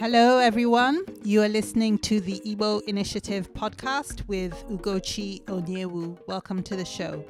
Hello, 0.00 0.38
everyone. 0.38 1.04
You 1.24 1.42
are 1.42 1.48
listening 1.48 1.98
to 2.06 2.20
the 2.20 2.40
Igbo 2.46 2.82
Initiative 2.84 3.52
podcast 3.52 4.24
with 4.28 4.52
Ugochi 4.70 5.42
Onyewu. 5.46 6.16
Welcome 6.28 6.62
to 6.62 6.76
the 6.76 6.84
show. 6.84 7.24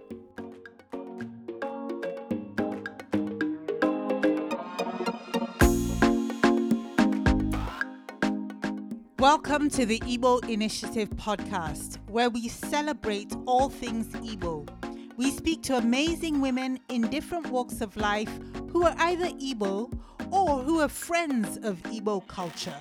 Welcome 9.19 9.71
to 9.71 9.87
the 9.87 10.01
Igbo 10.01 10.47
Initiative 10.47 11.09
podcast, 11.17 11.97
where 12.11 12.29
we 12.29 12.49
celebrate 12.49 13.35
all 13.47 13.71
things 13.71 14.09
Igbo. 14.09 14.69
We 15.17 15.31
speak 15.31 15.63
to 15.63 15.79
amazing 15.79 16.43
women 16.43 16.79
in 16.91 17.09
different 17.09 17.49
walks 17.49 17.81
of 17.81 17.97
life 17.97 18.39
who 18.71 18.85
are 18.85 18.95
either 18.99 19.29
Igbo 19.29 19.91
or 20.31 20.63
who 20.63 20.81
are 20.81 20.89
friends 20.89 21.57
of 21.59 21.83
Igbo 21.85 22.27
culture. 22.27 22.81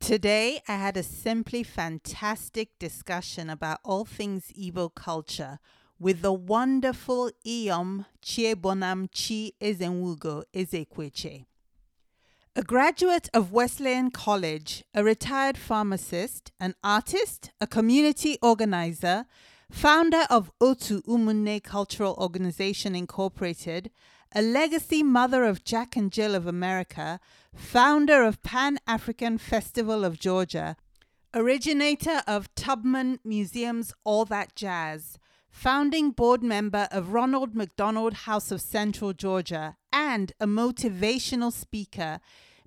Today, 0.00 0.62
I 0.66 0.76
had 0.76 0.96
a 0.96 1.02
simply 1.02 1.62
fantastic 1.62 2.78
discussion 2.78 3.50
about 3.50 3.80
all 3.84 4.04
things 4.06 4.52
Igbo 4.58 4.94
culture 4.94 5.58
with 5.98 6.22
the 6.22 6.32
wonderful 6.32 7.30
Iyom 7.46 8.06
Chiebonam 8.22 9.08
Chi 9.12 9.52
Ezenwugo 9.60 10.44
Ezekwueche. 10.54 11.44
A 12.56 12.62
graduate 12.62 13.28
of 13.34 13.52
Wesleyan 13.52 14.10
College, 14.10 14.82
a 14.94 15.04
retired 15.04 15.58
pharmacist, 15.58 16.52
an 16.58 16.74
artist, 16.82 17.50
a 17.60 17.66
community 17.66 18.38
organizer, 18.42 19.26
founder 19.70 20.26
of 20.30 20.50
Otu 20.60 21.02
Umunne 21.04 21.62
Cultural 21.62 22.14
Organization 22.18 22.94
Incorporated, 22.94 23.90
a 24.34 24.42
legacy 24.42 25.02
mother 25.02 25.44
of 25.44 25.64
Jack 25.64 25.96
and 25.96 26.12
Jill 26.12 26.34
of 26.34 26.46
America, 26.46 27.20
founder 27.54 28.22
of 28.22 28.42
Pan 28.42 28.78
African 28.86 29.38
Festival 29.38 30.04
of 30.04 30.18
Georgia, 30.18 30.76
originator 31.34 32.22
of 32.26 32.54
Tubman 32.54 33.20
Museum's 33.24 33.92
All 34.04 34.24
That 34.24 34.54
Jazz, 34.54 35.18
founding 35.50 36.10
board 36.10 36.42
member 36.42 36.88
of 36.90 37.12
Ronald 37.12 37.54
McDonald 37.54 38.14
House 38.14 38.50
of 38.50 38.60
Central 38.60 39.12
Georgia, 39.12 39.76
and 39.92 40.32
a 40.40 40.46
motivational 40.46 41.52
speaker, 41.52 42.20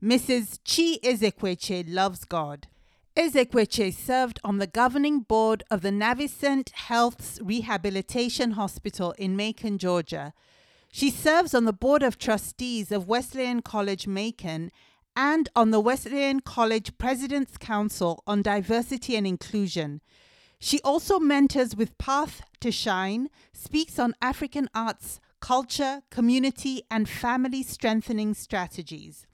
Mrs. 0.04 0.60
Chi 0.66 0.98
Ezekwueche 1.08 1.84
loves 1.88 2.26
God. 2.26 2.68
Ezekwueche 3.18 3.94
served 3.94 4.40
on 4.42 4.58
the 4.58 4.68
governing 4.68 5.20
board 5.20 5.64
of 5.70 5.82
the 5.82 5.90
Navicent 5.90 6.72
Health's 6.72 7.42
Rehabilitation 7.44 8.52
Hospital 8.52 9.12
in 9.18 9.36
Macon, 9.36 9.78
Georgia. 9.78 10.34
She 10.94 11.10
serves 11.10 11.54
on 11.54 11.66
the 11.66 11.74
board 11.74 12.04
of 12.04 12.18
trustees 12.18 12.90
of 12.90 13.10
Wesleyan 13.10 13.64
College 13.64 14.08
Macon 14.08 14.72
and 15.14 15.50
on 15.58 15.72
the 15.72 15.82
Wesleyan 15.82 16.40
College 16.40 16.98
President's 16.98 17.58
Council 17.58 18.24
on 18.26 18.42
Diversity 18.42 19.18
and 19.18 19.28
Inclusion. 19.28 20.00
She 20.58 20.80
also 20.80 21.20
mentors 21.20 21.76
with 21.76 21.98
Path 21.98 22.42
to 22.62 22.72
Shine, 22.72 23.30
speaks 23.52 24.00
on 24.00 24.16
African 24.22 24.70
arts, 24.74 25.20
culture, 25.42 26.04
community, 26.12 26.84
and 26.90 27.10
family 27.10 27.62
strengthening 27.62 28.34
strategies. 28.36 29.28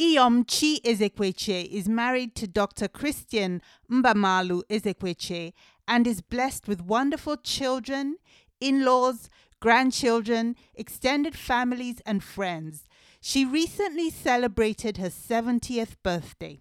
Iyom 0.00 0.46
Chi 0.46 0.78
Ezekwueche 0.88 1.66
is 1.72 1.88
married 1.88 2.36
to 2.36 2.46
Dr. 2.46 2.86
Christian 2.86 3.60
Mbamalu 3.90 4.62
Ezekwueche 4.70 5.52
and 5.88 6.06
is 6.06 6.20
blessed 6.20 6.68
with 6.68 6.80
wonderful 6.82 7.36
children, 7.36 8.16
in 8.60 8.84
laws, 8.84 9.28
grandchildren, 9.58 10.54
extended 10.76 11.34
families, 11.34 12.00
and 12.06 12.22
friends. 12.22 12.84
She 13.20 13.44
recently 13.44 14.08
celebrated 14.08 14.98
her 14.98 15.08
70th 15.10 15.96
birthday. 16.04 16.60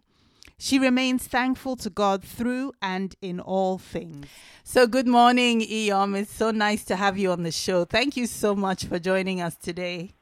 She 0.58 0.80
remains 0.80 1.28
thankful 1.28 1.76
to 1.76 1.92
God 1.92 2.24
through 2.24 2.74
and 2.82 3.16
in 3.22 3.40
all 3.40 3.78
things. 3.78 4.26
So, 4.64 4.88
good 4.88 5.08
morning, 5.08 5.62
Iyom. 5.62 6.18
It's 6.20 6.34
so 6.34 6.50
nice 6.50 6.84
to 6.86 6.96
have 6.96 7.20
you 7.20 7.32
on 7.32 7.44
the 7.44 7.52
show. 7.52 7.86
Thank 7.86 8.18
you 8.18 8.26
so 8.26 8.56
much 8.56 8.86
for 8.86 8.98
joining 8.98 9.40
us 9.42 9.56
today. 9.56 10.17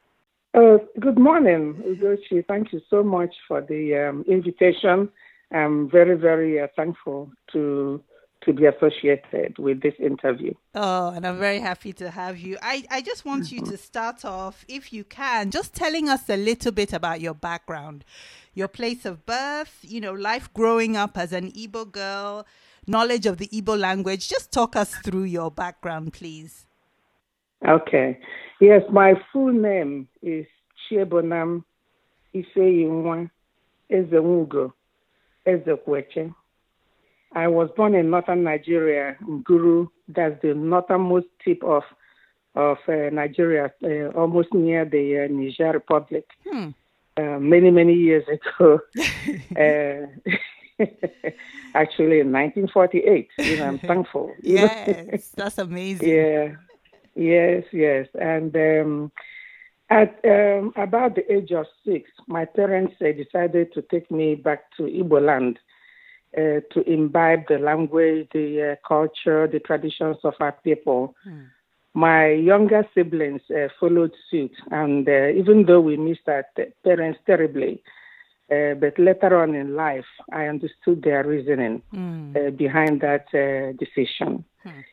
Uh, 0.56 0.78
good 1.00 1.18
morning, 1.18 1.74
Ugochi. 1.86 2.42
Thank 2.48 2.72
you 2.72 2.80
so 2.88 3.02
much 3.02 3.34
for 3.46 3.60
the 3.60 3.94
um, 4.08 4.24
invitation. 4.26 5.10
I'm 5.52 5.90
very, 5.90 6.16
very 6.16 6.58
uh, 6.60 6.68
thankful 6.74 7.30
to 7.52 8.02
to 8.42 8.52
be 8.52 8.64
associated 8.64 9.58
with 9.58 9.82
this 9.82 9.94
interview. 9.98 10.52
Oh, 10.74 11.08
and 11.10 11.26
I'm 11.26 11.38
very 11.38 11.58
happy 11.58 11.92
to 11.94 12.10
have 12.10 12.38
you. 12.38 12.56
I, 12.62 12.84
I 12.90 13.02
just 13.02 13.24
want 13.24 13.50
you 13.50 13.60
to 13.62 13.76
start 13.76 14.24
off, 14.24 14.64
if 14.68 14.92
you 14.92 15.04
can, 15.04 15.50
just 15.50 15.74
telling 15.74 16.08
us 16.08 16.28
a 16.28 16.36
little 16.36 16.70
bit 16.70 16.92
about 16.92 17.20
your 17.20 17.34
background, 17.34 18.04
your 18.54 18.68
place 18.68 19.04
of 19.04 19.26
birth, 19.26 19.78
you 19.82 20.00
know, 20.00 20.12
life 20.12 20.52
growing 20.54 20.96
up 20.96 21.18
as 21.18 21.32
an 21.32 21.50
Igbo 21.52 21.90
girl, 21.90 22.46
knowledge 22.86 23.26
of 23.26 23.38
the 23.38 23.48
Igbo 23.48 23.76
language. 23.76 24.28
Just 24.28 24.52
talk 24.52 24.76
us 24.76 24.94
through 24.94 25.24
your 25.24 25.50
background, 25.50 26.12
please. 26.12 26.66
Okay. 27.66 28.18
Yes, 28.60 28.82
my 28.90 29.14
full 29.32 29.52
name 29.52 30.08
is 30.22 30.46
Chiebonam 30.88 31.64
Ifeyinwa 32.34 33.30
Ezenwugo 33.90 34.72
Ezekwueche. 35.46 36.34
I 37.34 37.48
was 37.48 37.68
born 37.76 37.94
in 37.94 38.10
northern 38.10 38.44
Nigeria, 38.44 39.16
Nguru. 39.22 39.88
That's 40.08 40.40
the 40.42 40.54
northernmost 40.54 41.26
tip 41.44 41.62
of 41.64 41.82
of 42.54 42.78
uh, 42.88 43.10
Nigeria, 43.12 43.70
uh, 43.84 44.08
almost 44.18 44.54
near 44.54 44.86
the 44.86 45.24
uh, 45.24 45.28
Niger 45.30 45.72
Republic. 45.72 46.24
Hmm. 46.48 46.68
Uh, 47.18 47.38
many 47.38 47.70
many 47.70 47.94
years 47.94 48.24
ago, 48.28 48.80
uh, 49.56 50.06
actually 51.74 52.20
in 52.20 52.32
1948. 52.32 53.28
You 53.38 53.56
know, 53.58 53.64
I'm 53.66 53.78
thankful. 53.90 54.34
yes, 54.40 55.30
that's 55.36 55.58
amazing. 55.58 56.08
Yeah, 56.08 56.56
yes, 57.16 57.64
yes, 57.72 58.06
and. 58.14 58.54
Um, 58.54 59.12
at 59.88 60.18
um, 60.24 60.72
about 60.76 61.14
the 61.14 61.32
age 61.32 61.52
of 61.52 61.66
six, 61.84 62.10
my 62.26 62.44
parents 62.44 62.94
uh, 63.00 63.12
decided 63.12 63.72
to 63.74 63.82
take 63.82 64.10
me 64.10 64.34
back 64.34 64.64
to 64.76 64.82
Igbo 64.82 65.24
land 65.24 65.58
uh, 66.36 66.60
to 66.72 66.82
imbibe 66.86 67.46
the 67.48 67.58
language, 67.58 68.28
the 68.32 68.72
uh, 68.72 68.88
culture, 68.88 69.46
the 69.46 69.60
traditions 69.60 70.16
of 70.24 70.34
our 70.40 70.52
people. 70.64 71.14
Mm. 71.26 71.46
My 71.94 72.28
younger 72.28 72.86
siblings 72.94 73.42
uh, 73.50 73.68
followed 73.80 74.12
suit, 74.30 74.52
and 74.70 75.08
uh, 75.08 75.28
even 75.28 75.64
though 75.66 75.80
we 75.80 75.96
missed 75.96 76.28
our 76.28 76.44
t- 76.56 76.64
parents 76.84 77.18
terribly, 77.24 77.80
uh, 78.50 78.74
but 78.74 78.98
later 78.98 79.40
on 79.40 79.54
in 79.54 79.76
life, 79.76 80.04
I 80.32 80.46
understood 80.46 81.02
their 81.02 81.24
reasoning 81.24 81.80
mm. 81.94 82.56
behind 82.56 83.00
that 83.00 83.26
decision. 83.78 84.44
Mm. 84.66 84.84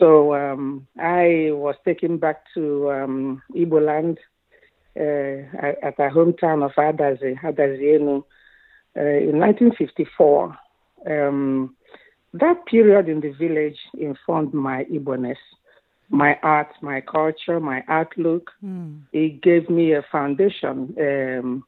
So 0.00 0.34
um, 0.34 0.86
I 0.98 1.50
was 1.52 1.76
taken 1.84 2.18
back 2.18 2.42
to 2.54 2.90
um, 2.90 3.42
Igbo 3.54 3.84
land 3.84 4.18
uh, 4.98 5.86
at 5.86 5.98
our 6.00 6.10
hometown 6.10 6.64
of 6.64 6.72
Adazi, 6.72 7.38
Adazienu, 7.40 8.24
uh, 8.96 9.00
in 9.00 9.38
1954. 9.38 10.58
Um, 11.08 11.76
that 12.32 12.66
period 12.66 13.08
in 13.08 13.20
the 13.20 13.30
village 13.30 13.78
informed 13.96 14.52
my 14.52 14.84
Igbo-ness, 14.84 15.38
my 16.08 16.38
art, 16.42 16.68
my 16.80 17.00
culture, 17.00 17.60
my 17.60 17.84
outlook. 17.88 18.50
Mm. 18.64 19.02
It 19.12 19.40
gave 19.42 19.70
me 19.70 19.92
a 19.92 20.02
foundation 20.10 20.94
um, 20.98 21.64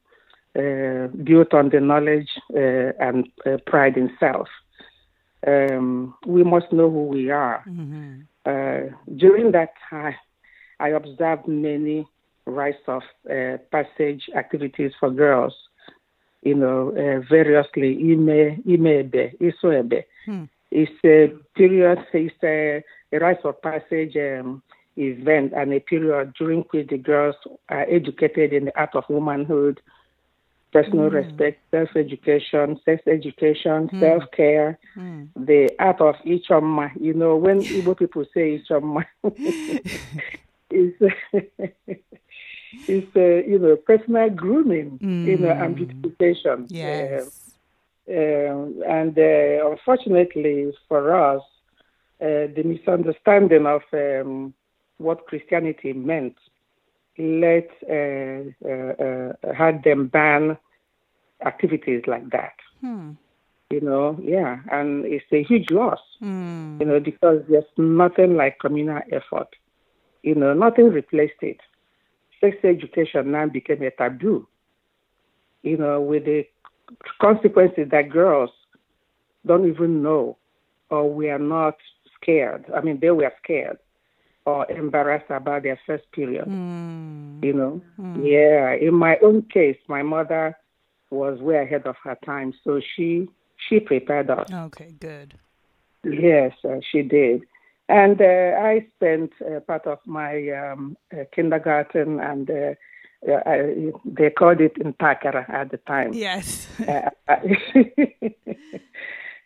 uh, 0.58 1.06
built 1.22 1.54
on 1.54 1.68
the 1.70 1.80
knowledge 1.80 2.30
uh, 2.54 2.92
and 2.98 3.28
uh, 3.46 3.58
pride 3.66 3.96
in 3.96 4.10
self 4.18 4.48
um, 5.46 6.14
we 6.26 6.44
must 6.44 6.72
know 6.72 6.90
who 6.90 7.04
we 7.04 7.30
are. 7.30 7.64
Mm-hmm. 7.68 8.20
Uh, 8.44 8.96
during 9.16 9.52
that 9.52 9.74
time, 9.90 10.14
I 10.78 10.90
observed 10.90 11.48
many 11.48 12.06
rites 12.44 12.82
of 12.86 13.02
uh, 13.30 13.58
passage 13.72 14.28
activities 14.36 14.92
for 14.98 15.10
girls. 15.10 15.54
You 16.42 16.54
know, 16.54 16.90
uh, 16.90 17.26
variously, 17.28 17.96
ime, 18.12 18.62
imebe, 18.66 19.36
isoebe. 19.40 20.04
Hmm. 20.26 20.44
It's 20.70 20.92
a 21.04 21.32
period, 21.56 21.98
it's 22.12 22.34
a, 22.42 22.84
a 23.12 23.18
rites 23.18 23.40
of 23.44 23.60
passage 23.62 24.16
um, 24.16 24.62
event 24.96 25.52
and 25.56 25.72
a 25.72 25.80
period 25.80 26.34
during 26.38 26.62
which 26.70 26.88
the 26.88 26.98
girls 26.98 27.36
are 27.68 27.86
educated 27.88 28.52
in 28.52 28.66
the 28.66 28.78
art 28.78 28.94
of 28.94 29.04
womanhood, 29.08 29.80
personal 30.76 31.08
mm. 31.10 31.14
respect, 31.14 31.58
self 31.70 31.88
education, 31.96 32.78
sex 32.84 33.02
education, 33.06 33.88
mm. 33.88 34.00
self 34.00 34.24
care, 34.36 34.78
mm. 34.96 35.28
the 35.34 35.70
art 35.78 36.00
of 36.00 36.16
ichoma. 36.26 36.90
You 37.00 37.14
know, 37.14 37.36
when 37.36 37.60
Igbo 37.60 37.96
people 37.98 38.24
say 38.34 38.60
ichoma, 38.60 39.04
it's, 40.70 41.00
it's 42.88 43.16
uh, 43.16 43.48
you 43.50 43.58
know, 43.58 43.76
personal 43.76 44.28
grooming, 44.30 44.98
you 45.00 45.38
know, 45.38 45.50
and 45.50 45.76
mm. 45.76 45.78
beautification. 46.02 46.66
Yes. 46.68 47.54
Um, 48.08 48.82
and 48.86 49.18
uh, 49.18 49.70
unfortunately 49.70 50.72
for 50.88 51.02
us, 51.14 51.42
uh, 52.20 52.52
the 52.54 52.62
misunderstanding 52.64 53.66
of 53.66 53.82
um, 53.94 54.54
what 54.98 55.26
Christianity 55.26 55.92
meant 55.94 56.36
let 57.18 57.70
uh, 57.90 58.42
uh, 58.68 58.92
uh, 59.02 59.54
had 59.54 59.82
them 59.84 60.08
ban 60.08 60.58
activities 61.44 62.02
like 62.06 62.30
that. 62.30 62.54
Hmm. 62.80 63.12
You 63.70 63.80
know, 63.80 64.18
yeah, 64.22 64.60
and 64.70 65.04
it's 65.04 65.24
a 65.32 65.42
huge 65.42 65.70
loss. 65.70 65.98
Hmm. 66.20 66.78
You 66.80 66.86
know, 66.86 67.00
because 67.00 67.42
there's 67.48 67.64
nothing 67.76 68.36
like 68.36 68.60
communal 68.60 69.00
effort. 69.10 69.48
You 70.22 70.34
know, 70.34 70.54
nothing 70.54 70.90
replaced 70.90 71.42
it. 71.42 71.58
Sex 72.40 72.56
education 72.62 73.32
now 73.32 73.46
became 73.46 73.82
a 73.82 73.90
taboo. 73.90 74.46
You 75.62 75.78
know, 75.78 76.00
with 76.00 76.26
the 76.26 76.46
consequences 77.20 77.88
that 77.90 78.10
girls 78.10 78.50
don't 79.44 79.68
even 79.68 80.02
know 80.02 80.36
or 80.90 81.12
we 81.12 81.28
are 81.30 81.38
not 81.38 81.76
scared. 82.20 82.64
I 82.74 82.80
mean, 82.80 83.00
they 83.00 83.10
were 83.10 83.32
scared 83.42 83.78
or 84.44 84.70
embarrassed 84.70 85.30
about 85.30 85.64
their 85.64 85.78
first 85.86 86.04
period. 86.12 86.44
Hmm. 86.44 87.40
You 87.42 87.52
know, 87.52 87.82
yeah. 88.22 88.74
In 88.74 88.94
my 88.94 89.16
own 89.22 89.42
case, 89.52 89.78
my 89.88 90.02
mother 90.02 90.56
was 91.10 91.40
way 91.40 91.62
ahead 91.62 91.86
of 91.86 91.96
her 92.04 92.16
time, 92.24 92.52
so 92.64 92.80
she 92.94 93.28
she 93.68 93.80
prepared 93.80 94.30
us. 94.30 94.52
Okay, 94.52 94.94
good. 95.00 95.34
Yes, 96.04 96.52
uh, 96.64 96.80
she 96.90 97.02
did. 97.02 97.42
And 97.88 98.20
uh, 98.20 98.58
I 98.60 98.86
spent 98.96 99.32
uh, 99.40 99.60
part 99.60 99.86
of 99.86 99.98
my 100.06 100.48
um, 100.50 100.96
uh, 101.12 101.24
kindergarten, 101.34 102.20
and 102.20 102.50
uh, 102.50 102.74
uh, 103.28 103.40
I, 103.46 103.92
they 104.04 104.30
called 104.30 104.60
it 104.60 104.74
Ntakara 104.76 105.48
at 105.48 105.70
the 105.70 105.78
time. 105.78 106.12
Yes. 106.12 106.68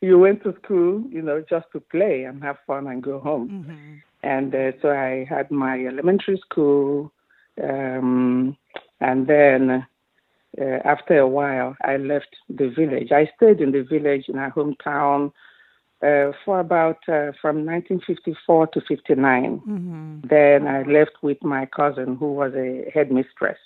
You 0.02 0.18
went 0.18 0.42
to 0.44 0.54
school, 0.62 1.04
you 1.10 1.20
know, 1.20 1.44
just 1.48 1.66
to 1.72 1.80
play 1.80 2.24
and 2.24 2.42
have 2.42 2.56
fun 2.66 2.86
and 2.86 3.02
go 3.02 3.20
home. 3.20 3.48
hmm 3.48 3.94
And 4.22 4.54
uh, 4.54 4.72
so 4.80 4.88
I 4.90 5.26
had 5.28 5.50
my 5.50 5.86
elementary 5.86 6.38
school, 6.38 7.12
um, 7.62 8.56
and 9.00 9.26
then 9.26 9.86
uh, 10.60 10.80
after 10.84 11.18
a 11.18 11.28
while, 11.28 11.76
I 11.82 11.96
left 11.96 12.34
the 12.48 12.68
village. 12.68 13.12
I 13.12 13.30
stayed 13.36 13.60
in 13.60 13.72
the 13.72 13.82
village 13.82 14.24
in 14.28 14.38
our 14.38 14.50
hometown 14.50 15.32
uh, 16.02 16.32
for 16.44 16.60
about 16.60 16.98
uh, 17.08 17.32
from 17.40 17.64
1954 17.66 18.68
to 18.68 18.80
59. 18.80 19.58
hmm 19.58 20.18
Then 20.28 20.66
I 20.66 20.82
left 20.82 21.22
with 21.22 21.42
my 21.42 21.66
cousin, 21.66 22.16
who 22.16 22.32
was 22.32 22.52
a 22.54 22.90
headmistress, 22.92 23.58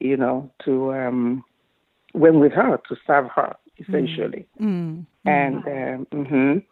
you 0.00 0.16
know, 0.16 0.50
to 0.64 0.92
um, 0.92 1.44
went 2.12 2.36
with 2.36 2.52
her 2.52 2.80
to 2.88 2.96
serve 3.06 3.28
her 3.34 3.56
essentially 3.78 4.46
Mm. 4.60 5.04
and 5.26 5.56
um, 5.66 6.06
mhm. 6.12 6.64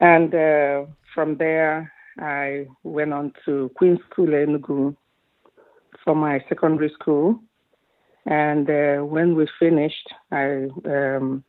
and 0.00 0.34
uh, 0.34 0.86
from 1.14 1.36
there 1.36 1.92
I 2.18 2.66
went 2.82 3.12
on 3.12 3.32
to 3.44 3.70
Queen's 3.74 4.00
School 4.10 4.28
Enugu 4.28 4.96
for 6.04 6.14
my 6.14 6.44
secondary 6.48 6.90
school. 6.90 7.38
And 8.26 8.70
uh, 8.70 8.98
when 9.04 9.34
we 9.34 9.46
finished, 9.58 10.08
I 10.30 10.68
um, 10.84 11.42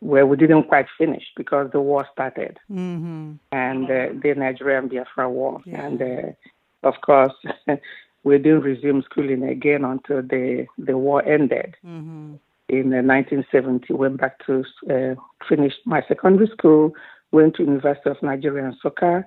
well, 0.00 0.26
we 0.26 0.36
didn't 0.36 0.64
quite 0.68 0.86
finish 0.96 1.24
because 1.36 1.70
the 1.72 1.80
war 1.80 2.06
started 2.12 2.58
hmm 2.68 3.32
and 3.52 3.84
uh, 3.90 4.08
the 4.22 4.34
Nigerian 4.36 4.88
Biafra 4.88 5.28
War, 5.30 5.60
Yeah. 5.64 5.84
and 5.86 6.02
uh, 6.02 6.88
of 6.88 6.94
course. 7.02 7.34
We 8.24 8.36
didn't 8.36 8.62
resume 8.62 9.02
schooling 9.02 9.44
again 9.44 9.84
until 9.84 10.20
the, 10.22 10.66
the 10.76 10.98
war 10.98 11.24
ended 11.24 11.76
hmm 11.82 12.34
in 12.68 12.92
uh, 12.92 13.00
1970. 13.00 13.94
Went 13.94 14.20
back 14.20 14.44
to 14.46 14.64
uh, 14.90 15.14
finish 15.48 15.72
my 15.86 16.02
secondary 16.06 16.48
school, 16.48 16.92
went 17.32 17.54
to 17.54 17.62
University 17.62 18.10
of 18.10 18.22
Nigeria 18.22 18.70
Nsukka, 18.72 19.24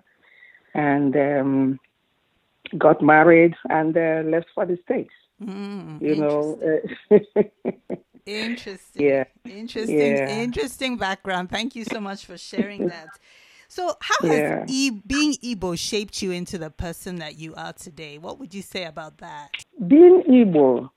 and 0.76 1.16
um, 1.16 1.80
got 2.78 3.02
married 3.02 3.56
and 3.70 3.98
uh, 3.98 4.22
left 4.30 4.48
for 4.54 4.66
the 4.66 4.78
states. 4.86 5.14
Mm. 5.42 6.02
You 6.02 6.16
know, 6.16 6.60
uh, 7.12 7.18
Interesting. 8.26 9.04
Yeah. 9.08 9.24
Interesting. 9.46 10.18
Yeah. 10.18 10.44
Interesting 10.44 10.98
background. 10.98 11.50
Thank 11.50 11.76
you 11.76 11.84
so 11.84 12.00
much 12.00 12.26
for 12.26 12.38
sharing 12.38 12.88
that. 12.88 13.10
So, 13.68 13.96
how 14.00 14.16
Yeah. 14.28 14.60
has 14.60 14.70
e- 14.70 14.92
being 14.92 15.34
Igbo 15.44 15.78
shaped 15.78 16.22
you 16.22 16.32
into 16.32 16.58
the 16.58 16.70
person 16.70 17.16
that 17.18 17.38
you 17.40 17.56
are 17.56 17.74
today? 17.74 18.18
What 18.20 18.38
would 18.40 18.54
you 18.54 18.62
say 18.62 18.84
about 18.86 19.18
that? 19.20 19.50
being 19.88 20.22
Igbo, 20.30 20.90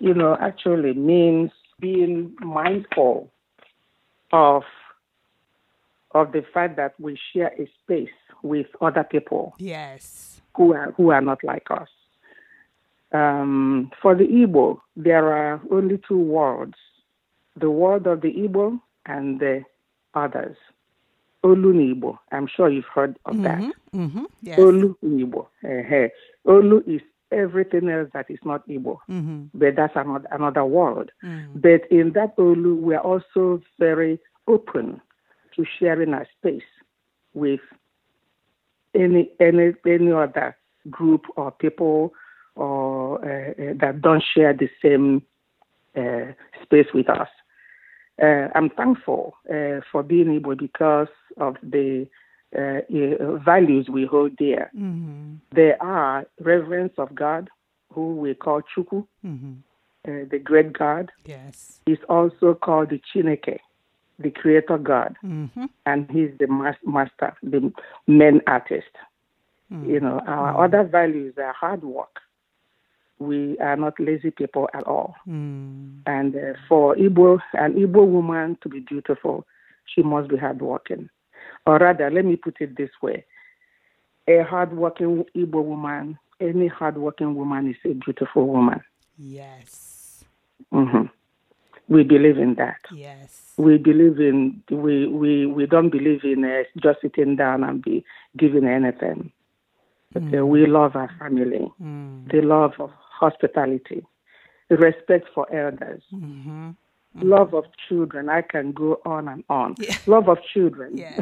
you 0.00 0.14
know, 0.14 0.36
actually 0.40 0.94
means 0.94 1.52
being 1.78 2.34
mindful 2.40 3.30
of 4.32 4.62
of 6.14 6.32
the 6.32 6.42
fact 6.52 6.76
that 6.76 6.92
we 7.00 7.18
share 7.32 7.52
a 7.58 7.70
space 7.82 8.10
with 8.42 8.66
other 8.80 9.04
people 9.04 9.54
Yes. 9.58 10.40
who 10.56 10.74
are 10.74 10.92
who 10.96 11.10
are 11.10 11.20
not 11.22 11.42
like 11.44 11.70
us. 11.70 11.88
Um, 13.12 13.90
for 14.00 14.14
the 14.14 14.24
Igbo, 14.24 14.80
there 14.96 15.32
are 15.32 15.60
only 15.70 16.00
two 16.08 16.18
worlds: 16.18 16.76
the 17.56 17.70
world 17.70 18.06
of 18.06 18.20
the 18.22 18.32
Igbo 18.32 18.80
and 19.06 19.38
the 19.40 19.64
others. 20.14 20.56
Olu 21.44 21.72
Igbo. 21.74 22.18
I'm 22.30 22.46
sure 22.46 22.68
you've 22.70 22.84
heard 22.94 23.18
of 23.26 23.36
that. 23.42 23.58
Mm-hmm. 23.58 24.00
Mm-hmm. 24.04 24.24
Yes. 24.42 24.58
Olu 24.58 24.94
Igbo. 25.04 25.46
Uh-huh. 25.64 26.08
Olu 26.46 26.86
is 26.86 27.02
everything 27.32 27.88
else 27.88 28.08
that 28.12 28.30
is 28.30 28.38
not 28.44 28.66
Igbo, 28.68 28.98
Mm-hmm. 29.10 29.44
but 29.54 29.74
that's 29.76 29.96
another 29.96 30.28
another 30.30 30.64
world. 30.64 31.10
Mm. 31.24 31.60
But 31.60 31.90
in 31.90 32.12
that 32.12 32.36
Olu, 32.36 32.76
we 32.80 32.94
are 32.94 33.00
also 33.02 33.60
very 33.78 34.20
open 34.46 35.00
to 35.56 35.64
sharing 35.78 36.14
our 36.14 36.26
space 36.38 36.62
with 37.34 37.60
any 38.94 39.30
any 39.40 39.72
any 39.86 40.12
other 40.12 40.56
group 40.90 41.24
or 41.36 41.50
people 41.50 42.12
or 42.54 43.18
uh, 43.24 43.50
uh, 43.50 43.74
that 43.80 44.00
don't 44.02 44.22
share 44.34 44.52
the 44.52 44.68
same 44.82 45.22
uh, 45.96 46.32
space 46.62 46.86
with 46.94 47.08
us. 47.08 47.28
Uh, 48.22 48.48
I'm 48.54 48.70
thankful 48.70 49.34
uh, 49.50 49.80
for 49.90 50.02
being 50.02 50.30
able 50.34 50.54
because 50.54 51.08
of 51.38 51.56
the 51.62 52.06
uh, 52.56 52.60
uh, 52.94 53.36
values 53.38 53.88
we 53.88 54.04
hold 54.04 54.36
dear. 54.36 54.70
Mm-hmm. 54.76 55.36
There 55.54 55.82
are 55.82 56.26
reverence 56.40 56.92
of 56.98 57.14
God, 57.14 57.48
who 57.92 58.14
we 58.16 58.34
call 58.34 58.60
Chukwu, 58.62 59.06
Mm-hmm. 59.26 59.52
uh, 60.06 60.24
the 60.30 60.38
great 60.38 60.72
God, 60.72 61.10
Yes. 61.24 61.78
He's 61.86 62.02
also 62.08 62.54
called 62.54 62.90
the 62.90 63.00
Chineke, 63.12 63.58
the 64.18 64.30
creator 64.30 64.76
God, 64.78 65.16
Mm-hmm. 65.24 65.64
and 65.86 66.10
he's 66.10 66.30
the 66.38 66.46
mas- 66.46 66.76
master, 66.84 67.34
the 67.42 67.72
main 68.06 68.40
artist. 68.46 68.92
You 69.86 70.00
know, 70.00 70.20
our 70.26 70.64
other 70.66 70.82
values 70.84 71.32
are 71.38 71.54
hard 71.54 71.82
work. 71.82 72.20
We 73.22 73.58
are 73.58 73.76
not 73.76 73.94
lazy 73.98 74.30
people 74.30 74.68
at 74.74 74.84
all. 74.84 75.14
Mm. 75.28 76.00
And 76.06 76.34
uh, 76.36 76.54
for 76.68 76.96
Igbo, 76.96 77.38
an 77.54 77.74
Igbo 77.74 78.06
woman 78.06 78.58
to 78.62 78.68
be 78.68 78.80
beautiful, 78.80 79.46
she 79.86 80.02
must 80.02 80.28
be 80.28 80.36
hardworking. 80.36 81.08
Or 81.66 81.78
rather, 81.78 82.10
let 82.10 82.24
me 82.24 82.36
put 82.36 82.56
it 82.60 82.76
this 82.76 82.90
way: 83.02 83.24
a 84.28 84.42
hardworking 84.42 85.24
Igbo 85.36 85.62
woman, 85.64 86.18
any 86.40 86.66
hardworking 86.68 87.34
woman, 87.34 87.70
is 87.70 87.76
a 87.90 87.94
beautiful 87.94 88.46
woman. 88.46 88.80
Yes. 89.18 90.24
hmm 90.70 91.06
We 91.88 92.02
believe 92.04 92.38
in 92.38 92.54
that. 92.56 92.80
Yes. 92.92 93.38
we 93.58 93.76
believe 93.78 94.18
in 94.18 94.62
we 94.70 95.06
we 95.06 95.46
we 95.46 95.66
don't 95.66 95.90
believe 95.90 96.24
in 96.24 96.44
uh, 96.44 96.62
just 96.82 97.00
sitting 97.02 97.36
down 97.36 97.62
and 97.64 97.82
be 97.82 98.04
given 98.36 98.66
anything. 98.66 99.30
But 100.12 100.24
uh, 100.38 100.44
we 100.46 100.66
love 100.66 100.94
our 100.96 101.10
family, 101.18 101.70
Mm. 101.80 102.30
the 102.30 102.40
love 102.42 102.74
of 102.78 102.90
hospitality, 103.26 104.00
respect 104.70 105.26
for 105.34 105.44
elders, 105.54 106.02
Mm-hmm. 106.12 106.70
love 107.34 107.50
of 107.60 107.64
children. 107.88 108.28
I 108.28 108.42
can 108.42 108.72
go 108.72 109.00
on 109.04 109.28
and 109.28 109.42
on. 109.48 109.74
Yeah. 109.78 109.96
Love 110.14 110.28
of 110.34 110.38
children, 110.52 110.90
Yes. 110.96 111.20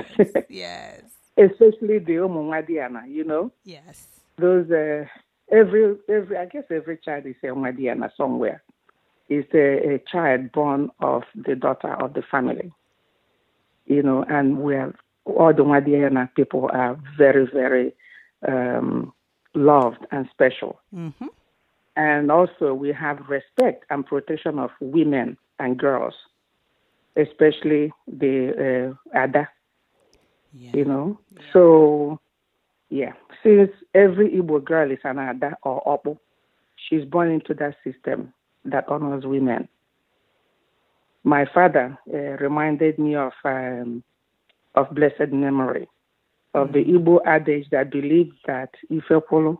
yes. 0.48 1.02
especially 1.46 1.98
the 2.08 2.16
Omumadiana. 2.26 3.02
You 3.16 3.24
know, 3.30 3.44
Yes. 3.64 3.96
those 4.44 4.70
uh, 4.70 5.04
every 5.60 5.84
every 6.16 6.36
I 6.44 6.46
guess 6.52 6.64
every 6.70 6.96
child 7.06 7.26
is 7.26 7.36
a 7.42 7.48
Omadiana 7.48 8.06
somewhere. 8.16 8.62
Is 9.28 9.44
a, 9.54 9.66
a 9.94 9.98
child 10.12 10.42
born 10.52 10.90
of 11.00 11.22
the 11.46 11.54
daughter 11.64 11.92
of 12.04 12.14
the 12.14 12.22
family. 12.32 12.68
You 13.86 14.02
know, 14.06 14.24
and 14.36 14.46
we 14.66 14.72
are 14.82 14.92
all 15.24 15.52
the 15.58 15.64
Omadiana 15.64 16.22
people 16.38 16.62
are 16.72 16.94
very 17.18 17.46
very 17.60 17.86
um, 18.52 19.12
loved 19.54 20.02
and 20.14 20.28
special. 20.36 20.72
Mm-hmm. 20.94 21.26
And 22.00 22.30
also, 22.32 22.72
we 22.72 22.92
have 22.94 23.18
respect 23.28 23.84
and 23.90 24.06
protection 24.06 24.58
of 24.58 24.70
women 24.80 25.36
and 25.58 25.76
girls, 25.78 26.14
especially 27.14 27.92
the 28.08 28.96
uh, 29.14 29.18
Ada, 29.24 29.46
Yeah. 30.54 30.70
you 30.78 30.86
know. 30.86 31.18
So, 31.52 32.18
yeah, 32.88 33.12
since 33.42 33.70
every 33.94 34.30
Igbo 34.30 34.64
girl 34.64 34.90
is 34.90 35.00
an 35.04 35.18
Ada 35.18 35.58
or 35.62 35.82
Opo, 35.84 36.18
she's 36.88 37.04
born 37.04 37.30
into 37.30 37.52
that 37.60 37.74
system 37.84 38.32
that 38.64 38.88
honors 38.88 39.26
women. 39.26 39.68
My 41.22 41.44
father 41.52 41.98
uh, 42.10 42.16
reminded 42.46 42.98
me 42.98 43.14
of 43.14 43.32
um, 43.44 44.02
of 44.74 44.86
blessed 44.94 45.32
memory 45.32 45.86
of 46.54 46.72
the 46.72 46.82
Igbo 46.82 47.18
adage 47.26 47.68
that 47.72 47.90
believes 47.90 48.36
that 48.46 48.70
Ifepolo 48.90 49.58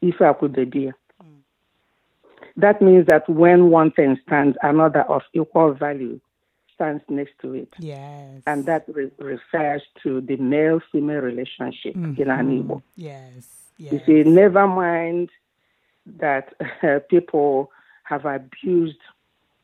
Ife 0.00 0.20
Akudebia. 0.20 0.92
That 2.60 2.82
means 2.82 3.06
that 3.06 3.28
when 3.28 3.70
one 3.70 3.90
thing 3.90 4.18
stands, 4.26 4.56
another 4.62 5.02
of 5.02 5.22
equal 5.32 5.72
value 5.72 6.20
stands 6.74 7.02
next 7.08 7.32
to 7.42 7.54
it. 7.54 7.72
Yes. 7.78 8.42
And 8.46 8.66
that 8.66 8.84
re- 8.88 9.10
refers 9.18 9.82
to 10.02 10.20
the 10.20 10.36
male 10.36 10.80
female 10.90 11.20
relationship 11.20 11.94
in 11.94 12.30
an 12.30 12.62
Igbo. 12.62 12.82
Yes. 12.96 13.48
Yes. 13.78 13.92
You 13.92 14.00
see, 14.06 14.28
never 14.28 14.66
mind 14.66 15.30
that 16.18 16.54
uh, 16.82 16.98
people 17.10 17.70
have 18.04 18.24
abused 18.24 18.98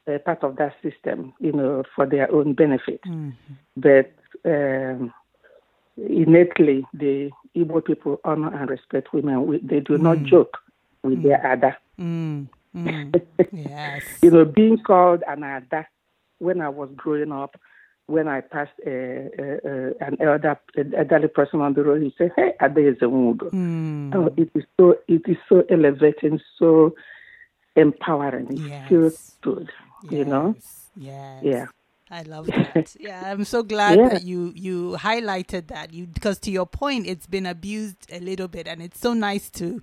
uh, 0.06 0.18
part 0.18 0.42
of 0.44 0.56
that 0.56 0.74
system, 0.82 1.32
you 1.40 1.52
know, 1.52 1.82
for 1.94 2.06
their 2.06 2.30
own 2.32 2.52
benefit. 2.52 3.00
But 3.76 4.12
um, 4.44 5.12
innately, 5.96 6.86
the 6.94 7.30
Igbo 7.56 7.84
people 7.84 8.20
honor 8.24 8.54
and 8.54 8.70
respect 8.70 9.12
women. 9.12 9.46
We, 9.46 9.58
they 9.58 9.80
do 9.80 9.98
not 9.98 10.22
joke 10.24 10.58
with 11.02 11.22
their 11.22 11.44
other. 11.46 11.76
Mm, 11.98 12.48
mm, 12.76 13.23
yes. 13.52 14.02
You 14.23 14.30
know, 14.30 14.45
being 14.45 14.78
called 14.78 15.23
an 15.26 15.42
ada 15.45 15.87
when 16.38 16.61
I 16.61 16.68
was 16.68 16.90
growing 16.97 17.33
up, 17.33 17.56
when 18.06 18.28
I 18.28 18.40
passed 18.40 18.73
uh, 18.87 18.90
uh, 18.90 19.59
uh, 19.64 19.90
an 20.00 20.16
elder, 20.21 20.59
elderly 20.97 21.28
person 21.28 21.61
on 21.61 21.75
the 21.75 21.83
road, 21.83 22.02
he 22.02 22.14
said, 22.16 22.33
"Hey, 22.37 22.52
Ada 22.61 22.88
is 22.88 22.97
a 23.02 23.06
wudo." 23.06 23.50
Mm, 23.52 24.14
Oh, 24.14 24.33
it 24.37 24.50
is 24.54 24.64
so 24.78 24.97
it 25.09 25.23
is 25.26 25.37
so 25.49 25.64
elevating, 25.71 26.40
so 26.59 26.95
empowering. 27.75 28.47
It 28.50 28.62
Yes. 28.62 28.88
feels 28.88 29.14
good, 29.42 29.68
you 30.11 30.25
know. 30.25 30.54
yes, 30.54 30.90
Yes. 30.97 31.45
Yeah. 31.45 31.66
I 32.10 32.22
love 32.22 32.52
that. 32.52 32.94
yeah, 33.00 33.30
I'm 33.32 33.44
so 33.44 33.62
glad 33.62 34.04
Yeah. 34.04 34.08
that 34.08 34.22
you 34.22 34.52
you 34.54 34.96
highlighted 34.98 35.68
that. 35.68 35.92
You 35.92 36.06
because 36.06 36.38
to 36.40 36.50
your 36.50 36.66
point, 36.66 37.06
it's 37.06 37.26
been 37.26 37.46
abused 37.46 38.06
a 38.12 38.20
little 38.20 38.48
bit, 38.48 38.66
and 38.68 38.80
it's 38.82 39.00
so 39.00 39.12
nice 39.12 39.50
to 39.50 39.80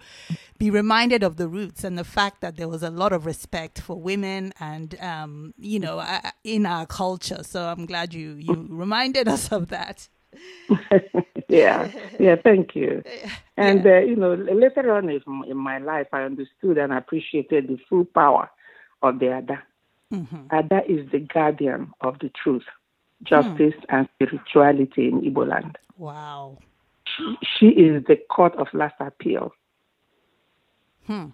be 0.57 0.69
reminded 0.69 1.23
of 1.23 1.37
the 1.37 1.47
roots 1.47 1.83
and 1.83 1.97
the 1.97 2.03
fact 2.05 2.41
that 2.41 2.55
there 2.57 2.67
was 2.69 2.83
a 2.83 2.89
lot 2.89 3.11
of 3.13 3.25
respect 3.25 3.81
for 3.81 3.99
women 3.99 4.53
and 4.59 4.99
um, 5.01 5.53
you 5.57 5.79
know 5.79 5.99
uh, 5.99 6.31
in 6.43 6.65
our 6.65 6.85
culture. 6.85 7.43
So 7.43 7.65
I'm 7.65 7.85
glad 7.85 8.13
you 8.13 8.33
you 8.35 8.67
reminded 8.69 9.27
us 9.35 9.51
of 9.51 9.69
that. 9.69 10.07
yeah, 11.49 11.87
yeah. 12.19 12.35
Thank 12.43 12.75
you. 12.75 13.03
And 13.57 13.85
uh, 13.85 13.99
you 13.99 14.15
know, 14.15 14.33
later 14.33 14.93
on 14.93 15.09
in, 15.09 15.21
in 15.47 15.57
my 15.57 15.77
life, 15.79 16.07
I 16.13 16.23
understood 16.23 16.77
and 16.77 16.93
appreciated 16.93 17.67
the 17.67 17.77
full 17.89 18.05
power 18.05 18.49
of 19.01 19.19
the 19.19 19.31
Ada. 20.13 20.45
Ada 20.51 20.81
is 20.91 21.09
the 21.11 21.19
guardian 21.19 21.91
of 22.01 22.19
the 22.19 22.29
truth, 22.29 22.63
justice, 23.23 23.73
and 23.89 24.07
spirituality 24.15 25.07
in 25.07 25.21
Igbo 25.21 25.47
land. 25.47 25.77
Wow. 25.97 26.57
She, 27.05 27.37
she 27.57 27.67
is 27.67 28.03
the 28.05 28.17
court 28.29 28.55
of 28.55 28.67
last 28.73 28.95
appeal. 28.99 29.53
Hmm. 31.07 31.27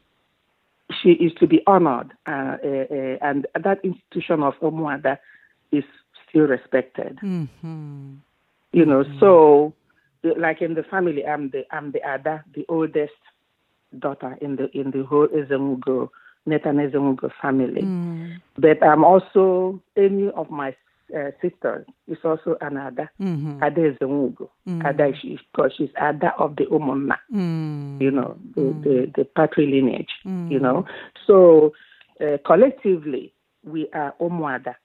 She 1.04 1.12
is 1.12 1.32
to 1.40 1.46
be 1.48 1.62
honored, 1.68 2.12
uh, 2.26 2.58
uh, 2.64 2.68
uh, 2.68 3.18
and 3.22 3.46
that 3.54 3.80
institution 3.84 4.42
of 4.42 4.56
Umuada 4.60 5.20
is 5.72 5.84
still 6.28 6.48
respected. 6.48 7.20
Mm-hmm. 7.24 8.16
You 8.72 8.86
know, 8.86 9.04
so 9.20 9.74
like 10.24 10.62
in 10.62 10.74
the 10.74 10.84
family, 10.84 11.26
I'm 11.26 11.50
the 11.52 11.66
I'm 11.72 11.92
the 11.92 12.00
Ada, 12.00 12.44
the 12.56 12.66
oldest 12.70 13.14
daughter 13.98 14.38
in 14.42 14.56
the 14.56 14.70
in 14.78 14.92
the 14.92 15.04
whole 15.04 15.28
Ezenwugo, 15.28 16.10
Ezenwugo 16.50 17.32
family. 17.42 17.82
But 18.58 18.84
I'm 18.84 19.04
also 19.04 19.82
any 19.96 20.30
of 20.30 20.50
my 20.50 20.76
uh, 21.16 21.32
sisters 21.42 21.86
is 22.08 22.18
also 22.24 22.56
an 22.62 22.78
Ada. 22.78 23.10
hmm 23.18 23.62
Ada 23.64 23.94
Ezenwugo. 23.94 24.50
Ada 24.86 25.10
is 25.10 25.40
because 25.52 25.74
she's 25.78 25.90
Ada 25.98 26.34
of 26.38 26.56
the 26.56 26.66
Umunna. 26.66 27.18
Mm. 27.34 28.02
You 28.02 28.12
know, 28.12 28.38
the 28.56 28.62
the, 28.84 29.12
the 29.16 29.24
patrilineage. 29.26 30.10
You 30.26 30.60
know, 30.60 30.86
so 31.26 31.74
uh, 32.22 32.38
collectively 32.46 33.34
we 33.64 33.90
are 33.94 34.14
Umuada, 34.20 34.76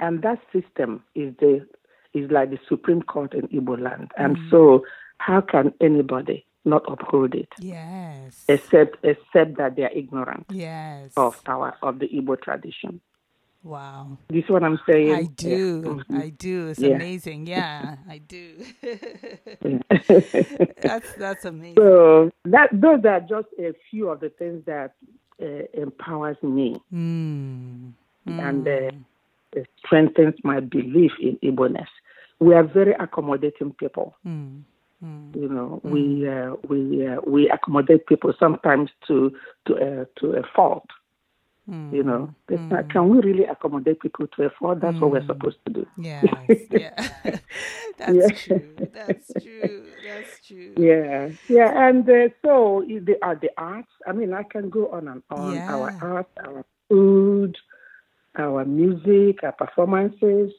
and 0.00 0.22
that 0.22 0.38
system 0.52 1.02
is 1.14 1.34
the 1.40 1.66
is 2.14 2.30
like 2.30 2.50
the 2.50 2.58
Supreme 2.68 3.02
Court 3.02 3.34
in 3.34 3.46
Igbo 3.48 3.80
land. 3.80 4.10
And 4.16 4.38
so, 4.50 4.84
how 5.18 5.40
can 5.42 5.72
anybody 5.80 6.44
not 6.66 6.82
uphold 6.88 7.34
it, 7.34 7.48
Yes. 7.58 8.44
except 8.48 8.98
except 9.04 9.56
that 9.58 9.76
they 9.76 9.84
are 9.84 9.92
ignorant 9.94 10.46
Yes. 10.50 11.12
of 11.16 11.34
our 11.46 11.76
of 11.82 11.98
the 12.00 12.08
Igbo 12.08 12.40
tradition? 12.42 13.00
Wow. 13.62 14.18
You 14.30 14.42
see 14.46 14.52
what 14.52 14.62
I'm 14.62 14.78
saying? 14.88 15.10
I 15.12 15.24
do. 15.24 16.02
I 16.12 16.28
do. 16.30 16.68
It's 16.68 16.80
Yeah. 16.80 16.94
amazing. 16.96 17.46
Yeah, 17.56 17.96
I 18.08 18.18
do. 18.18 18.58
That's 20.82 21.12
that's 21.14 21.44
amazing. 21.44 21.76
so 21.76 22.30
that 22.44 22.68
those 22.72 23.04
are 23.04 23.20
just 23.20 23.48
a 23.58 23.72
few 23.90 24.08
of 24.10 24.20
the 24.20 24.30
things 24.30 24.64
that 24.66 24.92
uh, 25.42 25.64
empowers 25.74 26.36
me 26.42 26.76
Mm. 26.92 27.92
and 28.26 28.68
uh, 28.68 29.60
strengthens 29.84 30.34
my 30.44 30.60
belief 30.60 31.12
in 31.20 31.36
Igbo-ness. 31.42 31.88
We 32.40 32.54
are 32.54 32.64
very 32.64 32.92
accommodating 32.98 33.72
people. 33.74 34.14
Mm. 34.26 34.62
Mm. 35.04 35.36
You 35.36 35.48
know, 35.48 35.80
we 35.84 36.28
uh, 36.28 36.54
we 36.68 37.06
uh, 37.06 37.20
we 37.26 37.48
accommodate 37.50 38.06
people 38.06 38.32
sometimes 38.38 38.90
to 39.08 39.32
to 39.66 39.74
uh, 39.74 40.04
to 40.20 40.32
a 40.32 40.42
fault. 40.54 40.86
Mm. 41.68 41.92
You 41.92 42.02
know, 42.04 42.34
uh, 42.52 42.82
can 42.90 43.08
we 43.08 43.18
really 43.20 43.44
accommodate 43.44 44.00
people 44.00 44.26
to 44.28 44.44
a 44.44 44.50
fault? 44.50 44.80
That's 44.80 45.00
what 45.00 45.10
we're 45.10 45.26
supposed 45.26 45.58
to 45.66 45.72
do. 45.72 45.86
Yes. 45.96 46.24
Yeah. 46.70 47.08
that's 47.98 48.16
Yeah. 48.16 48.28
true. 48.28 48.76
That's 48.92 49.34
true. 49.42 49.86
That's 50.02 50.46
true. 50.46 50.74
Yeah, 50.78 51.28
yeah, 51.48 51.88
and 51.88 52.08
uh, 52.08 52.28
so 52.42 52.84
the 52.86 53.16
are 53.22 53.34
the 53.36 53.50
arts. 53.58 53.90
I 54.06 54.12
mean, 54.12 54.32
I 54.32 54.44
can 54.44 54.70
go 54.70 54.88
on 54.92 55.08
and 55.08 55.22
on. 55.30 55.64
Our 55.68 55.90
Yeah. 55.90 55.98
art, 56.00 56.28
our 56.44 56.64
food, 56.88 57.56
our 58.38 58.64
music, 58.64 59.42
our 59.42 59.52
performances. 59.52 60.52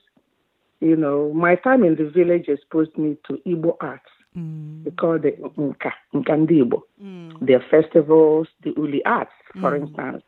You 0.80 0.96
know, 0.96 1.34
my 1.34 1.56
time 1.56 1.84
in 1.84 1.96
the 1.96 2.10
village 2.10 2.48
exposed 2.50 2.96
me 2.98 3.18
to 3.28 3.40
Igbo 3.48 3.78
arts. 3.82 4.10
Mm. 4.38 4.86
We 4.86 4.92
call 4.92 5.18
the 5.20 5.32
Nka, 5.32 5.92
Nkandi 6.14 6.64
Igbo. 6.64 6.82
Mm. 7.04 7.46
Their 7.46 7.64
festivals, 7.72 8.48
the 8.64 8.74
Uli 8.78 9.04
arts, 9.06 9.32
for 9.60 9.76
instance, 9.76 10.24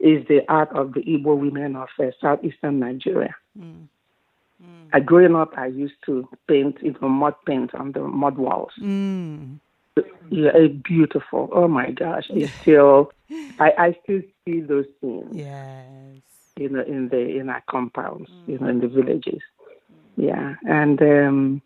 is 0.00 0.26
the 0.28 0.40
art 0.48 0.70
of 0.74 0.92
the 0.94 1.00
Igbo 1.02 1.38
women 1.38 1.76
of 1.76 1.88
uh, 1.98 2.06
southeastern 2.20 2.80
Nigeria. 2.80 3.34
Mm. 3.58 3.86
Uh, 4.92 4.98
growing 5.00 5.34
up, 5.34 5.52
I 5.56 5.66
used 5.66 5.94
to 6.06 6.28
paint, 6.48 6.82
know, 6.82 7.08
mud 7.08 7.34
paint 7.46 7.74
on 7.74 7.92
the 7.92 8.00
mud 8.00 8.36
walls. 8.38 8.72
Mm. 8.80 9.58
Yeah, 10.30 10.50
it's 10.54 10.74
beautiful. 10.82 11.48
Oh 11.52 11.68
my 11.68 11.90
gosh, 11.90 12.26
it's 12.30 12.52
still, 12.62 13.12
I, 13.60 13.72
I 13.78 13.98
still 14.02 14.22
see 14.44 14.60
those 14.60 14.86
scenes, 15.00 15.28
Yes. 15.32 16.16
you 16.56 16.68
know, 16.68 16.80
in 16.82 17.08
the 17.10 17.18
in 17.38 17.48
our 17.50 17.62
compounds, 17.68 18.30
you 18.46 18.58
know, 18.58 18.68
in 18.68 18.80
the 18.80 18.88
villages. 18.88 19.42
Yeah, 20.16 20.54
and 20.66 21.00
um, 21.02 21.62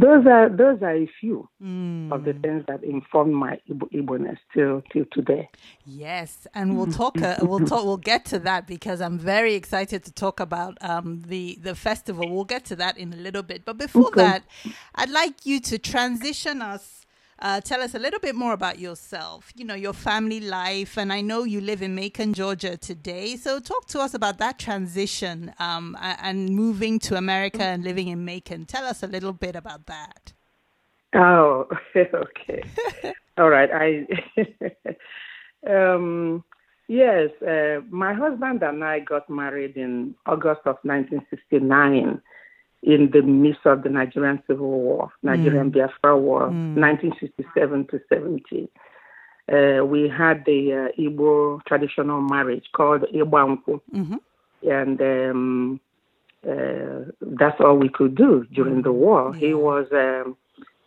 those 0.00 0.26
are 0.26 0.48
those 0.48 0.82
are 0.82 0.94
a 0.96 1.08
few 1.20 1.48
Mm. 1.62 2.10
of 2.12 2.24
the 2.24 2.32
things 2.32 2.64
that 2.68 2.82
inform 2.84 3.32
my 3.34 3.58
Igbo, 3.70 3.86
Igbo-ness 3.92 4.38
till 4.54 4.82
till 4.92 5.04
today. 5.12 5.48
Yes, 5.84 6.46
and 6.54 6.76
we'll 6.76 6.86
talk. 6.86 7.20
Uh, 7.22 7.36
we'll 7.42 7.60
talk. 7.72 7.84
We'll 7.84 7.96
get 8.12 8.24
to 8.26 8.38
that 8.40 8.66
because 8.66 9.00
I'm 9.00 9.18
very 9.18 9.54
excited 9.54 10.04
to 10.04 10.12
talk 10.12 10.40
about 10.40 10.78
um, 10.80 11.22
the 11.26 11.58
the 11.62 11.74
festival. 11.74 12.30
We'll 12.34 12.44
get 12.56 12.64
to 12.66 12.76
that 12.76 12.96
in 12.98 13.12
a 13.12 13.16
little 13.16 13.42
bit. 13.42 13.64
But 13.64 13.76
before 13.78 14.06
Okay. 14.08 14.22
that, 14.22 14.42
I'd 14.94 15.10
like 15.10 15.44
you 15.46 15.60
to 15.60 15.78
transition 15.78 16.62
us. 16.62 16.99
Uh, 17.40 17.58
tell 17.58 17.80
us 17.80 17.94
a 17.94 17.98
little 17.98 18.20
bit 18.20 18.34
more 18.34 18.52
about 18.52 18.78
yourself. 18.78 19.50
You 19.56 19.64
know 19.64 19.74
your 19.74 19.94
family 19.94 20.40
life, 20.40 20.98
and 20.98 21.10
I 21.10 21.22
know 21.22 21.44
you 21.44 21.60
live 21.62 21.80
in 21.80 21.94
Macon, 21.94 22.34
Georgia 22.34 22.76
today. 22.76 23.36
So 23.36 23.60
talk 23.60 23.86
to 23.88 24.00
us 24.00 24.12
about 24.12 24.36
that 24.38 24.58
transition 24.58 25.52
um, 25.58 25.96
and 26.00 26.50
moving 26.50 26.98
to 27.00 27.16
America 27.16 27.62
and 27.62 27.82
living 27.82 28.08
in 28.08 28.26
Macon. 28.26 28.66
Tell 28.66 28.84
us 28.84 29.02
a 29.02 29.06
little 29.06 29.32
bit 29.32 29.56
about 29.56 29.86
that. 29.86 30.34
Oh, 31.14 31.66
okay. 31.96 32.62
All 33.38 33.48
right. 33.48 33.70
I 33.72 34.06
um 35.66 36.44
yes, 36.88 37.30
uh, 37.40 37.80
my 37.88 38.12
husband 38.12 38.62
and 38.62 38.84
I 38.84 39.00
got 39.00 39.30
married 39.30 39.76
in 39.76 40.14
August 40.26 40.60
of 40.66 40.76
1969 40.82 42.20
in 42.82 43.10
the 43.12 43.22
midst 43.22 43.66
of 43.66 43.82
the 43.82 43.88
Nigerian 43.90 44.42
Civil 44.46 44.70
War, 44.70 45.12
Nigerian 45.22 45.70
Biafra 45.70 46.16
War, 46.16 46.48
1967 46.74 47.86
to 47.88 48.00
70. 48.08 48.68
Uh, 49.52 49.84
we 49.84 50.08
had 50.08 50.44
the 50.46 50.72
uh, 50.96 51.00
Igbo 51.00 51.60
traditional 51.66 52.20
marriage 52.20 52.66
called 52.72 53.02
Igba 53.14 53.58
nkwu, 53.58 53.80
hmm 53.92 54.16
and 54.62 55.00
um, 55.00 55.80
uh, 56.46 57.10
that's 57.22 57.58
all 57.60 57.76
we 57.76 57.88
could 57.88 58.14
do 58.14 58.44
during 58.52 58.82
the 58.82 58.92
war. 58.92 59.32
He 59.34 59.54
was 59.54 59.86
um, 59.92 60.36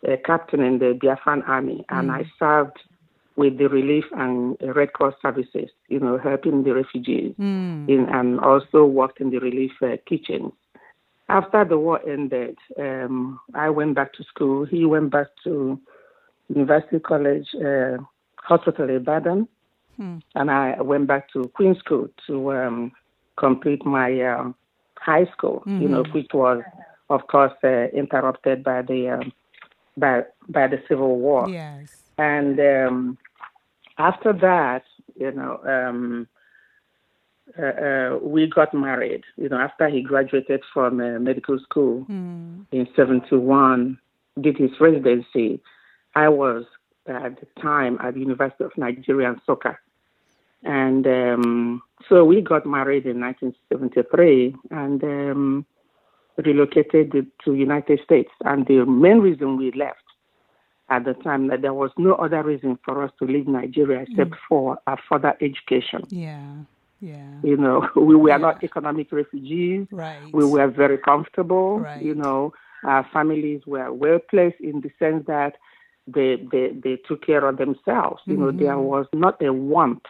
a 0.06 0.16
captain 0.16 0.60
in 0.60 0.78
the 0.78 0.96
Biafran 1.02 1.46
army, 1.48 1.84
and 1.88 2.12
I 2.12 2.24
served 2.38 2.78
with 3.36 3.58
the 3.58 3.68
relief 3.68 4.04
and 4.16 4.56
Red 4.60 4.92
Cross 4.92 5.14
services, 5.20 5.70
you 5.88 5.98
know, 5.98 6.18
helping 6.18 6.62
the 6.62 6.72
refugees, 6.74 7.34
Mm. 7.38 7.88
in, 7.88 8.06
and 8.10 8.38
also 8.40 8.84
worked 8.84 9.20
in 9.20 9.30
the 9.30 9.38
relief 9.40 9.72
uh, 9.82 9.96
kitchens. 10.06 10.52
After 11.34 11.64
the 11.64 11.76
war 11.76 12.00
ended, 12.08 12.56
um, 12.78 13.40
I 13.54 13.68
went 13.68 13.96
back 13.96 14.12
to 14.14 14.22
school. 14.22 14.64
He 14.64 14.84
went 14.84 15.10
back 15.10 15.26
to 15.42 15.80
University 16.48 17.00
College 17.00 17.48
uh, 17.56 17.96
Hospital 18.36 18.88
Ibadan, 18.88 19.48
Hmm. 19.96 20.18
and 20.34 20.50
I 20.50 20.80
went 20.80 21.06
back 21.06 21.24
to 21.32 21.48
Queen 21.56 21.74
School 21.82 22.08
to 22.26 22.52
um, 22.52 22.92
complete 23.36 23.84
my 23.84 24.10
um, 24.22 24.54
high 24.98 25.26
school. 25.34 25.62
You 25.66 25.88
know, 25.88 26.04
which 26.14 26.30
was, 26.32 26.62
of 27.10 27.26
course, 27.26 27.52
uh, 27.64 27.86
interrupted 28.02 28.62
by 28.62 28.82
the 28.82 29.00
um, 29.14 29.32
by 29.96 30.22
by 30.48 30.68
the 30.68 30.80
Civil 30.88 31.18
War. 31.18 31.48
Yes. 31.48 31.88
And 32.16 32.60
um, 32.60 33.18
after 33.98 34.32
that, 34.32 34.84
you 35.16 35.32
know, 35.32 35.54
um, 35.74 36.28
uh, 37.58 37.62
uh, 37.62 38.18
we 38.22 38.46
got 38.48 38.72
married. 38.74 39.22
You 39.36 39.48
know, 39.48 39.58
after 39.58 39.88
he 39.88 40.02
graduated 40.02 40.62
from 40.72 41.00
uh, 41.00 41.18
medical 41.18 41.58
school 41.58 42.02
Hmm. 42.04 42.62
in 42.72 42.88
71, 42.96 43.98
did 44.40 44.56
his 44.56 44.70
residency. 44.80 45.60
I 46.14 46.28
was 46.28 46.64
at 47.06 47.38
the 47.40 47.46
time 47.60 47.98
at 48.02 48.14
the 48.14 48.20
University 48.20 48.64
of 48.64 48.76
Nigeria 48.76 49.34
Nsukka. 49.34 49.76
And 50.62 51.06
um, 51.06 51.82
so 52.08 52.24
we 52.24 52.40
got 52.40 52.64
married 52.64 53.04
in 53.04 53.20
1973 53.20 54.56
and 54.70 55.04
um, 55.04 55.66
relocated 56.38 57.26
to 57.44 57.54
United 57.54 58.00
States. 58.02 58.30
And 58.44 58.66
the 58.66 58.84
main 58.86 59.18
reason 59.18 59.56
we 59.58 59.72
left 59.72 59.98
at 60.88 61.04
the 61.04 61.14
time 61.14 61.48
that 61.48 61.62
there 61.62 61.74
was 61.74 61.90
no 61.98 62.14
other 62.14 62.42
reason 62.42 62.78
for 62.84 63.02
us 63.02 63.10
to 63.18 63.26
leave 63.26 63.46
Nigeria 63.46 64.04
except 64.08 64.34
for 64.48 64.78
our 64.86 64.98
further 65.08 65.34
education. 65.40 66.04
Yeah. 66.08 66.54
Yeah. 67.04 67.40
You 67.42 67.56
know, 67.56 67.88
we 68.10 68.14
were 68.16 68.30
Yeah. 68.30 68.38
not 68.48 68.62
economic 68.64 69.12
refugees. 69.12 69.86
Right. 69.90 70.18
We 70.32 70.44
were 70.44 70.68
very 70.68 70.98
comfortable. 70.98 71.80
Right. 71.80 72.02
You 72.02 72.14
know, 72.14 72.52
our 72.84 73.04
families 73.12 73.62
were 73.66 73.92
well 73.92 74.18
placed 74.30 74.60
in 74.60 74.80
the 74.80 74.90
sense 74.98 75.26
that 75.26 75.52
they 76.06 76.36
they, 76.52 76.66
they 76.84 76.96
took 77.08 77.20
care 77.24 77.44
of 77.46 77.56
themselves. 77.58 78.20
You 78.26 78.36
know, 78.36 78.50
there 78.52 78.76
Mm-hmm. 78.76 78.92
was 78.94 79.06
not 79.14 79.40
a 79.42 79.52
want. 79.52 80.04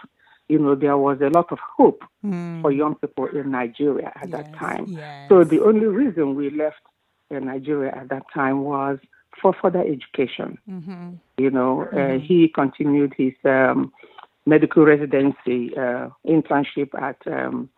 You 0.49 0.59
know, 0.59 0.75
there 0.75 0.99
was 0.99 1.19
a 1.21 1.31
lot 1.39 1.49
of 1.53 1.59
hope 1.79 2.03
Hmm. 2.23 2.61
for 2.63 2.71
young 2.83 2.95
people 2.97 3.27
in 3.27 3.51
Nigeria 3.51 4.13
at 4.23 4.31
that 4.33 4.49
time. 4.65 4.85
yes. 4.89 5.29
So 5.29 5.45
the 5.45 5.61
only 5.69 5.87
reason 5.87 6.35
we 6.35 6.51
left 6.51 6.83
uh, 7.35 7.39
Nigeria 7.39 7.93
at 8.01 8.09
that 8.11 8.25
time 8.33 8.59
was 8.63 8.99
for 9.41 9.53
further 9.61 9.81
education. 9.95 10.59
Mhm. 10.69 11.19
You 11.39 11.51
know, 11.51 11.73
uh, 12.01 12.19
he 12.29 12.49
continued 12.49 13.13
his 13.17 13.35
um, 13.45 13.93
medical 14.47 14.85
residency 14.85 15.77
uh, 15.77 16.09
internship 16.27 16.91
at 17.01 17.17
um, 17.27 17.69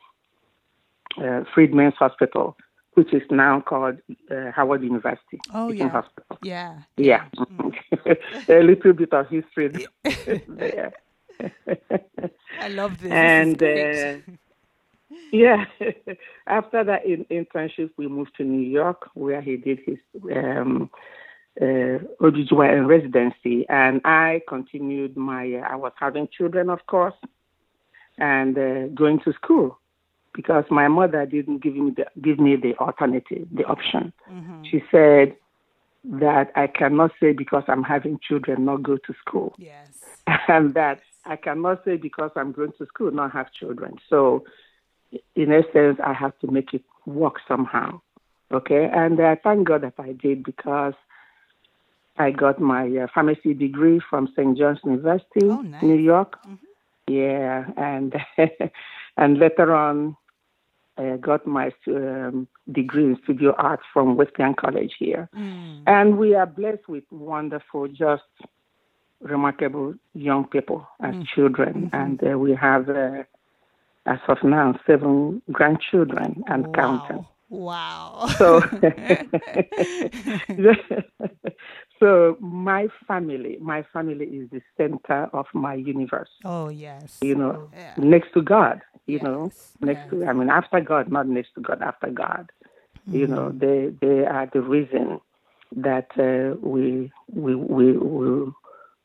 uh, 1.22 1.42
Freedmen's 1.54 1.94
Hospital, 1.98 2.56
which 2.94 3.12
is 3.14 3.22
now 3.30 3.60
called 3.60 3.98
uh, 4.30 4.50
Howard 4.54 4.82
University 4.82 5.38
Oh, 5.54 5.70
yeah. 5.70 5.88
Hospital. 5.88 6.38
Yeah. 6.42 6.78
Yeah, 6.96 7.24
a 8.48 8.62
little 8.62 8.92
bit 8.92 9.12
of 9.12 9.28
history 9.28 9.86
there. 10.48 10.92
I 12.60 12.68
love 12.68 12.98
this. 13.00 13.12
and 13.12 13.58
this 13.58 14.22
uh, 14.28 14.32
yeah, 15.32 15.64
after 16.46 16.82
that 16.84 17.04
in, 17.04 17.24
internship, 17.26 17.90
we 17.96 18.08
moved 18.08 18.32
to 18.38 18.44
New 18.44 18.66
York, 18.68 19.08
where 19.14 19.40
he 19.40 19.56
did 19.56 19.78
his 19.86 19.98
um, 20.34 20.90
uh, 21.60 21.98
OBGYN 22.20 22.86
residency, 22.86 23.66
and 23.68 24.00
I 24.04 24.42
continued 24.48 25.16
my. 25.16 25.54
Uh, 25.54 25.72
I 25.72 25.76
was 25.76 25.92
having 25.98 26.28
children, 26.28 26.70
of 26.70 26.86
course, 26.86 27.14
and 28.18 28.56
uh, 28.58 28.86
going 28.88 29.20
to 29.20 29.32
school 29.32 29.78
because 30.34 30.64
my 30.70 30.86
mother 30.86 31.24
didn't 31.26 31.62
give 31.62 31.74
me 31.74 31.92
the 31.96 32.06
give 32.20 32.38
me 32.38 32.56
the 32.56 32.76
alternative, 32.76 33.48
the 33.52 33.64
option. 33.64 34.12
She 34.70 34.82
said 34.90 35.34
that 36.04 36.52
I 36.54 36.66
cannot 36.66 37.12
say 37.18 37.32
because 37.32 37.64
I'm 37.66 37.82
having 37.82 38.20
children 38.20 38.64
not 38.64 38.82
go 38.82 38.96
to 38.96 39.14
school 39.20 39.54
yes. 39.58 40.04
and 40.48 40.74
that 40.74 41.00
I 41.24 41.36
cannot 41.36 41.84
say 41.84 41.96
because 41.96 42.30
I'm 42.36 42.52
going 42.52 42.72
to 42.78 42.86
school 42.86 43.10
not 43.10 43.32
have 43.32 43.52
children. 43.52 43.96
So, 44.08 44.44
in 45.34 45.52
essence, 45.52 45.98
I 46.04 46.12
have 46.12 46.38
to 46.40 46.50
make 46.50 46.74
it 46.74 46.84
work 47.06 47.36
somehow. 47.48 48.00
Okay, 48.52 48.88
and 48.92 49.20
I 49.20 49.34
thank 49.34 49.66
God 49.66 49.82
that 49.82 49.94
I 49.98 50.12
did 50.12 50.44
because 50.44 50.94
I 52.18 52.30
got 52.30 52.60
my 52.60 52.86
uh, 52.96 53.06
pharmacy 53.14 53.54
degree 53.54 54.00
from 54.08 54.28
St. 54.36 54.56
John's 54.56 54.80
University, 54.84 55.44
Oh, 55.44 55.60
nice. 55.60 55.82
New 55.82 55.96
York. 55.96 56.38
Yeah, 57.08 57.66
and 57.76 58.14
and 59.16 59.38
later 59.38 59.74
on, 59.74 60.16
uh, 60.98 61.16
got 61.16 61.46
my 61.46 61.70
um, 61.88 62.48
degree 62.72 63.04
in 63.04 63.18
studio 63.22 63.54
art 63.58 63.80
from 63.92 64.16
Wesleyan 64.16 64.54
College 64.54 64.94
here. 64.98 65.28
Mm. 65.36 65.82
And 65.86 66.18
we 66.18 66.34
are 66.34 66.46
blessed 66.46 66.88
with 66.88 67.04
wonderful, 67.10 67.88
just 67.88 68.24
remarkable 69.20 69.94
young 70.14 70.46
people 70.46 70.86
as 71.00 71.14
children. 71.34 71.90
And 71.92 72.22
uh, 72.24 72.38
we 72.38 72.54
have, 72.54 72.88
uh, 72.88 73.22
as 74.06 74.18
of 74.28 74.38
now, 74.42 74.78
seven 74.86 75.42
grandchildren 75.52 76.42
and 76.48 76.74
counting. 76.74 77.18
Wow. 77.18 77.26
Wow. 77.48 78.26
So, 78.38 78.60
so 81.98 82.36
my 82.40 82.88
family, 83.06 83.56
my 83.60 83.82
family 83.92 84.26
is 84.26 84.50
the 84.50 84.60
center 84.76 85.28
of 85.32 85.46
my 85.54 85.74
universe. 85.74 86.28
oh, 86.44 86.68
yes. 86.68 87.18
You 87.20 87.34
know, 87.34 87.68
Yeah. 87.72 87.94
next 87.96 88.32
to 88.34 88.42
God. 88.42 88.82
You 89.06 89.20
know, 89.20 89.44
Yes, 89.44 89.72
next 89.80 90.10
to 90.10 90.24
I 90.26 90.32
mean, 90.32 90.50
after 90.50 90.80
God, 90.80 91.10
not 91.12 91.28
next 91.28 91.54
to 91.54 91.60
God, 91.60 91.80
after 91.80 92.10
God. 92.10 92.50
You 93.06 93.28
know, 93.28 93.52
they 93.52 93.92
they 94.00 94.26
are 94.26 94.46
the 94.52 94.60
reason 94.60 95.20
that 95.76 96.08
uh, 96.18 96.56
we 96.60 97.12
we 97.32 97.54
we 97.54 97.92
we 97.92 98.52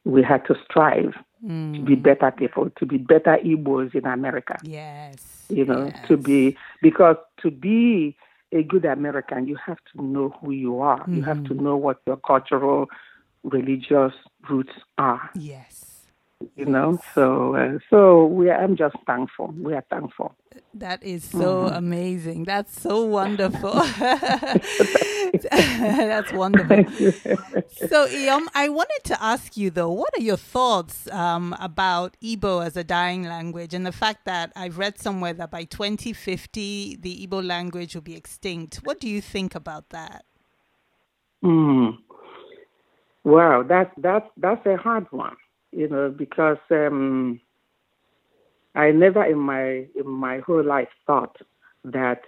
we 0.05 0.23
had 0.23 0.43
to 0.47 0.55
strive 0.65 1.13
to 1.47 1.81
be 1.85 1.95
better 1.95 2.31
people, 2.31 2.69
to 2.79 2.85
be 2.85 2.97
better 2.97 3.37
Igbos 3.43 3.93
in 3.93 4.05
America. 4.05 4.57
Yes. 4.63 5.45
You 5.49 5.65
know, 5.65 5.91
to 6.07 6.17
be 6.17 6.57
because 6.81 7.17
to 7.43 7.51
be 7.51 8.15
a 8.51 8.63
good 8.63 8.85
American, 8.85 9.47
you 9.47 9.57
have 9.65 9.77
to 9.93 10.01
know 10.03 10.33
who 10.41 10.51
you 10.51 10.79
are. 10.81 11.03
You 11.07 11.21
have 11.23 11.43
to 11.45 11.53
mm-hmm. 11.53 11.63
know 11.63 11.77
what 11.77 12.01
your 12.05 12.17
cultural, 12.17 12.87
religious 13.43 14.13
roots 14.49 14.73
are. 14.97 15.29
Yes. 15.35 15.80
You 16.55 16.65
know, 16.65 16.99
so 17.15 17.55
uh, 17.55 17.79
so 17.89 18.25
we 18.25 18.49
are, 18.49 18.55
I'm 18.63 18.75
just 18.77 18.95
thankful. 19.07 19.53
We 19.57 19.73
are 19.73 19.85
thankful. 19.89 20.35
That 20.73 21.03
is 21.03 21.23
so 21.23 21.67
Mm-hmm. 21.67 21.73
amazing. 21.73 22.45
That's 22.45 22.79
so 22.79 23.03
wonderful. 23.05 23.73
That's 25.51 26.31
wonderful. 26.33 26.83
So, 27.67 28.07
Iyom, 28.07 28.47
I 28.55 28.69
wanted 28.69 29.01
to 29.05 29.23
ask 29.23 29.57
you 29.57 29.69
though, 29.71 29.91
what 29.91 30.09
are 30.17 30.21
your 30.21 30.37
thoughts 30.37 31.09
um, 31.11 31.55
about 31.59 32.17
Igbo 32.23 32.65
as 32.65 32.77
a 32.77 32.83
dying 32.83 33.23
language 33.23 33.73
and 33.73 33.85
the 33.85 33.91
fact 33.91 34.25
that 34.25 34.51
I've 34.55 34.77
read 34.77 34.99
somewhere 34.99 35.33
that 35.33 35.51
by 35.51 35.65
2050 35.65 36.97
the 36.97 37.27
Igbo 37.27 37.45
language 37.45 37.95
will 37.95 38.01
be 38.03 38.15
extinct? 38.15 38.77
What 38.83 38.99
do 38.99 39.09
you 39.09 39.21
think 39.21 39.55
about 39.55 39.89
that? 39.89 40.25
Mm. 41.43 41.97
Wow, 43.23 43.63
that's 43.67 43.91
that's 43.97 44.27
that's 44.37 44.65
a 44.65 44.77
hard 44.77 45.07
one, 45.11 45.35
you 45.71 45.87
know, 45.87 46.09
because 46.09 46.57
um, 46.71 47.39
I 48.75 48.91
never 48.91 49.23
in 49.23 49.37
my 49.39 49.85
in 49.95 50.07
my 50.07 50.39
whole 50.39 50.63
life 50.63 50.89
thought 51.05 51.37
that 51.83 52.21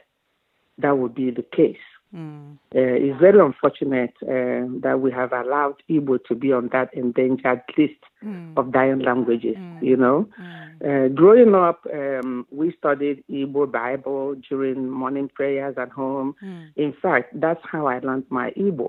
that 0.77 0.97
would 0.97 1.13
be 1.15 1.31
the 1.31 1.43
case. 1.43 1.77
Mm. 2.15 2.53
Uh, 2.75 2.79
it's 2.79 3.19
very 3.19 3.39
unfortunate 3.39 4.13
uh, 4.21 4.69
that 4.81 4.99
we 5.01 5.11
have 5.11 5.33
allowed 5.33 5.75
Igbo 5.89 6.23
to 6.25 6.35
be 6.35 6.51
on 6.53 6.69
that 6.71 6.93
endangered 6.93 7.61
list 7.77 7.95
Mm. 8.23 8.53
of 8.55 8.71
dying 8.71 8.99
languages. 8.99 9.57
You 9.81 9.97
know, 9.97 10.29
uh, 10.87 11.09
growing 11.09 11.53
up, 11.53 11.85
um, 11.93 12.47
we 12.51 12.71
studied 12.77 13.21
Igbo 13.29 13.69
Bible 13.69 14.35
during 14.49 14.89
morning 14.89 15.27
prayers 15.27 15.75
at 15.77 15.89
home. 15.89 16.33
Mm. 16.41 16.69
In 16.77 16.93
fact, 17.01 17.37
that's 17.37 17.59
how 17.69 17.87
I 17.87 17.99
learned 17.99 18.25
my 18.29 18.51
Igbo. 18.51 18.87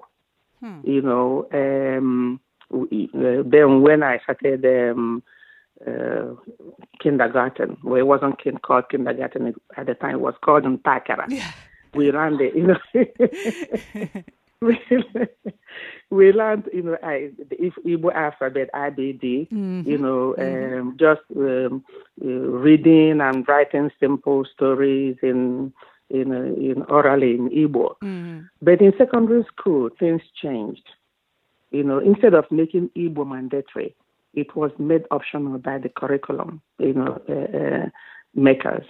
Hmm. 0.60 0.80
You 0.84 1.02
know, 1.02 1.48
um, 1.52 2.38
we, 2.70 3.10
then 3.12 3.82
when 3.82 4.02
I 4.02 4.18
started 4.18 4.64
um, 4.64 5.22
uh, 5.86 6.34
kindergarten, 7.00 7.76
well, 7.82 7.96
it 7.98 8.06
wasn't 8.06 8.40
called 8.62 8.88
kindergarten 8.90 9.54
at 9.76 9.86
the 9.86 9.94
time; 9.94 10.14
it 10.16 10.20
was 10.20 10.34
called 10.42 10.64
Ntakara. 10.64 11.26
Yeah. 11.28 11.50
We 11.94 12.10
learned 12.10 12.40
it, 12.40 12.56
you 12.56 12.66
know. 12.66 14.22
we, 14.60 14.80
we 16.10 16.32
learned, 16.32 16.68
you 16.72 16.82
know, 16.82 16.96
I, 17.02 17.30
the 17.38 17.72
Igbo 17.86 18.12
alphabet, 18.14 18.70
IBD, 18.74 19.48
you 19.86 19.98
know, 19.98 20.34
um, 20.38 20.96
just 20.98 21.20
um, 21.36 21.84
uh, 22.22 22.26
reading 22.26 23.20
and 23.20 23.46
writing 23.46 23.90
simple 24.00 24.44
stories 24.52 25.16
in 25.22 25.72
in, 26.10 26.32
uh, 26.32 26.54
in 26.60 26.82
orally 26.88 27.34
in 27.34 27.48
Igbo. 27.50 27.94
Mm. 28.02 28.48
But 28.60 28.80
in 28.80 28.92
secondary 28.98 29.44
school, 29.44 29.88
things 29.98 30.22
changed. 30.40 30.86
You 31.74 31.82
know, 31.84 31.98
instead 31.98 32.34
of 32.34 32.44
making 32.50 32.90
Igbo 32.96 33.26
mandatory, 33.28 33.94
it 34.34 34.54
was 34.56 34.70
made 34.78 35.04
optional 35.10 35.58
by 35.58 35.78
the 35.78 35.88
curriculum, 35.88 36.62
you 36.78 36.94
know, 36.94 37.20
uh, 37.28 37.58
uh, 37.58 37.88
makers. 38.34 38.84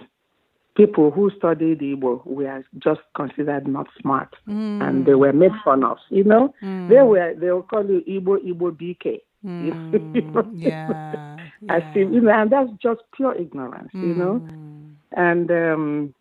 People 0.75 1.11
who 1.11 1.31
studied 1.37 1.79
Igbo 1.79 2.25
were 2.25 2.63
just 2.79 3.01
considered 3.15 3.67
not 3.67 3.87
smart, 4.01 4.35
and 4.79 5.05
they 5.05 5.15
were 5.15 5.33
made 5.33 5.51
fun 5.63 5.83
of. 5.83 5.97
You 6.09 6.23
know, 6.23 6.53
they 6.87 7.01
were 7.01 7.33
they 7.35 7.51
will 7.51 7.63
call 7.63 7.85
you 7.85 8.01
Igbo 8.07 8.37
Igbo 8.45 8.71
BK. 8.71 9.21
Mm, 9.45 10.49
yeah, 10.51 10.93
As 11.69 11.83
yeah. 11.83 11.89
if, 11.93 12.11
you 12.11 12.21
know, 12.21 12.31
and 12.31 12.51
that's 12.51 12.71
just 12.81 13.01
pure 13.15 13.33
ignorance, 13.35 13.91
you 14.01 14.13
know. 14.13 14.41
Mm, 14.51 14.95
And 15.15 15.49
um, 15.51 16.13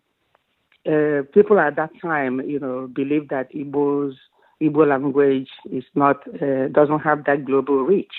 uh, 0.87 1.23
people 1.33 1.59
at 1.59 1.77
that 1.77 1.91
time, 2.01 2.41
you 2.41 2.59
know, 2.59 2.89
believed 2.95 3.31
that 3.31 3.53
Igbo's 3.53 4.17
Igbo 4.63 4.87
language 4.87 5.49
is 5.71 5.85
not 5.95 6.27
uh, 6.43 6.69
doesn't 6.69 7.01
have 7.01 7.25
that 7.25 7.45
global 7.45 7.83
reach, 7.85 8.13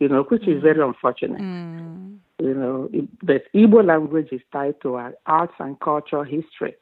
you 0.00 0.08
know, 0.08 0.22
which 0.24 0.46
is 0.48 0.62
very 0.62 0.80
unfortunate. 0.82 1.40
mm, 1.40 2.18
You 2.40 2.54
know, 2.54 2.88
it, 2.92 3.08
but 3.22 3.42
Igbo 3.54 3.84
language 3.86 4.28
is 4.32 4.40
tied 4.52 4.80
to 4.82 4.94
our 4.94 5.14
arts 5.26 5.54
and 5.58 5.78
culture 5.80 6.24
history. 6.24 6.74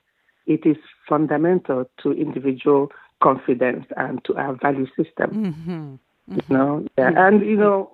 It 0.47 0.67
is 0.67 0.77
fundamental 1.09 1.89
to 2.03 2.13
individual 2.13 2.91
confidence 3.23 3.87
and 3.97 4.23
to 4.25 4.37
our 4.37 4.55
value 4.61 4.87
system. 4.97 5.55
mhm, 5.69 5.99
You 6.29 6.43
know, 6.51 6.87
yeah. 6.99 7.27
and 7.27 7.45
you 7.45 7.57
know, 7.57 7.91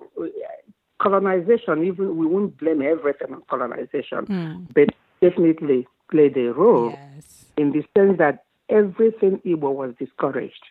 colonization. 1.01 1.83
Even 1.83 2.17
we 2.17 2.25
won't 2.25 2.57
blame 2.57 2.81
everything 2.81 3.33
on 3.33 3.41
colonization, 3.49 4.25
mm. 4.27 4.67
but 4.73 4.89
definitely 5.21 5.87
played 6.09 6.37
a 6.37 6.53
role 6.53 6.91
Yes. 7.15 7.23
in 7.57 7.71
the 7.71 7.83
sense 7.97 8.17
that 8.17 8.43
everything 8.69 9.39
Igbo 9.45 9.73
was 9.73 9.93
discouraged. 9.99 10.63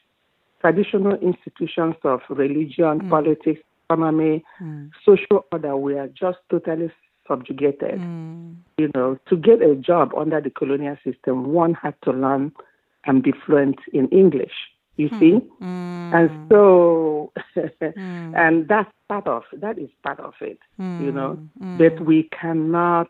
Traditional 0.61 1.15
institutions 1.17 1.95
of 2.05 2.21
religion, 2.29 3.01
politics, 3.09 3.61
economy, 3.89 4.45
Mm, 4.61 4.91
social 5.05 5.45
order 5.53 5.77
were 5.77 6.07
just 6.09 6.39
totally 6.51 6.91
subjugated. 7.27 8.01
mm, 8.01 8.57
You 8.79 8.91
know, 8.95 9.19
to 9.29 9.37
get 9.37 9.63
a 9.63 9.75
job 9.75 10.13
under 10.17 10.41
the 10.41 10.51
colonial 10.51 10.97
system, 11.05 11.53
one 11.53 11.75
had 11.75 11.95
to 12.03 12.13
learn 12.13 12.53
and 13.07 13.23
be 13.23 13.33
fluent 13.33 13.79
in 13.93 14.09
English. 14.09 14.53
You 14.97 15.09
see, 15.19 15.33
mm, 15.41 16.13
and 16.13 16.31
so, 16.53 17.33
Mm. 17.57 18.35
and 18.35 18.69
that's 18.69 18.91
part 19.09 19.27
of 19.27 19.45
that 19.55 19.79
is 19.79 19.91
part 20.03 20.21
of 20.21 20.35
it. 20.41 20.59
You 20.99 21.11
know, 21.13 21.39
Mm, 21.63 21.79
but 21.79 22.01
we 22.05 22.29
cannot 22.41 23.09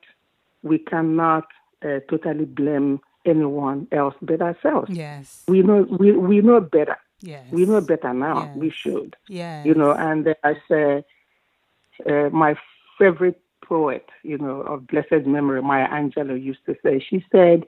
we 0.63 0.79
cannot 0.79 1.47
uh, 1.85 1.99
totally 2.09 2.45
blame 2.45 3.01
anyone 3.25 3.89
else 3.93 4.15
but 4.23 4.41
ourselves. 4.41 4.91
yes. 4.93 5.45
We 5.49 5.63
know 5.63 5.87
we, 5.99 6.13
we 6.13 6.41
know 6.43 6.61
better. 6.61 6.97
Yes. 7.23 7.45
We 7.51 7.67
know 7.67 7.81
better 7.81 8.13
now. 8.13 8.43
Yes. 8.45 8.57
We 8.57 8.71
should. 8.71 9.17
Yes. 9.29 9.67
You 9.67 9.75
know, 9.75 9.93
and 9.93 10.27
uh, 10.29 10.35
as 10.45 10.57
uh, 10.71 11.01
uh, 12.09 12.29
my 12.31 12.55
favorite 12.99 13.41
poet, 13.63 14.07
you 14.23 14.39
know, 14.39 14.61
of 14.63 14.87
blessed 14.87 15.27
memory, 15.27 15.63
Maya 15.63 15.89
Angelou 15.89 16.43
used 16.43 16.65
to 16.67 16.77
say, 16.83 16.99
she 16.99 17.25
said, 17.31 17.65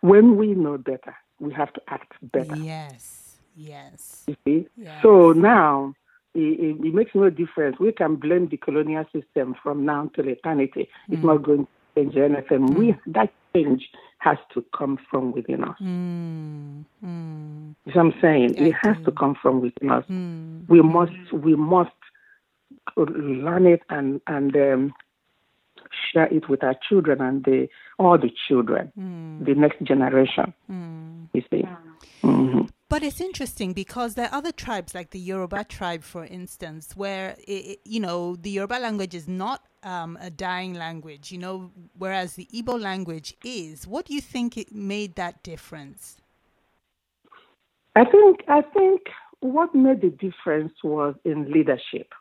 when 0.00 0.36
we 0.36 0.48
know 0.54 0.78
better, 0.78 1.14
we 1.40 1.52
have 1.52 1.72
to 1.74 1.80
act 1.88 2.12
better. 2.22 2.56
Yes. 2.56 3.38
Yes. 3.56 4.24
You 4.26 4.36
see? 4.44 4.66
Yes. 4.76 5.02
So 5.02 5.32
now 5.32 5.94
it, 6.34 6.40
it, 6.60 6.86
it 6.86 6.94
makes 6.94 7.14
no 7.14 7.30
difference. 7.30 7.78
We 7.78 7.92
can 7.92 8.16
blame 8.16 8.48
the 8.48 8.56
colonial 8.56 9.04
system 9.12 9.54
from 9.62 9.84
now 9.84 10.10
till 10.14 10.28
eternity. 10.28 10.88
It's 11.10 11.22
not 11.22 11.42
going 11.42 11.66
to 11.66 11.70
change 11.98 12.16
anything. 12.16 12.74
We 12.74 12.94
that 13.06 13.32
change 13.54 13.88
has 14.18 14.38
to 14.54 14.64
come 14.76 14.98
from 15.10 15.32
within 15.32 15.64
us. 15.64 15.76
Mm, 15.80 16.84
mm, 17.04 17.74
You 17.86 17.94
know 17.94 18.04
what 18.04 18.14
I'm 18.14 18.20
saying? 18.20 18.54
It 18.58 18.74
has 18.82 18.96
to 19.04 19.12
come 19.12 19.34
from 19.40 19.60
within 19.60 19.90
us. 19.90 20.04
mm, 20.10 20.68
We 20.68 20.82
must 20.82 21.12
we 21.32 21.54
must 21.56 21.90
learn 22.96 23.66
it 23.66 23.82
and 23.90 24.20
and 24.26 24.54
um, 24.56 24.94
share 26.12 26.26
it 26.32 26.48
with 26.48 26.62
our 26.64 26.74
children 26.88 27.20
and 27.20 27.44
the 27.44 27.68
all 27.98 28.18
the 28.18 28.30
children, 28.48 28.92
mm, 28.98 29.44
the 29.44 29.54
next 29.54 29.82
generation. 29.82 30.52
mm. 30.70 31.28
You 31.34 31.42
see. 31.50 31.64
hmm 32.22 32.60
But 32.90 33.02
it's 33.02 33.20
interesting 33.20 33.74
because 33.74 34.14
there 34.14 34.28
are 34.28 34.34
other 34.38 34.52
tribes, 34.52 34.94
like 34.94 35.10
the 35.10 35.18
Yoruba 35.18 35.64
tribe, 35.64 36.02
for 36.02 36.24
instance, 36.24 36.96
where 36.96 37.36
it, 37.46 37.80
you 37.84 38.00
know 38.00 38.36
the 38.36 38.50
Yoruba 38.50 38.78
language 38.80 39.14
is 39.14 39.28
not 39.28 39.62
um, 39.82 40.16
a 40.20 40.30
dying 40.30 40.72
language. 40.74 41.30
You 41.30 41.38
know, 41.38 41.70
whereas 41.98 42.34
the 42.34 42.48
Igbo 42.52 42.80
language 42.80 43.34
is. 43.44 43.86
What 43.86 44.06
do 44.06 44.14
you 44.14 44.22
think 44.22 44.56
it 44.56 44.72
made 44.72 45.16
that 45.16 45.42
difference? 45.42 46.16
I 47.94 48.04
think 48.04 48.40
I 48.48 48.62
think 48.62 49.02
what 49.40 49.74
made 49.74 50.00
the 50.00 50.10
difference 50.10 50.72
was 50.82 51.14
in 51.24 51.50
leadership. 51.52 52.12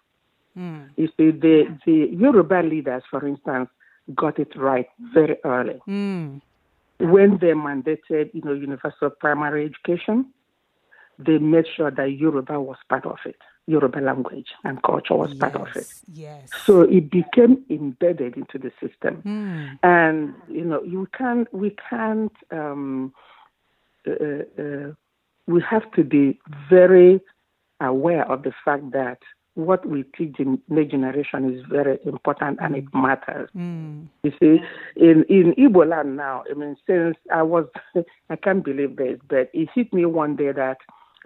Mm, 0.58 0.89
You 0.97 1.08
see, 1.15 1.32
the 1.32 1.77
the 1.86 2.10
Yoruba 2.12 2.62
leaders, 2.63 3.03
for 3.10 3.25
instance, 3.25 3.69
got 4.15 4.38
it 4.39 4.53
right 4.56 4.88
very 5.13 5.38
early 5.45 5.80
mm, 5.88 6.41
when 6.99 7.38
they 7.39 7.53
mandated, 7.53 8.34
you 8.34 8.41
know, 8.43 8.53
universal 8.53 9.10
primary 9.12 9.65
education. 9.65 10.25
They 11.19 11.38
made 11.39 11.65
sure 11.75 11.89
that 11.91 12.12
Yoruba 12.12 12.60
was 12.62 12.77
part 12.89 13.06
of 13.06 13.17
it. 13.25 13.38
Yoruba 13.65 13.99
language 13.99 14.47
and 14.63 14.82
culture 14.84 15.15
was 15.15 15.34
part 15.34 15.56
of 15.56 15.67
it. 15.75 15.75
yes, 15.75 16.03
yes. 16.13 16.49
So 16.65 16.82
it 16.82 17.10
became 17.10 17.63
embedded 17.69 18.38
into 18.38 18.58
the 18.58 18.71
system. 18.82 19.21
Mm, 19.25 19.80
And 19.84 20.34
you 20.47 20.63
know, 20.63 20.82
you 20.84 21.08
can't. 21.17 21.51
We 21.53 21.75
can't. 21.89 22.32
Um, 22.51 23.13
uh, 24.08 24.12
uh, 24.62 24.91
we 25.47 25.62
have 25.69 25.89
to 25.93 26.03
be 26.03 26.39
very 26.69 27.19
aware 27.82 28.30
of 28.32 28.43
the 28.43 28.53
fact 28.63 28.91
that 28.91 29.19
what 29.56 29.86
we 29.88 30.03
teach 30.15 30.36
the 30.38 30.60
next 30.69 30.91
generation 30.91 31.53
is 31.53 31.65
very 31.69 31.97
important 32.06 32.60
and 32.62 32.75
it 32.75 32.86
matters. 32.93 33.49
mm, 33.58 34.06
You 34.23 34.32
see, 34.39 34.60
in 34.95 35.23
in 35.30 35.53
Igbo 35.58 35.88
land 35.89 36.15
now, 36.15 36.43
I 36.49 36.53
mean, 36.53 36.77
since 36.86 37.17
I 37.34 37.41
was, 37.41 37.65
I 38.30 38.36
can't 38.36 38.63
believe 38.63 38.95
this, 38.97 39.19
but 39.27 39.49
it 39.53 39.67
hit 39.73 39.91
me 39.93 40.06
one 40.06 40.36
day 40.36 40.51
that 40.51 40.77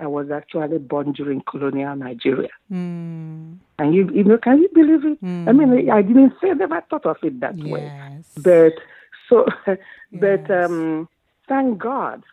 I 0.02 0.08
was 0.08 0.32
actually 0.32 0.80
born 0.80 1.12
during 1.14 1.42
colonial 1.50 1.96
Nigeria. 1.96 2.50
mm, 2.72 3.58
And 3.78 3.94
you, 3.96 4.10
you 4.12 4.24
know, 4.24 4.38
can 4.40 4.58
you 4.60 4.70
believe 4.74 5.06
it? 5.06 5.20
I 5.48 5.52
mean, 5.54 5.90
I 5.92 6.02
didn't 6.02 6.34
say, 6.42 6.50
never 6.54 6.82
thought 6.90 7.06
of 7.06 7.18
it 7.24 7.40
that 7.40 7.56
way. 7.58 7.92
But 8.38 8.74
so, 9.30 9.46
but 10.12 10.42
Yes. 10.50 10.50
um, 10.50 11.08
thank 11.48 11.78
God, 11.78 12.24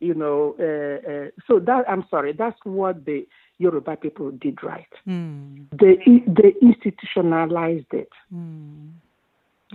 you 0.00 0.14
know. 0.14 0.56
Uh, 0.58 1.10
uh, 1.10 1.26
so 1.46 1.58
that 1.60 1.84
I'm 1.88 2.04
sorry, 2.10 2.32
that's 2.32 2.58
what 2.64 3.04
the 3.04 3.26
Yoruba 3.58 3.96
people 3.96 4.30
did 4.30 4.62
right. 4.62 4.86
Mm, 5.06 5.66
They 5.80 5.96
they 6.26 6.54
institutionalized 6.62 7.92
it. 7.92 8.12
mm, 8.34 8.92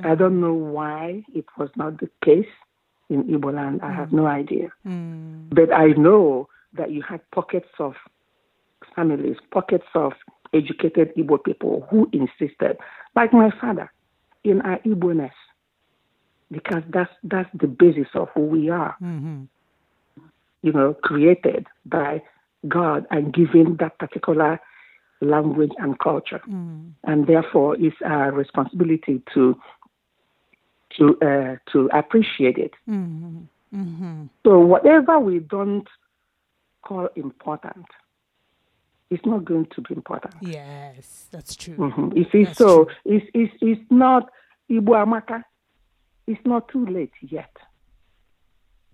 I 0.03 0.15
don't 0.15 0.41
know 0.41 0.53
why 0.55 1.23
it 1.35 1.45
was 1.57 1.69
not 1.75 1.99
the 1.99 2.09
case 2.25 2.53
in 3.09 3.23
Igbo 3.25 3.53
land. 3.53 3.81
I 3.83 3.91
have 3.91 4.11
no 4.11 4.25
idea. 4.25 4.69
mm, 4.87 5.49
But 5.51 5.71
I 5.71 5.87
know 6.05 6.47
that 6.73 6.91
you 6.91 7.01
had 7.01 7.21
pockets 7.31 7.69
of 7.79 7.95
families, 8.95 9.37
pockets 9.51 9.85
of 9.95 10.13
educated 10.53 11.13
Igbo 11.15 11.43
people 11.43 11.87
who 11.89 12.09
insisted, 12.11 12.77
like 13.15 13.33
my 13.33 13.49
father, 13.59 13.91
in 14.43 14.61
our 14.61 14.79
Igbo-ness, 14.79 15.33
because 16.51 16.83
that's 16.89 17.11
that's 17.23 17.49
the 17.53 17.67
basis 17.67 18.07
of 18.13 18.29
who 18.33 18.41
we 18.41 18.69
are. 18.69 18.95
mhm, 19.01 19.47
You 20.61 20.71
know, 20.71 20.93
created 20.93 21.67
by 21.85 22.21
God 22.67 23.05
and 23.11 23.33
given 23.33 23.77
that 23.77 23.97
particular 23.99 24.59
language 25.21 25.71
and 25.79 25.97
culture, 25.99 26.41
mm, 26.47 26.91
and 27.03 27.27
therefore 27.27 27.75
it's 27.79 28.01
our 28.05 28.31
responsibility 28.31 29.21
to 29.33 29.57
to 30.97 31.17
uh, 31.21 31.55
to 31.71 31.89
appreciate 31.93 32.57
it. 32.57 32.73
mhm, 32.87 33.47
mhm. 33.73 34.29
So 34.45 34.59
whatever 34.59 35.19
we 35.19 35.39
don't 35.39 35.87
call 36.83 37.07
important, 37.15 37.85
it's 39.09 39.25
not 39.25 39.45
going 39.45 39.67
to 39.75 39.81
be 39.81 39.93
important. 39.95 40.33
Yes, 40.41 41.27
that's 41.31 41.55
true. 41.55 41.75
Mhm. 41.75 42.15
You 42.15 42.25
see, 42.31 42.43
That's 42.45 42.57
so 42.57 42.85
true. 42.85 42.93
it's, 43.05 43.25
it's, 43.33 43.53
it's 43.61 43.91
not 43.91 44.29
Ibu 44.69 44.93
Amaka. 45.05 45.43
It's 46.27 46.41
not 46.45 46.67
too 46.69 46.85
late 46.85 47.11
yet. 47.21 47.51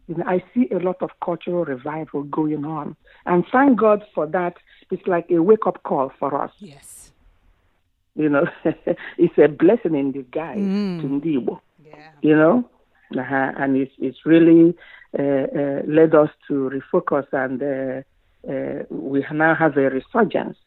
You 0.08 0.15
know, 0.15 0.23
I 0.25 0.43
see 0.54 0.67
a 0.71 0.80
lot 0.80 0.97
of 1.02 1.12
cultural 1.23 1.63
revival 1.65 2.23
going 2.23 2.65
on, 2.65 2.95
and 3.28 3.45
thank 3.52 3.78
God 3.78 4.04
for 4.15 4.25
that. 4.28 4.56
It's 4.89 5.06
like 5.06 5.30
a 5.30 5.39
wake 5.43 5.67
up 5.67 5.84
call 5.84 6.12
for 6.19 6.34
us. 6.43 6.52
Yes. 6.58 7.12
You 8.15 8.28
know, 8.30 8.47
it's 9.17 9.38
a 9.38 9.47
blessing 9.47 9.93
in 9.95 10.12
disguise 10.12 10.58
Mm. 10.58 11.02
to 11.02 11.08
Ndi 11.08 11.38
Igbo. 11.38 11.60
Yeah. 11.86 12.12
you 12.21 12.36
know, 12.36 12.67
uh-huh. 13.17 13.52
and 13.58 13.76
it's 13.78 13.93
it's 14.00 14.26
really 14.26 14.76
uh, 15.17 15.22
uh, 15.22 15.82
led 15.88 16.13
us 16.15 16.30
to 16.48 16.69
refocus, 16.69 17.26
and 17.34 17.62
uh, 17.63 18.02
uh, 18.52 18.84
we 18.89 19.26
now 19.34 19.56
have 19.56 19.76
a 19.78 19.89
resurgence, 19.89 20.58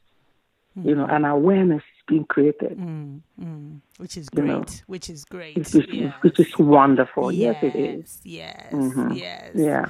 you 0.83 0.95
know, 0.95 1.07
and 1.07 1.25
awareness 1.27 1.83
is 1.83 2.03
being 2.09 2.25
created, 2.25 2.77
Mm, 2.79 3.21
mm, 3.41 3.81
which 3.99 4.17
is 4.17 4.29
You 4.35 4.43
great. 4.43 4.49
know, 4.49 4.65
which 4.87 5.09
is 5.09 5.25
great. 5.25 5.57
which 5.57 5.75
is, 5.75 5.87
yes. 5.93 6.15
which 6.23 6.41
is 6.41 6.59
wonderful. 6.59 7.31
Yes, 7.31 7.57
it 7.63 7.77
is. 7.77 8.21
Yes, 8.25 8.73
Mhm. 8.73 9.17
yes. 9.17 9.53
Yeah. 9.55 9.85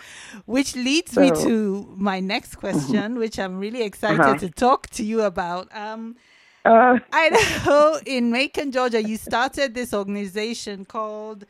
Which 0.47 0.77
leads 0.77 1.17
me 1.17 1.29
So- 1.29 1.35
Mm-hmm. 1.35 1.49
to 1.49 1.95
my 1.97 2.21
next 2.21 2.57
question, 2.57 3.17
which 3.19 3.38
I'm 3.38 3.59
really 3.59 3.83
excited 3.83 4.21
Uh-huh. 4.21 4.37
to 4.45 4.51
talk 4.51 4.88
to 4.99 5.03
you 5.05 5.23
about. 5.23 5.69
Um, 5.75 6.17
Uh, 6.65 6.97
I 7.12 7.25
know 7.67 7.99
in 8.07 8.31
Macon, 8.31 8.71
Georgia, 8.71 9.03
you 9.03 9.17
started 9.17 9.75
this 9.75 9.93
organization 9.93 10.85
called 10.85 11.45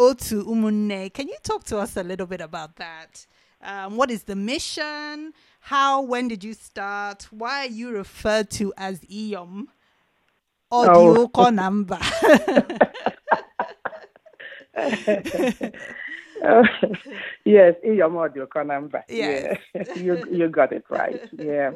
Otu 0.00 0.42
Umunne. 0.44 1.12
Can 1.12 1.28
you 1.28 1.36
talk 1.42 1.64
to 1.64 1.76
us 1.78 1.96
a 1.98 2.02
little 2.02 2.26
bit 2.26 2.40
about 2.40 2.76
that? 2.76 3.26
Um, 3.62 3.98
what 3.98 4.10
is 4.10 4.22
the 4.22 4.34
mission? 4.34 5.34
How, 5.60 6.00
when 6.00 6.26
did 6.28 6.42
you 6.42 6.54
start? 6.54 7.28
Why 7.30 7.66
are 7.66 7.70
you 7.70 7.90
referred 7.90 8.48
to 8.52 8.72
as 8.78 9.00
Iyom? 9.00 9.66
dị 10.72 10.88
Oh. 10.88 11.26
ụkọ 11.26 11.50
na 11.54 11.70
mba 11.70 11.98
yes, 17.44 17.74
Iyomodio 17.84 18.46
Konamba. 18.46 19.02
Yes. 19.08 19.58
Yeah. 19.74 19.94
you 19.96 20.24
you 20.30 20.48
got 20.48 20.72
it 20.72 20.84
right. 20.88 21.20
Yeah. 21.32 21.72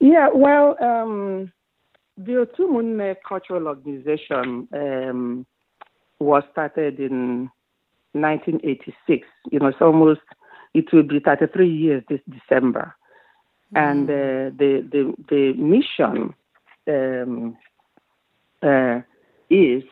Yeah, 0.00 0.28
well, 0.34 0.76
um, 0.82 1.52
the 2.18 2.32
Otu 2.32 2.66
Umunne 2.68 3.14
Cultural 3.26 3.68
Organization 3.68 4.66
um, 4.72 5.46
was 6.22 6.42
started 6.52 6.98
in 6.98 7.50
1986. 8.12 9.26
You 9.50 9.58
know, 9.58 9.66
it's 9.68 9.80
almost, 9.80 10.20
it 10.74 10.92
will 10.92 11.02
be 11.02 11.20
33 11.20 11.68
years 11.68 12.02
this 12.08 12.20
December. 12.28 12.94
And 13.74 14.08
uh, 14.10 14.54
the, 14.58 14.86
the, 14.92 15.14
the 15.30 15.52
mission 15.54 16.34
um, 16.86 17.56
uh, 18.62 19.00
is 19.48 19.82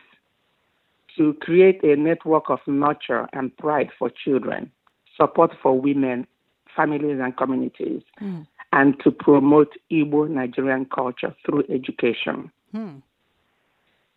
to 1.17 1.35
create 1.41 1.83
a 1.83 1.97
network 1.97 2.51
of 2.51 2.61
nurture 2.67 3.27
and 3.33 3.57
pride 3.57 3.89
for 3.99 4.11
children, 4.11 4.71
support 5.17 5.53
for 5.63 5.79
women, 5.79 6.27
families, 6.77 7.19
and 7.23 7.37
communities, 7.37 8.03
and 8.73 8.99
to 9.03 9.11
promote 9.11 9.73
Igbo 9.91 10.29
Nigerian 10.29 10.85
culture 10.87 11.35
through 11.45 11.65
education. 11.69 12.51
Hmm. 12.73 12.99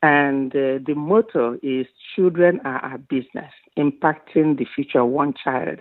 And 0.04 0.54
uh, 0.54 0.84
the 0.86 0.96
motto 0.96 1.58
is 1.64 1.88
Children 2.14 2.60
are 2.66 2.78
our 2.80 2.98
business, 2.98 3.52
impacting 3.78 4.58
the 4.58 4.68
future 4.76 5.06
one 5.06 5.34
child 5.34 5.80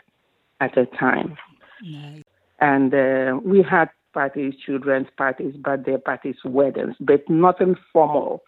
at 0.61 0.79
a 0.79 0.87
time. 0.87 1.37
Nice. 1.83 2.23
And 2.61 2.95
uh, 2.95 3.41
we 3.45 3.63
had 3.69 3.91
parties, 4.15 4.55
children's 4.65 5.09
parties, 5.19 5.57
birthday 5.57 5.97
parties, 5.97 6.37
weddings, 6.45 6.95
but 7.01 7.29
nothing 7.29 7.75
formal, 7.93 8.45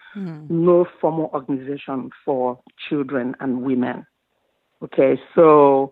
no 0.49 0.87
formal 1.01 1.29
organization 1.35 2.11
for 2.25 2.61
children 2.89 3.35
and 3.41 3.63
women. 3.63 4.07
Okay, 4.81 5.19
so 5.35 5.91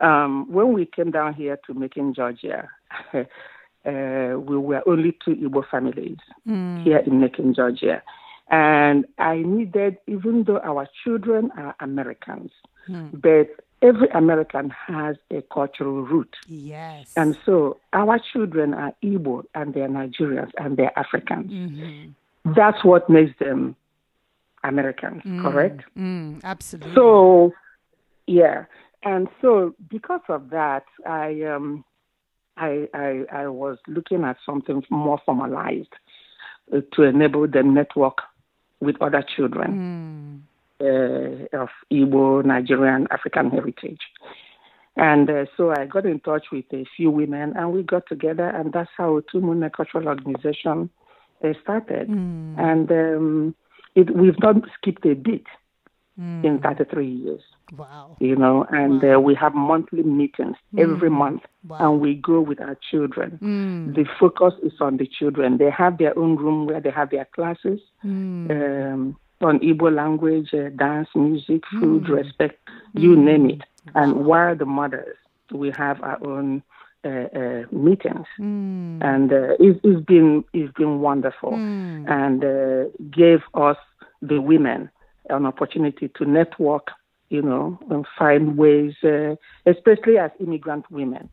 um, 0.00 0.46
when 0.50 0.72
we 0.72 0.86
came 0.86 1.10
down 1.10 1.34
here 1.34 1.58
to 1.66 1.74
Macon, 1.74 2.14
Georgia, 2.14 2.68
uh, 3.14 3.22
we 3.84 4.56
were 4.58 4.82
only 4.86 5.18
two 5.24 5.34
Igbo 5.34 5.64
families 5.68 6.18
here 6.84 6.98
in 6.98 7.20
Macon, 7.20 7.52
Georgia. 7.52 8.00
And 8.50 9.06
I 9.18 9.36
needed, 9.36 9.96
even 10.06 10.44
though 10.44 10.58
our 10.58 10.86
children 11.04 11.50
are 11.56 11.74
Americans, 11.80 12.50
but 13.12 13.48
every 13.80 14.08
American 14.08 14.70
has 14.70 15.16
a 15.30 15.42
cultural 15.42 16.02
root. 16.02 16.36
Yes. 16.46 17.12
And 17.16 17.36
so 17.44 17.78
our 17.92 18.20
children 18.32 18.74
are 18.74 18.92
Igbo 19.02 19.44
and 19.54 19.74
they're 19.74 19.88
Nigerians 19.88 20.50
and 20.58 20.76
they're 20.76 20.96
Africans. 20.98 22.14
That's 22.44 22.84
what 22.84 23.08
makes 23.08 23.38
them 23.38 23.76
Americans, 24.64 25.22
correct? 25.42 25.82
Mm, 25.98 26.42
absolutely. 26.44 26.94
So, 26.94 27.52
yeah, 28.26 28.64
and 29.02 29.28
so 29.40 29.74
because 29.88 30.20
of 30.28 30.50
that, 30.50 30.84
I 31.06 31.42
um, 31.42 31.84
I, 32.56 32.88
I 32.94 33.24
I 33.32 33.48
was 33.48 33.78
looking 33.88 34.24
at 34.24 34.36
something 34.46 34.84
more 34.90 35.20
formalized 35.24 35.92
to 36.92 37.02
enable 37.02 37.48
the 37.48 37.62
network 37.62 38.18
with 38.82 39.00
other 39.00 39.22
children 39.34 40.42
uh, 40.80 41.62
of 41.62 41.68
Igbo, 41.90 42.44
Nigerian, 42.44 43.06
African 43.10 43.50
heritage. 43.50 44.00
And 44.96 45.30
uh, 45.30 45.46
so 45.56 45.70
I 45.70 45.86
got 45.86 46.04
in 46.04 46.20
touch 46.20 46.46
with 46.52 46.66
a 46.72 46.84
few 46.96 47.10
women, 47.10 47.54
and 47.56 47.72
we 47.72 47.82
got 47.82 48.02
together, 48.08 48.48
and 48.48 48.72
that's 48.72 48.90
how 48.96 49.20
Otu 49.20 49.36
Umunne 49.36 49.72
Cultural 49.72 50.08
Organization 50.08 50.90
uh, 51.42 51.52
started. 51.62 52.08
And 52.58 52.90
um, 52.90 53.54
it, 53.94 54.14
we've 54.14 54.38
not 54.40 54.56
skipped 54.76 55.06
a 55.06 55.14
beat 55.14 55.46
in 56.44 56.60
33 56.62 57.06
years 57.08 57.40
wow. 57.76 58.16
you 58.20 58.36
know, 58.36 58.66
and 58.70 59.02
uh, 59.04 59.18
we 59.20 59.34
have 59.34 59.54
monthly 59.54 60.02
meetings 60.02 60.56
every 60.78 61.10
month, 61.10 61.42
Wow. 61.66 61.78
and 61.92 62.00
we 62.00 62.14
go 62.14 62.40
with 62.40 62.60
our 62.60 62.76
children. 62.90 63.38
The 63.94 64.04
focus 64.20 64.54
is 64.62 64.72
on 64.80 64.96
the 64.98 65.06
children. 65.06 65.58
They 65.58 65.70
have 65.70 65.98
their 65.98 66.16
own 66.18 66.36
room 66.36 66.66
where 66.66 66.80
they 66.80 66.90
have 66.90 67.10
their 67.10 67.24
classes 67.34 67.80
um, 68.50 69.16
on 69.40 69.58
Igbo 69.60 69.94
language, 69.94 70.50
uh, 70.54 70.68
dance, 70.76 71.08
music, 71.14 71.62
food, 71.80 72.08
respect, 72.08 72.58
you 72.94 73.16
name 73.16 73.50
it. 73.50 73.62
And 73.94 74.24
while 74.26 74.54
the 74.56 74.66
mothers, 74.66 75.16
we 75.52 75.72
have 75.76 76.00
our 76.02 76.18
own 76.24 76.62
uh, 77.04 77.08
uh, 77.08 77.62
meetings, 77.72 78.26
and 78.38 79.32
uh, 79.32 79.54
it, 79.58 79.80
it's 79.82 80.04
been 80.06 80.44
it's 80.52 80.72
been 80.74 81.00
wonderful, 81.00 81.54
and 81.54 82.44
uh, 82.44 82.84
gave 83.10 83.40
us 83.54 83.76
the 84.20 84.40
women 84.40 84.88
an 85.28 85.46
opportunity 85.46 86.08
to 86.16 86.24
network, 86.24 86.88
you 87.32 87.40
know, 87.40 87.78
and 87.90 88.06
find 88.18 88.58
ways, 88.58 88.94
uh, 89.02 89.34
especially 89.64 90.18
as 90.18 90.30
immigrant 90.38 90.84
women, 90.90 91.30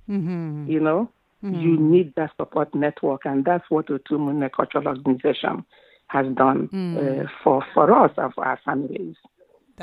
you 0.70 0.80
know, 0.80 1.12
you 1.42 1.78
need 1.78 2.14
that 2.16 2.32
support 2.38 2.74
network, 2.74 3.22
and 3.26 3.46
that's 3.46 3.70
what 3.70 3.88
the 3.88 3.94
Otu 3.94 4.12
Umunne 4.12 4.50
Cultural 4.52 4.88
Organization 4.88 5.66
has 6.08 6.26
done 6.36 6.70
uh, 6.98 7.28
for 7.44 7.64
for 7.74 7.92
us 8.04 8.12
and 8.18 8.34
for 8.34 8.46
our 8.46 8.60
families. 8.66 9.16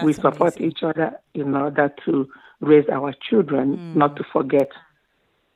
we 0.03 0.13
support 0.13 0.57
amazing. 0.57 0.67
each 0.67 0.83
other 0.83 1.19
in 1.35 1.55
order 1.55 1.91
to 2.05 2.29
raise 2.61 2.89
our 2.91 3.15
children, 3.29 3.97
not 3.97 4.17
to 4.17 4.25
forget 4.33 4.71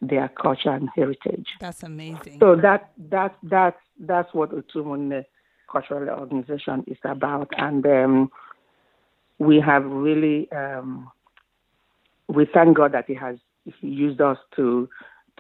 their 0.01 0.29
culture 0.29 0.71
and 0.71 0.89
heritage. 0.95 1.49
That's 1.59 1.83
amazing. 1.83 2.39
So 2.41 2.57
that 2.57 2.93
that 3.11 3.37
that's 3.43 3.81
that's 3.99 4.33
what 4.33 4.51
Otu 4.53 4.77
Umunne 4.77 5.25
Cultural 5.71 6.09
Organization 6.19 6.85
is 6.87 6.99
about, 7.05 7.49
and 7.57 7.85
um, 7.87 8.31
we 9.41 9.59
have 9.59 9.85
really 9.87 10.49
um, 10.53 11.11
we 12.29 12.47
thank 12.55 12.77
God 12.77 12.93
that 12.93 13.07
He 13.09 13.15
has 13.15 13.37
used 13.81 14.21
us 14.21 14.39
to 14.57 14.89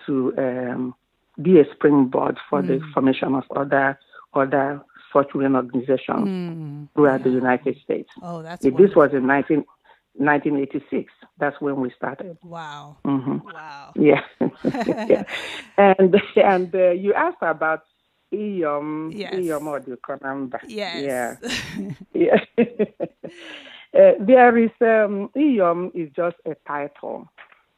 to 0.06 0.34
um, 0.38 0.94
be 1.40 1.60
a 1.60 1.64
springboard 1.74 2.36
for 2.48 2.62
the 2.62 2.80
formation 2.92 3.34
of 3.34 3.44
other 3.54 3.98
other 4.34 4.80
such 5.12 5.34
women 5.34 5.56
organizations 5.56 6.88
throughout 6.94 7.22
the 7.24 7.30
United 7.30 7.76
States. 7.84 8.08
oh, 8.22 8.42
that's 8.42 8.64
If 8.64 8.76
this 8.76 8.94
was 8.94 9.10
in 9.12 9.26
19, 9.26 9.64
1986, 10.14 11.12
that's 11.38 11.60
when 11.60 11.80
we 11.80 11.90
started. 11.96 12.36
wow. 12.42 12.96
hmm 13.04 13.38
Wow. 13.44 13.92
Yeah. 13.96 14.22
yeah. 15.08 15.24
And 15.76 16.14
and 16.36 16.74
uh, 16.74 16.90
you 16.90 17.12
asked 17.14 17.42
about 17.42 17.82
Iyom, 18.32 19.12
Yes. 19.14 19.34
Iyom 19.34 19.66
Odukonamba. 19.74 20.60
Yes. 20.66 21.38
Yeah. 22.14 22.38
yeah. 22.56 23.06
Uh, 23.94 24.12
there 24.20 24.57
is, 24.57 24.70
um, 24.81 25.31
Iyom 25.37 25.90
is 25.94 26.11
just 26.14 26.37
a 26.46 26.55
title. 26.66 27.29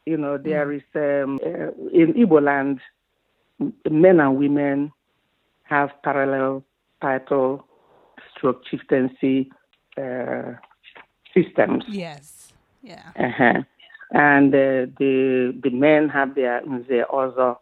You 0.07 0.17
know, 0.17 0.37
there 0.37 0.73
is, 0.73 0.83
um, 0.95 1.39
uh, 1.45 1.71
in 1.93 2.15
Igbo 2.15 2.43
land, 2.43 2.81
men 3.91 4.21
and 4.21 4.37
women 4.37 4.93
have 5.65 5.91
parallel 6.03 6.65
title 7.01 7.65
stroke 8.37 8.65
chieftaincy 8.65 9.51
uh, 9.97 10.53
systems. 11.35 11.85
yes. 11.89 12.53
Yeah. 12.83 13.11
Uh-huh. 13.17 13.63
And 14.13 14.53
uh, 14.55 14.91
the 14.99 15.57
the 15.63 15.71
men 15.71 16.09
have 16.09 16.35
their 16.35 16.61
their 16.89 17.15
other, 17.15 17.55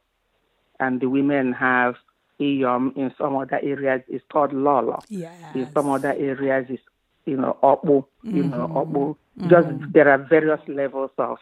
and 0.80 1.00
the 1.00 1.08
women 1.08 1.52
have 1.52 1.94
iyom. 2.40 2.96
In 2.96 3.12
some 3.18 3.36
other 3.36 3.60
areas, 3.62 4.02
it's 4.08 4.24
called 4.32 4.52
lolo. 4.52 4.98
Yes. 5.08 5.54
In 5.54 5.68
some 5.72 5.90
other 5.90 6.12
areas, 6.12 6.66
it's 6.70 6.82
you 7.26 7.36
know 7.36 7.56
obu. 7.62 8.04
You 8.22 8.44
know 8.44 8.68
obu. 8.68 9.16
Just 9.48 9.68
there 9.92 10.08
are 10.08 10.18
various 10.18 10.60
levels 10.68 11.10
of 11.18 11.38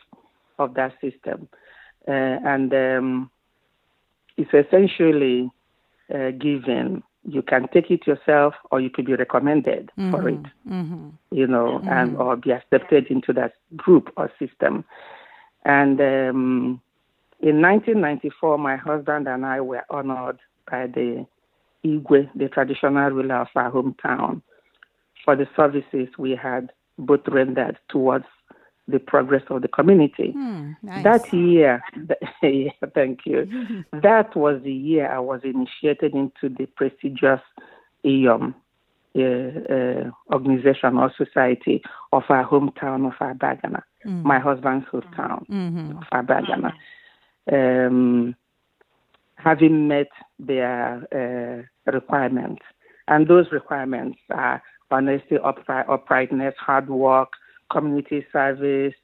of 0.59 0.75
that 0.75 0.93
system, 1.01 1.49
uh, 2.07 2.11
and 2.12 2.73
um, 2.75 3.31
it's 4.37 4.53
essentially 4.53 5.51
uh, 6.14 6.31
given. 6.33 7.03
You 7.25 7.43
can 7.43 7.69
take 7.69 7.91
it 7.91 8.07
yourself, 8.07 8.55
or 8.71 8.81
you 8.81 8.88
could 8.88 9.05
be 9.07 9.14
recommended 9.14 9.91
for 10.11 10.29
it 10.29 10.41
Mm-hmm. 10.67 11.09
you 11.31 11.47
know, 11.47 11.81
and 11.88 12.17
or 12.17 12.37
be 12.37 12.53
accepted 12.53 13.07
into 13.09 13.33
that 13.35 13.55
group 13.77 14.12
or 14.17 14.31
system. 14.38 14.85
And 15.64 16.01
um, 16.01 16.81
in 17.41 17.61
1994, 17.61 18.59
my 18.59 18.77
husband 18.77 19.29
and 19.29 19.45
I 19.45 19.61
were 19.61 19.85
honored 19.91 20.38
by 20.71 20.87
the 20.87 21.27
Igwe, 21.85 22.31
the 22.35 22.49
traditional 22.49 23.11
ruler 23.11 23.37
of 23.37 23.49
our 23.55 23.71
hometown, 23.71 24.43
for 25.29 25.37
the 25.37 25.47
services 25.55 26.09
we 26.17 26.35
had 26.35 26.71
both 26.97 27.21
rendered 27.29 27.77
towards 27.91 28.25
the 28.95 28.99
progress 28.99 29.43
of 29.51 29.61
the 29.61 29.69
community. 29.69 30.31
Hmm, 30.33 30.71
nice. 30.83 31.05
That 31.05 31.31
year, 31.35 31.83
yeah, 32.43 32.71
thank 32.95 33.27
you. 33.27 33.47
that 33.93 34.35
was 34.35 34.62
the 34.62 34.73
year 34.73 35.12
I 35.12 35.19
was 35.19 35.43
initiated 35.45 36.14
into 36.14 36.49
the 36.49 36.64
prestigious 36.64 37.43
Iyom 38.07 38.55
uh, 39.14 39.21
uh, 39.21 40.11
organization 40.33 40.97
or 40.97 41.12
society 41.14 41.83
of 42.14 42.23
our 42.31 42.47
hometown 42.49 43.07
of 43.07 43.12
Abagana, 43.21 43.83
my 44.07 44.38
husband's 44.38 44.87
hometown 44.91 45.47
Mm-hmm. 45.51 45.99
of 45.99 46.05
Abagana. 46.14 46.73
Um, 47.53 48.35
having 49.35 49.88
met 49.88 50.09
their 50.38 51.67
uh, 51.87 51.91
requirements, 51.93 52.62
And 53.09 53.29
those 53.29 53.47
requirements 53.53 54.19
are 54.31 54.62
honesty, 54.90 55.37
upright, 55.42 55.88
uprightness, 55.88 56.55
hard 56.59 56.88
work, 56.88 57.33
community 57.70 58.27
service. 58.33 58.94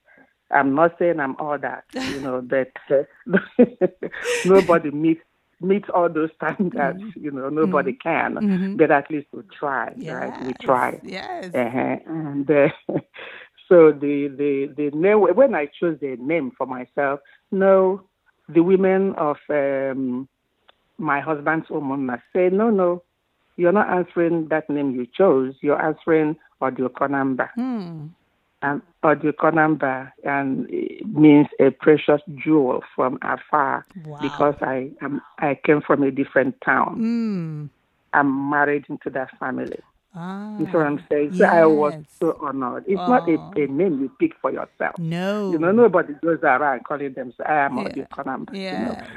I'm 0.50 0.74
not 0.74 0.96
saying 0.98 1.20
I'm 1.20 1.36
all 1.36 1.58
that, 1.58 1.84
you 1.92 2.20
know, 2.20 2.42
but 2.42 2.72
uh, 2.90 3.36
nobody 4.44 4.90
meets 4.90 5.22
meets 5.60 5.88
all 5.94 6.08
those 6.08 6.30
standards. 6.36 7.00
Mm-hmm. 7.00 7.24
You 7.24 7.30
know, 7.30 7.48
nobody 7.48 7.92
mm-hmm. 7.92 8.08
can, 8.08 8.34
mm-hmm. 8.34 8.76
but 8.76 8.90
at 8.90 9.10
least 9.10 9.28
we 9.32 9.42
try, 9.58 9.92
yes. 9.96 10.14
right? 10.14 10.46
We 10.46 10.52
try. 10.60 11.00
Yes. 11.02 11.50
Uh-huh. 11.54 11.96
And 12.06 12.50
uh, 12.50 12.68
so 13.68 13.92
the 13.92 14.28
the 14.28 14.72
the 14.76 14.90
name 14.96 15.20
when 15.20 15.54
I 15.54 15.66
chose 15.66 15.98
the 16.00 16.16
name 16.18 16.52
for 16.56 16.66
myself, 16.66 17.20
no, 17.50 18.02
the 18.48 18.62
women 18.62 19.14
of 19.14 19.36
um, 19.48 20.28
my 20.98 21.20
husband's 21.20 21.68
woman 21.70 22.10
say, 22.34 22.50
no, 22.50 22.70
no, 22.70 23.02
you're 23.56 23.72
not 23.72 23.90
answering 23.90 24.48
that 24.48 24.68
name 24.68 24.94
you 24.94 25.06
chose. 25.06 25.54
You're 25.60 25.80
answering 25.80 26.36
Audio 26.60 26.88
Konamba. 26.88 27.50
Hmm. 27.54 28.06
And 28.62 28.80
Audio 29.02 29.32
Konamba 29.32 30.10
and 30.24 30.66
means 31.06 31.48
a 31.60 31.70
precious 31.70 32.22
jewel 32.42 32.82
from 32.96 33.18
afar 33.20 33.84
wow. 34.06 34.18
because 34.22 34.54
I 34.62 34.90
um, 35.02 35.20
I 35.38 35.58
came 35.66 35.82
from 35.82 36.02
a 36.02 36.10
different 36.10 36.56
town. 36.64 36.96
Hmm. 36.96 37.66
I'm 38.14 38.50
married 38.50 38.86
into 38.88 39.10
that 39.10 39.36
family. 39.38 39.80
Ah, 40.16 40.56
you 40.58 40.66
know 40.66 40.72
what 40.72 40.86
I'm 40.86 41.04
saying? 41.10 41.30
Yes. 41.32 41.38
So 41.38 41.44
I 41.44 41.66
was 41.66 41.94
so 42.20 42.38
honored. 42.40 42.84
It's 42.86 43.00
oh. 43.00 43.06
not 43.06 43.28
a, 43.28 43.34
a, 43.56 43.66
name 43.66 44.00
you 44.00 44.10
pick 44.20 44.32
for 44.40 44.52
yourself. 44.52 44.96
No. 44.96 45.50
You 45.50 45.58
know, 45.58 45.72
nobody 45.72 46.14
goes 46.22 46.38
around 46.44 46.84
calling 46.84 47.14
them, 47.14 47.32
I 47.44 47.54
am 47.54 47.76
yeah. 47.76 47.84
Audio 47.84 48.06
Konamba. 48.12 48.50
Yes. 48.54 49.08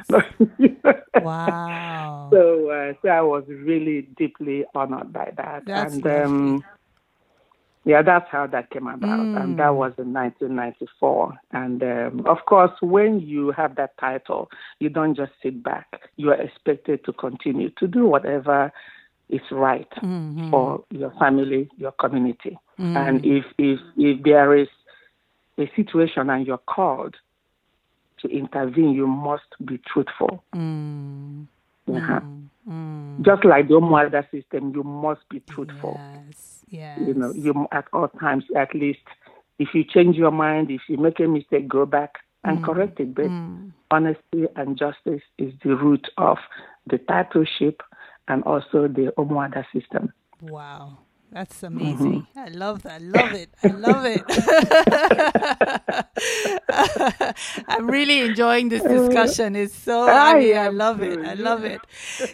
You 0.57 0.75
know? 0.83 0.93
wow. 1.21 2.29
So, 2.31 2.69
uh, 2.71 2.93
so 3.03 3.09
I 3.09 3.21
was 3.21 3.43
really 3.47 4.09
deeply 4.17 4.65
honored 4.73 5.13
by 5.13 5.33
that. 5.37 5.65
That's 5.67 5.93
and 5.93 6.07
um, 6.07 6.63
yeah, 7.85 8.01
that's 8.01 8.29
how 8.31 8.47
that 8.47 8.71
came 8.71 8.87
about. 8.87 9.19
Mm. 9.19 9.41
And 9.41 9.59
that 9.59 9.75
was 9.75 9.93
in 9.99 10.13
1994. 10.13 11.33
And 11.51 11.83
um, 11.83 12.25
of 12.25 12.39
course, 12.47 12.71
when 12.81 13.19
you 13.19 13.51
have 13.51 13.75
that 13.75 13.97
title, 13.99 14.49
you 14.79 14.89
don't 14.89 15.15
just 15.15 15.31
sit 15.43 15.61
back. 15.61 16.09
You 16.17 16.31
are 16.31 16.41
expected 16.41 17.05
to 17.05 17.13
continue 17.13 17.69
to 17.77 17.87
do 17.87 18.05
whatever 18.07 18.73
is 19.29 19.41
right 19.51 19.89
mm-hmm. 19.97 20.49
for 20.49 20.83
your 20.89 21.11
family, 21.19 21.69
your 21.77 21.91
community. 21.93 22.57
Mm-hmm. 22.79 22.97
And 22.97 23.25
if, 23.25 23.45
if, 23.57 23.79
if 23.97 24.23
there 24.23 24.55
is 24.55 24.67
a 25.57 25.69
situation 25.75 26.29
and 26.29 26.45
you're 26.45 26.57
called 26.57 27.15
to 28.21 28.27
intervene, 28.29 28.93
you 28.93 29.07
must 29.07 29.43
be 29.65 29.79
truthful. 29.79 30.43
Mm-hmm. 30.55 31.43
Uh-huh. 31.95 32.19
Just 33.21 33.45
like 33.45 33.69
the 33.69 33.75
Umuada 33.75 34.29
system, 34.29 34.73
you 34.75 34.83
must 34.83 35.21
be 35.29 35.39
truthful. 35.39 35.97
Yes, 36.27 36.63
yes. 36.67 36.99
You 36.99 37.13
know, 37.13 37.31
you 37.31 37.67
at 37.71 37.85
all 37.93 38.09
times, 38.09 38.43
at 38.57 38.75
least, 38.75 38.99
if 39.57 39.69
you 39.73 39.83
change 39.85 40.17
your 40.17 40.31
mind, 40.31 40.69
if 40.69 40.81
you 40.89 40.97
make 40.97 41.19
a 41.19 41.27
mistake, 41.27 41.67
go 41.67 41.85
back 41.85 42.15
and 42.43 42.59
mm. 42.59 42.65
correct 42.65 42.99
it. 42.99 43.15
But 43.15 43.27
mm. 43.27 43.71
honesty 43.89 44.47
and 44.57 44.77
justice 44.77 45.21
is 45.37 45.53
the 45.63 45.75
root 45.75 46.07
of 46.17 46.37
the 46.87 46.97
titleship 46.97 47.81
and 48.27 48.43
also 48.43 48.87
the 48.87 49.13
Umuada 49.17 49.65
system. 49.73 50.13
Wow. 50.41 50.99
That's 51.31 51.61
amazing. 51.61 52.25
Mm-hmm. 52.35 52.39
I 52.39 52.47
love 52.47 52.83
that. 52.83 53.01
I 53.01 53.03
love 53.03 53.33
it. 53.33 53.49
I 53.61 53.67
love 53.67 54.05
it. 54.05 54.23
I'm 57.67 57.87
really 57.87 58.21
enjoying 58.21 58.69
this 58.69 58.81
discussion. 58.81 59.57
It's 59.57 59.75
so 59.75 60.07
I, 60.07 60.39
mean, 60.39 60.57
I 60.57 60.69
love 60.69 61.01
it. 61.01 61.19
I 61.19 61.33
love 61.33 61.65
it. 61.65 61.81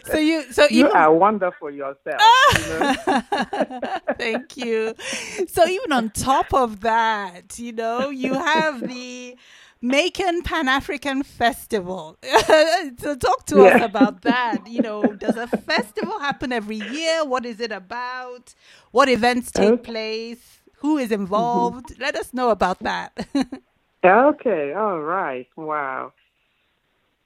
So 0.06 0.16
you 0.16 0.44
so 0.52 0.68
you 0.70 0.88
are 0.90 1.12
wonderful 1.12 1.72
yourself. 1.72 2.22
you 2.56 2.68
know? 2.78 2.94
Thank 4.18 4.56
you. 4.56 4.94
So 5.48 5.66
even 5.66 5.92
on 5.92 6.10
top 6.10 6.54
of 6.54 6.80
that, 6.82 7.58
you 7.58 7.72
know, 7.72 8.10
you 8.10 8.34
have 8.34 8.86
the 8.86 9.36
Macon 9.84 10.40
Pan 10.40 10.66
African 10.66 11.22
Festival. 11.22 12.16
so 12.98 13.14
talk 13.16 13.44
to 13.44 13.56
yeah. 13.56 13.76
us 13.76 13.82
about 13.82 14.22
that. 14.22 14.66
You 14.66 14.80
know, 14.80 15.02
does 15.02 15.36
a 15.36 15.46
festival 15.46 16.18
happen 16.20 16.52
every 16.52 16.78
year? 16.78 17.22
What 17.26 17.44
is 17.44 17.60
it 17.60 17.70
about? 17.70 18.54
What 18.92 19.10
events 19.10 19.50
take 19.52 19.68
okay. 19.68 19.82
place? 19.82 20.62
Who 20.76 20.96
is 20.96 21.12
involved? 21.12 21.88
Mm-hmm. 21.88 22.02
Let 22.02 22.16
us 22.16 22.32
know 22.32 22.48
about 22.48 22.78
that. 22.78 23.26
okay, 24.04 24.72
all 24.72 25.00
right. 25.00 25.48
Wow. 25.54 26.14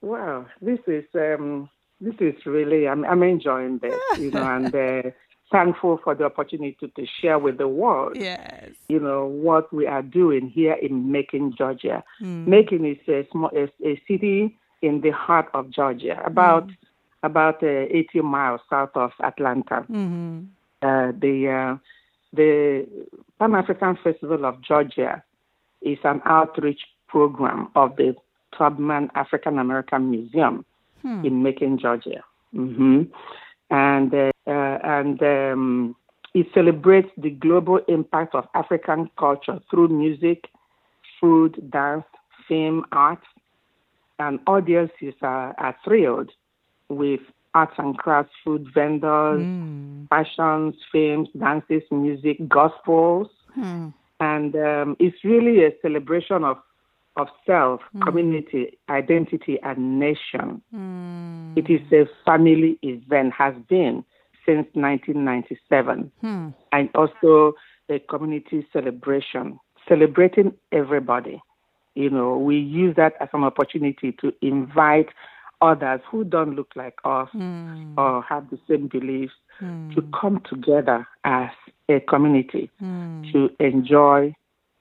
Wow. 0.01 0.47
This 0.61 0.79
is 0.85 1.05
um 1.15 1.69
this 2.01 2.15
is 2.19 2.45
really 2.45 2.89
I'm 2.89 3.05
I'm 3.05 3.23
enjoying 3.23 3.77
this, 3.77 3.97
you 4.17 4.31
know, 4.31 4.43
and 4.43 4.75
uh, 4.75 5.11
thankful 5.51 5.99
for 6.03 6.15
the 6.15 6.25
opportunity 6.25 6.91
to 6.95 7.05
share 7.21 7.39
with 7.39 7.57
the 7.57 7.67
world. 7.67 8.15
Yes. 8.15 8.69
You 8.87 8.99
know 8.99 9.25
what 9.25 9.73
we 9.73 9.87
are 9.87 10.01
doing 10.01 10.49
here 10.49 10.73
in 10.73 11.11
Macon, 11.11 11.53
Georgia. 11.57 12.03
Mm. 12.21 12.47
Macon 12.47 12.85
is 12.85 12.97
a 13.07 13.27
small 13.31 13.51
a, 13.55 13.63
a, 13.85 14.01
city 14.07 14.57
in 14.81 15.01
the 15.01 15.11
heart 15.11 15.47
of 15.53 15.69
Georgia, 15.69 16.21
about 16.25 16.67
mm. 16.67 16.77
about 17.23 17.63
uh, 17.63 17.67
80 17.67 18.21
miles 18.21 18.61
south 18.69 18.91
of 18.95 19.11
Atlanta. 19.23 19.85
Mm-hmm. 19.89 20.41
Uh, 20.81 21.11
the 21.19 21.49
uh, 21.49 21.77
the 22.33 22.87
Pan 23.39 23.55
African 23.55 23.97
Festival 24.03 24.45
of 24.45 24.61
Georgia 24.61 25.23
is 25.81 25.97
an 26.03 26.21
outreach 26.25 26.81
program 27.07 27.69
of 27.75 27.95
the 27.95 28.15
Tubman 28.57 29.09
African 29.15 29.57
American 29.57 30.11
Museum 30.11 30.65
hmm. 31.01 31.25
in 31.25 31.43
Macon, 31.43 31.79
Georgia. 31.79 32.23
Mm-hmm. 32.55 33.03
And 33.71 34.13
uh, 34.13 34.17
uh, 34.17 34.31
and 34.51 35.21
um, 35.21 35.95
it 36.33 36.47
celebrates 36.53 37.09
the 37.17 37.31
global 37.31 37.79
impact 37.87 38.35
of 38.35 38.45
African 38.55 39.09
culture 39.17 39.59
through 39.69 39.89
music, 39.89 40.45
food, 41.19 41.69
dance, 41.71 42.05
film, 42.47 42.85
art, 42.91 43.21
and 44.19 44.39
audiences 44.47 45.13
are, 45.21 45.55
are 45.57 45.75
thrilled 45.83 46.31
with 46.89 47.21
arts 47.53 47.73
and 47.77 47.97
crafts, 47.97 48.33
food 48.43 48.67
vendors, 48.73 49.41
mm. 49.41 50.07
fashions, 50.09 50.75
films, 50.91 51.29
dances, 51.37 51.83
music, 51.91 52.47
gospels. 52.47 53.27
Mm. 53.57 53.93
And 54.19 54.55
um, 54.55 54.97
it's 54.99 55.23
really 55.23 55.63
a 55.63 55.71
celebration 55.81 56.43
of, 56.43 56.57
of 57.15 57.27
self, 57.45 57.81
mm. 57.95 58.01
community, 58.05 58.77
identity, 58.89 59.57
and 59.63 59.99
nation. 59.99 60.61
Hmm. 60.71 61.53
It 61.55 61.69
is 61.69 61.81
a 61.91 62.07
family 62.25 62.77
event, 62.83 63.33
has 63.33 63.55
been 63.67 64.03
since 64.49 64.67
1997, 64.73 66.11
hmm. 66.21 66.49
and 66.71 66.89
also 66.95 67.53
a 67.89 67.99
community 67.99 68.65
celebration, 68.73 69.59
celebrating 69.87 70.53
everybody. 70.71 71.39
You 71.93 72.09
know, 72.09 72.35
we 72.37 72.57
use 72.57 72.95
that 72.95 73.13
as 73.19 73.29
an 73.33 73.43
opportunity 73.43 74.11
to 74.21 74.33
invite 74.41 75.09
others 75.61 76.01
who 76.09 76.23
don't 76.23 76.55
look 76.55 76.71
like 76.75 76.97
us 77.03 77.27
mm. 77.35 77.97
or 77.97 78.21
have 78.23 78.49
the 78.49 78.57
same 78.67 78.87
beliefs 78.87 79.33
mm. 79.61 79.93
to 79.93 80.01
come 80.19 80.41
together 80.49 81.05
as 81.25 81.49
a 81.89 81.99
community 81.99 82.71
mm. 82.81 83.29
to 83.33 83.49
enjoy 83.59 84.33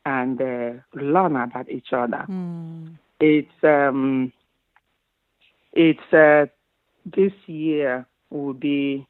and 0.06 0.40
uh, 0.40 0.70
learn 0.94 1.34
about 1.34 1.68
each 1.68 1.92
other. 1.92 2.22
Hmm. 2.26 2.90
It's 3.18 3.64
um, 3.64 4.32
it's 5.72 6.12
uh, 6.12 6.46
this 7.04 7.32
year 7.46 8.06
will 8.30 8.54
be 8.54 9.07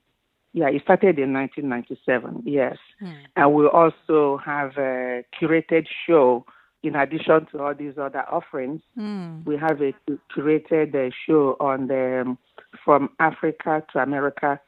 yeah, 0.58 0.68
it 0.70 0.82
started 0.82 1.20
in 1.20 1.32
1997, 1.32 2.42
yes. 2.44 2.76
Mm. 3.00 3.14
And 3.36 3.54
we 3.54 3.66
also 3.66 4.38
have 4.44 4.76
a 4.76 5.24
curated 5.40 5.86
show 6.04 6.44
in 6.82 6.96
addition 6.96 7.46
to 7.52 7.62
all 7.62 7.74
these 7.74 7.96
other 7.96 8.24
offerings. 8.28 8.80
Mm. 8.98 9.46
We 9.46 9.56
have 9.56 9.80
a 9.80 9.94
curated 10.36 10.96
uh, 10.96 11.14
show 11.26 11.56
on 11.60 11.86
the 11.86 12.22
um, 12.26 12.38
From 12.84 13.10
Africa 13.20 13.84
to 13.92 14.00
America 14.00 14.60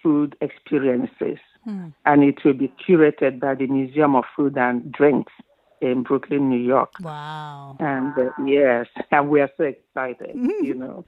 food 0.00 0.36
experiences. 0.40 1.38
Mm. 1.66 1.92
And 2.04 2.22
it 2.22 2.44
will 2.44 2.54
be 2.54 2.72
curated 2.88 3.40
by 3.40 3.56
the 3.56 3.66
Museum 3.66 4.14
of 4.14 4.24
Food 4.36 4.56
and 4.56 4.92
Drinks 4.92 5.32
in 5.80 6.04
Brooklyn, 6.04 6.48
New 6.48 6.60
York. 6.60 6.92
Wow. 7.00 7.76
And 7.80 8.16
uh, 8.16 8.30
yes, 8.44 8.86
and 9.10 9.28
we 9.28 9.40
are 9.40 9.50
so 9.56 9.64
excited, 9.64 10.30
you 10.62 10.74
know. 10.74 11.04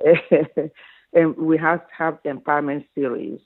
and 1.12 1.36
we 1.36 1.56
have 1.58 1.80
to 1.80 1.94
have 1.96 2.18
empowerment 2.24 2.84
series 2.94 3.40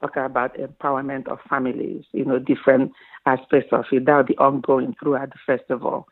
talking 0.00 0.22
about 0.24 0.56
empowerment 0.56 1.26
of 1.28 1.38
families, 1.48 2.04
you 2.12 2.24
know, 2.24 2.38
different 2.38 2.92
aspects 3.24 3.72
of 3.72 3.84
it. 3.90 4.04
That'll 4.04 4.24
be 4.24 4.36
ongoing 4.36 4.94
throughout 5.00 5.30
the 5.30 5.38
festival. 5.46 6.06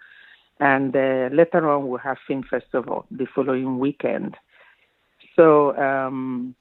And 0.61 0.95
uh, 0.95 1.29
later 1.33 1.71
on, 1.71 1.89
we'll 1.89 1.99
have 1.99 2.17
film 2.27 2.45
festival 2.49 3.07
the 3.11 3.27
following 3.35 3.79
weekend. 3.79 4.37
So 5.37 5.77
um, 5.77 6.55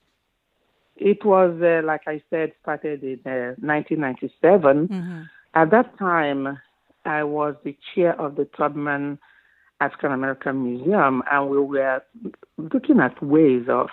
it 0.98 1.24
was, 1.24 1.60
uh, 1.62 1.86
like 1.86 2.02
I 2.08 2.22
said, 2.30 2.54
started 2.62 3.04
in 3.04 3.20
uh, 3.26 3.56
1997. 3.60 4.88
Mm-hmm. 4.88 5.22
At 5.54 5.72
that 5.72 5.98
time, 5.98 6.60
I 7.06 7.24
was 7.24 7.56
the 7.64 7.78
chair 7.94 8.20
of 8.20 8.36
the 8.36 8.46
Tubman 8.58 9.20
African 9.80 10.12
American 10.12 10.64
Museum, 10.64 11.22
and 11.30 11.50
we 11.50 11.60
were 11.60 12.02
looking 12.58 13.00
at 13.00 13.22
ways 13.22 13.66
of 13.68 13.90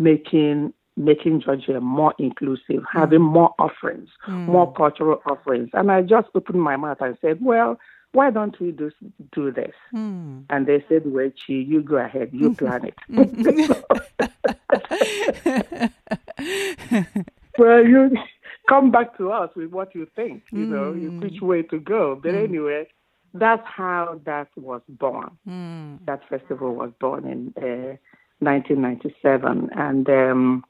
making 0.00 0.72
making 0.96 1.40
Georgia 1.40 1.80
more 1.80 2.14
inclusive, 2.18 2.82
having 2.92 3.22
more 3.22 3.54
offerings, 3.58 4.10
more 4.28 4.70
cultural 4.72 5.22
offerings. 5.24 5.70
And 5.72 5.90
I 5.90 6.02
just 6.02 6.28
opened 6.34 6.60
my 6.60 6.76
mouth 6.76 6.98
and 7.00 7.16
said, 7.20 7.38
well, 7.40 7.78
why 8.12 8.30
don't 8.30 8.58
we 8.60 8.72
do, 8.72 8.90
do 9.32 9.50
this? 9.52 9.72
Mm. 9.94 10.44
And 10.50 10.66
they 10.66 10.84
said, 10.88 11.04
well, 11.06 11.30
Chi, 11.30 11.54
you 11.54 11.80
go 11.82 11.96
ahead, 11.96 12.30
you 12.32 12.54
plan 12.54 12.86
it. 12.86 12.94
well, 17.58 17.86
you 17.86 18.10
come 18.68 18.90
back 18.90 19.16
to 19.18 19.30
us 19.30 19.50
with 19.54 19.70
what 19.70 19.94
you 19.94 20.08
think, 20.16 20.42
you 20.50 20.66
know, 20.66 20.92
which 20.92 21.40
way 21.40 21.62
to 21.62 21.78
go. 21.78 22.18
But 22.20 22.34
anyway, 22.34 22.88
that's 23.32 23.66
how 23.66 24.20
that 24.24 24.48
was 24.56 24.82
born. 24.88 25.38
Mm. 25.48 26.04
That 26.06 26.28
festival 26.28 26.74
was 26.74 26.90
born 27.00 27.26
in 27.26 27.54
uh, 27.62 27.96
1997. 28.40 29.70
And 29.76 30.08
um, 30.08 30.64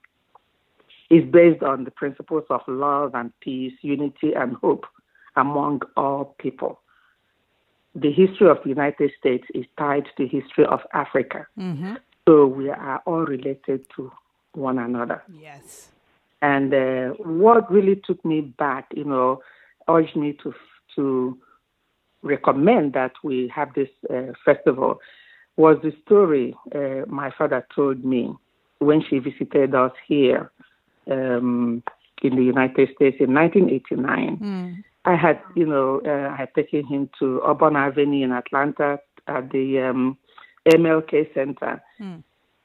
is 1.10 1.24
based 1.30 1.62
on 1.62 1.84
the 1.84 1.90
principles 1.90 2.44
of 2.50 2.60
love 2.68 3.14
and 3.14 3.32
peace, 3.40 3.72
unity 3.82 4.32
and 4.32 4.54
hope 4.56 4.86
among 5.36 5.82
all 5.96 6.36
people. 6.38 6.80
The 7.94 8.12
history 8.12 8.48
of 8.48 8.58
the 8.62 8.68
United 8.68 9.10
States 9.18 9.44
is 9.52 9.66
tied 9.76 10.04
to 10.04 10.10
the 10.16 10.28
history 10.28 10.64
of 10.64 10.80
Africa. 10.94 11.46
Mm-hmm. 11.58 11.94
So 12.28 12.46
we 12.46 12.70
are 12.70 13.02
all 13.06 13.24
related 13.24 13.84
to 13.96 14.12
one 14.52 14.78
another. 14.78 15.22
Yes. 15.28 15.88
And 16.40 16.72
uh, 16.72 17.08
what 17.18 17.70
really 17.70 18.00
took 18.06 18.24
me 18.24 18.40
back, 18.40 18.86
you 18.94 19.04
know, 19.04 19.42
urged 19.88 20.16
me 20.16 20.36
to 20.44 20.54
to 20.96 21.38
recommend 22.22 22.92
that 22.92 23.12
we 23.22 23.48
have 23.54 23.72
this 23.74 23.88
uh, 24.08 24.32
festival 24.44 25.00
was 25.56 25.78
the 25.82 25.92
story 26.04 26.56
uh, 26.74 27.06
my 27.06 27.30
father 27.36 27.66
told 27.74 28.04
me 28.04 28.34
when 28.78 29.02
she 29.08 29.18
visited 29.18 29.74
us 29.74 29.92
here 30.06 30.50
um, 31.10 31.82
in 32.22 32.36
the 32.36 32.42
United 32.42 32.88
States 32.94 33.16
in 33.20 33.34
1989. 33.34 34.38
Mm. 34.38 34.84
I 35.04 35.16
had, 35.16 35.40
you 35.54 35.66
know, 35.66 36.00
uh, 36.04 36.32
I 36.32 36.36
had 36.36 36.54
taken 36.54 36.86
him 36.86 37.10
to 37.18 37.42
Auburn 37.42 37.76
Avenue 37.76 38.24
in 38.24 38.32
Atlanta 38.32 39.00
at 39.26 39.50
the 39.50 39.80
um, 39.80 40.18
MLK 40.68 41.32
Center. 41.34 41.82
Mm. 42.00 42.22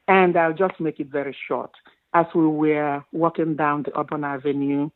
And 0.08 0.36
I'll 0.36 0.52
just 0.52 0.78
make 0.78 1.00
it 1.00 1.08
very 1.08 1.36
short. 1.48 1.70
As 2.14 2.26
we 2.34 2.46
were 2.46 3.04
walking 3.12 3.56
down 3.56 3.82
the 3.82 3.94
Auburn 3.94 4.24
Avenue, 4.24 4.90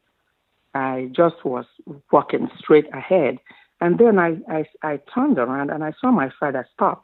I 0.74 1.10
just 1.14 1.44
was 1.44 1.64
walking 2.12 2.48
straight 2.58 2.86
ahead. 2.94 3.38
And 3.80 3.98
then 3.98 4.18
I, 4.18 4.36
I, 4.48 4.64
I 4.82 5.00
turned 5.12 5.38
around 5.38 5.70
and 5.70 5.82
I 5.82 5.92
saw 6.00 6.10
my 6.10 6.30
father 6.38 6.66
stop. 6.74 7.02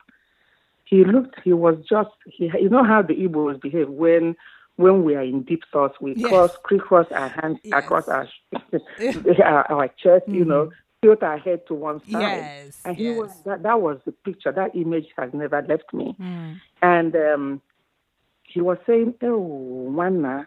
He 0.87 1.05
looked, 1.05 1.37
he 1.45 1.53
was 1.53 1.76
just, 1.89 2.11
he, 2.26 2.51
you 2.61 2.68
know 2.68 2.84
how 2.84 3.03
the 3.03 3.14
Igbos 3.14 3.61
behave 3.61 3.89
when 3.89 4.37
when 4.76 5.05
we 5.05 5.14
are 5.14 5.22
in 5.22 5.43
deep 5.43 5.62
thoughts, 5.72 5.97
we 6.03 6.14
Yes. 6.14 6.28
cross, 6.28 6.51
cross 6.80 7.07
our 7.11 7.28
hands 7.28 7.59
Yes. 7.64 7.72
across 7.82 8.09
our, 8.09 8.28
our, 9.43 9.72
our 9.72 9.89
chest, 9.89 10.28
you 10.28 10.45
know, 10.45 10.70
tilt 11.01 11.22
our 11.22 11.39
head 11.39 11.66
to 11.68 11.74
one 11.74 12.01
side. 12.01 12.20
Yes. 12.20 12.82
And 12.84 12.95
he 12.95 13.05
yes. 13.05 13.16
was 13.18 13.43
that, 13.45 13.62
that 13.62 13.80
was 13.80 13.99
the 14.05 14.12
picture. 14.12 14.53
That 14.53 14.76
image 14.76 15.07
has 15.16 15.32
never 15.32 15.62
left 15.62 15.95
me. 15.95 16.14
Mm. 16.20 16.61
And 16.82 17.16
um, 17.16 17.62
he 18.43 18.61
was 18.61 18.76
saying, 18.87 19.14
"Oh, 19.22 19.89
Wana, 19.91 20.47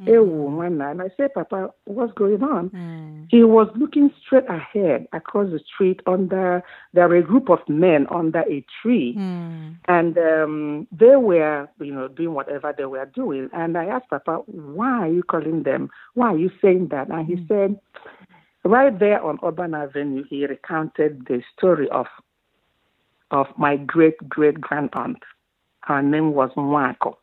oh, 0.00 0.50
Wana," 0.58 0.90
and 0.90 1.02
I 1.02 1.10
said, 1.16 1.34
"Papa, 1.34 1.70
what's 1.84 2.12
going 2.14 2.42
on?" 2.42 2.70
Mm. 2.70 3.26
He 3.30 3.42
was 3.44 3.68
looking 3.76 4.10
straight 4.20 4.48
ahead 4.48 5.06
across 5.12 5.50
the 5.50 5.58
street. 5.60 6.00
Under 6.06 6.62
there 6.92 7.08
were 7.08 7.16
a 7.16 7.22
group 7.22 7.48
of 7.48 7.60
men 7.68 8.06
under 8.10 8.40
a 8.40 8.64
tree, 8.82 9.14
Mm. 9.16 9.76
and 9.86 10.18
um, 10.18 10.86
they 10.92 11.16
were, 11.16 11.68
you 11.80 11.94
know, 11.94 12.08
doing 12.08 12.34
whatever 12.34 12.74
they 12.76 12.86
were 12.86 13.06
doing. 13.06 13.48
And 13.52 13.76
I 13.76 13.86
asked 13.86 14.10
Papa, 14.10 14.42
"Why 14.46 14.90
are 15.04 15.12
you 15.12 15.22
calling 15.22 15.62
them? 15.62 15.90
Why 16.14 16.34
are 16.34 16.38
you 16.38 16.50
saying 16.60 16.88
that?" 16.88 17.08
And 17.08 17.26
he 17.26 17.44
said, 17.48 17.78
right 18.64 18.98
there 18.98 19.22
on 19.22 19.38
Auburn 19.42 19.74
Avenue, 19.74 20.24
he 20.28 20.44
recounted 20.46 21.26
the 21.26 21.42
story 21.56 21.88
of 21.90 22.06
of 23.30 23.46
my 23.56 23.76
great 23.76 24.16
great 24.28 24.60
grand 24.60 24.90
aunt. 24.94 25.22
Her 25.82 26.02
name 26.02 26.32
was 26.34 26.50
Mwako. 26.56 27.14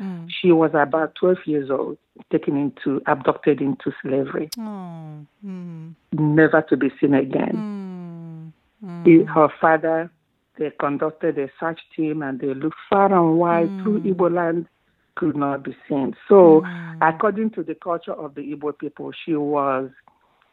Mm. 0.00 0.28
She 0.30 0.52
was 0.52 0.70
about 0.74 1.14
12 1.14 1.38
years 1.46 1.70
old, 1.70 1.98
taken 2.30 2.56
into, 2.56 3.00
abducted 3.06 3.60
into 3.60 3.92
slavery, 4.02 4.48
Oh. 4.58 5.24
Mm. 5.44 5.94
never 6.12 6.62
to 6.68 6.76
be 6.76 6.90
seen 7.00 7.14
again. 7.14 8.52
Mm. 8.84 9.04
Mm. 9.04 9.26
Her 9.28 9.48
father, 9.60 10.10
they 10.58 10.70
conducted 10.78 11.38
a 11.38 11.48
search 11.58 11.80
team 11.94 12.22
and 12.22 12.38
they 12.40 12.52
looked 12.54 12.76
far 12.90 13.12
and 13.12 13.38
wide 13.38 13.68
through 13.82 14.00
Igbo 14.00 14.32
land, 14.32 14.66
could 15.14 15.34
not 15.36 15.62
be 15.62 15.74
seen. 15.88 16.14
So, 16.28 16.62
according 17.00 17.50
to 17.52 17.62
the 17.62 17.74
culture 17.74 18.12
of 18.12 18.34
the 18.34 18.42
Igbo 18.54 18.78
people, 18.78 19.12
she 19.24 19.34
was 19.34 19.90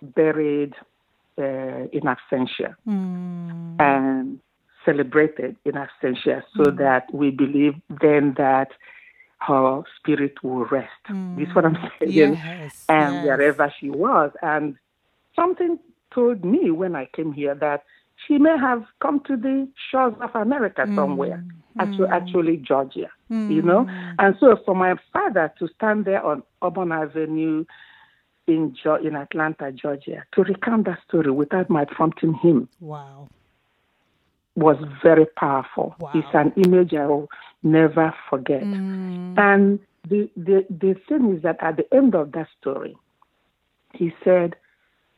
buried 0.02 0.74
uh, 1.38 1.88
in 1.92 2.04
absentia 2.04 2.76
Mm. 2.88 3.76
and 3.80 4.40
celebrated 4.86 5.56
in 5.66 5.74
absentia 5.74 6.44
so 6.56 6.70
that 6.72 7.12
we 7.14 7.32
believe 7.32 7.74
then 8.02 8.34
that 8.38 8.70
her 9.48 9.84
spirit 9.98 10.42
will 10.44 10.66
rest. 10.66 10.90
This 11.38 11.48
is 11.50 11.56
what 11.56 11.66
I'm 11.66 11.76
mm. 11.76 11.92
saying. 12.00 12.12
Yes. 12.12 12.86
And 12.88 13.16
yes. 13.16 13.26
wherever 13.26 13.74
she 13.80 13.90
was. 13.90 14.32
And 14.42 14.76
something 15.36 15.80
told 16.14 16.46
me 16.46 16.72
when 16.72 16.96
I 16.96 17.10
came 17.14 17.34
here 17.34 17.56
that 17.56 17.84
she 18.28 18.38
may 18.38 18.58
have 18.58 18.84
come 19.02 19.20
to 19.28 19.36
the 19.36 19.68
shores 19.92 20.14
of 20.22 20.30
America 20.36 20.84
mm. 20.88 20.96
somewhere, 20.96 21.44
actually, 21.80 22.08
mm. 22.08 22.12
actually 22.12 22.58
Georgia, 22.58 23.10
you 23.30 23.62
know. 23.62 23.88
And 24.20 24.36
so 24.40 24.58
for 24.66 24.76
my 24.76 24.96
father 25.12 25.52
to 25.60 25.68
stand 25.76 26.06
there 26.06 26.24
on 26.24 26.44
Auburn 26.62 26.92
Avenue 26.92 27.66
in 28.48 28.76
in 29.04 29.16
Atlanta, 29.16 29.72
Georgia, 29.72 30.24
to 30.34 30.44
recount 30.44 30.86
that 30.86 31.00
story 31.08 31.32
without 31.32 31.70
my 31.70 31.86
prompting 31.86 32.34
him 32.36 32.70
Wow. 32.80 33.28
Was 34.56 34.78
very 35.02 35.26
powerful. 35.26 35.96
Wow. 36.00 36.12
It's 36.14 36.28
an 36.34 36.54
image 36.64 36.94
I 36.94 37.06
will 37.08 37.30
never 37.64 38.14
forget. 38.30 38.62
Mm. 38.64 39.38
And 39.38 39.80
the, 40.08 40.30
the, 40.38 40.66
the 40.70 40.96
thing 41.08 41.36
is 41.36 41.42
that 41.44 41.58
at 41.62 41.78
the 41.78 41.92
end 41.94 42.14
of 42.16 42.32
that 42.34 42.48
story, 42.60 42.96
he 43.94 44.14
said, 44.24 44.56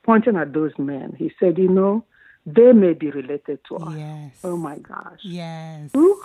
pointing 0.03 0.36
at 0.38 0.53
those 0.53 0.71
men, 0.77 1.15
he 1.17 1.31
said, 1.39 1.57
you 1.57 1.67
know, 1.69 2.03
they 2.45 2.71
may 2.73 2.93
be 2.93 3.09
related 3.11 3.59
to 3.69 3.75
us. 3.77 3.95
Yes. 3.97 4.31
Oh 4.43 4.55
my 4.57 4.77
gosh. 4.77 5.19
Yes. 5.23 5.89
Ooh, 5.95 6.21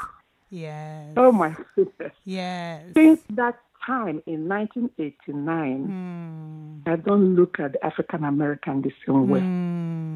Yes. 0.52 1.12
Oh 1.16 1.30
my 1.32 1.54
goodness. 1.76 2.12
Yes. 2.24 2.82
Since 2.94 3.20
that 3.30 3.58
time 3.86 4.22
in 4.26 4.48
1989, 4.48 5.88
Mm. 5.88 6.92
I 6.92 6.96
don't 6.96 7.34
look 7.36 7.58
at 7.60 7.76
African 7.82 8.24
American 8.24 8.82
the 8.82 8.92
same 9.06 9.28
way. 9.28 9.40
Mm. 9.40 10.09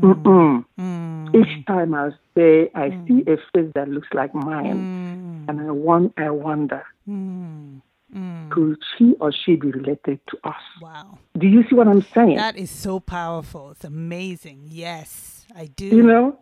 Mm-mm. 0.00 0.64
Mm. 0.78 1.34
Each 1.34 1.66
time 1.66 1.94
I 1.94 2.10
say 2.34 2.70
I 2.74 2.90
see 3.06 3.22
a 3.26 3.36
face 3.52 3.72
that 3.74 3.88
looks 3.88 4.08
like 4.12 4.34
mine, 4.34 5.44
Mm. 5.46 5.48
and 5.48 5.60
I 5.60 5.70
want, 5.70 6.12
I 6.16 6.30
wonder, 6.30 6.82
Mm. 7.08 7.80
Mm. 8.14 8.50
could 8.50 8.76
she 8.96 9.14
or 9.20 9.30
she 9.32 9.54
be 9.56 9.70
related 9.70 10.18
to 10.28 10.38
us? 10.44 10.62
Wow. 10.82 11.18
Do 11.38 11.46
you 11.46 11.62
see 11.68 11.74
what 11.76 11.86
I'm 11.86 12.02
saying? 12.02 12.36
That 12.36 12.56
is 12.56 12.70
so 12.70 12.98
powerful. 13.00 13.70
It's 13.70 13.84
amazing. 13.84 14.64
Yes, 14.68 15.46
I 15.54 15.66
do. 15.66 15.86
you 15.86 16.02
know? 16.02 16.38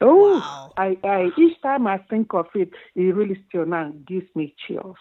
Oh, 0.00 0.38
Wow. 0.38 0.72
I, 0.76 0.98
I 1.04 1.30
each 1.38 1.60
time 1.62 1.86
I 1.86 1.98
think 1.98 2.34
of 2.34 2.46
it, 2.54 2.70
it 2.94 3.14
really 3.14 3.38
still 3.48 3.64
now 3.66 3.92
gives 4.06 4.26
me 4.34 4.54
chills. 4.66 4.96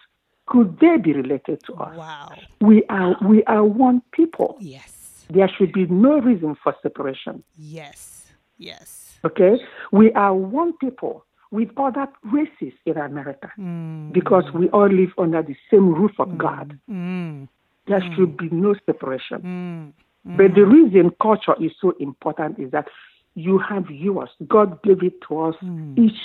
Could 0.45 0.79
they 0.79 0.97
be 0.97 1.13
related 1.13 1.61
to 1.65 1.73
us? 1.75 1.95
Wow. 1.97 2.31
We 2.61 2.83
are 2.89 3.15
we 3.23 3.43
are 3.45 3.63
one 3.63 4.01
people. 4.11 4.57
Yes. 4.59 4.92
There 5.29 5.49
should 5.57 5.71
be 5.73 5.85
no 5.87 6.19
reason 6.19 6.55
for 6.63 6.75
separation. 6.81 7.43
Yes. 7.57 8.25
Yes. 8.57 9.17
Okay? 9.25 9.57
We 9.91 10.11
are 10.13 10.33
one 10.35 10.73
people 10.77 11.25
with 11.51 11.69
other 11.77 12.07
races 12.23 12.73
in 12.85 12.97
America 12.97 13.51
Mm. 13.59 14.11
because 14.11 14.43
we 14.53 14.69
all 14.69 14.87
live 14.89 15.13
under 15.17 15.41
the 15.43 15.55
same 15.69 15.93
roof 15.93 16.19
of 16.19 16.37
God. 16.37 16.79
Mm. 16.89 17.47
There 17.87 18.01
should 18.15 18.37
be 18.37 18.49
no 18.49 18.73
separation. 18.85 19.93
Mm. 20.25 20.37
But 20.37 20.55
the 20.55 20.65
reason 20.65 21.11
culture 21.21 21.55
is 21.59 21.71
so 21.81 21.91
important 21.99 22.57
is 22.57 22.71
that 22.71 22.87
you 23.35 23.57
have 23.59 23.89
yours. 23.91 24.29
God 24.47 24.81
gave 24.83 25.03
it 25.03 25.21
to 25.27 25.39
us, 25.41 25.55
each 25.97 26.17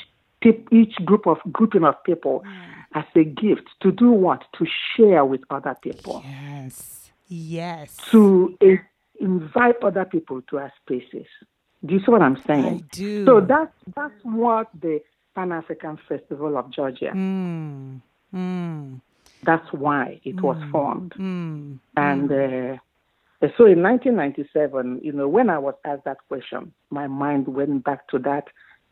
each 0.70 0.94
group 1.04 1.26
of 1.26 1.38
grouping 1.52 1.82
of 1.82 1.96
people, 2.04 2.44
as 2.94 3.04
a 3.16 3.24
gift 3.24 3.68
to 3.80 3.90
do 3.90 4.12
what? 4.12 4.44
To 4.58 4.66
share 4.94 5.24
with 5.24 5.40
other 5.50 5.74
people, 5.82 6.22
Yes. 6.24 6.97
Yes. 7.28 7.96
to 8.10 8.56
uh, 8.62 8.66
invite 9.20 9.76
other 9.82 10.04
people 10.04 10.42
to 10.42 10.58
our 10.58 10.72
spaces. 10.82 11.26
Do 11.84 11.94
you 11.94 12.00
see 12.00 12.10
what 12.10 12.22
I'm 12.22 12.40
saying? 12.46 12.64
I 12.64 12.82
do. 12.90 13.24
So 13.24 13.40
that's 13.40 13.72
that's 13.94 14.14
what 14.24 14.68
the 14.80 15.00
Pan 15.34 15.52
African 15.52 15.98
Festival 16.08 16.56
of 16.56 16.70
Georgia. 16.70 17.12
Mm. 17.14 18.00
Mm. 18.34 19.00
That's 19.44 19.72
why 19.72 20.20
it 20.24 20.40
was 20.40 20.56
formed. 20.72 21.12
Mm. 21.12 21.78
And 21.96 22.30
uh, 22.32 22.78
so 23.56 23.66
in 23.66 23.82
1997, 23.82 25.00
you 25.02 25.12
know, 25.12 25.28
when 25.28 25.48
I 25.48 25.58
was 25.58 25.74
asked 25.84 26.04
that 26.04 26.18
question, 26.26 26.72
my 26.90 27.06
mind 27.06 27.46
went 27.46 27.84
back 27.84 28.08
to 28.08 28.18
that 28.20 28.48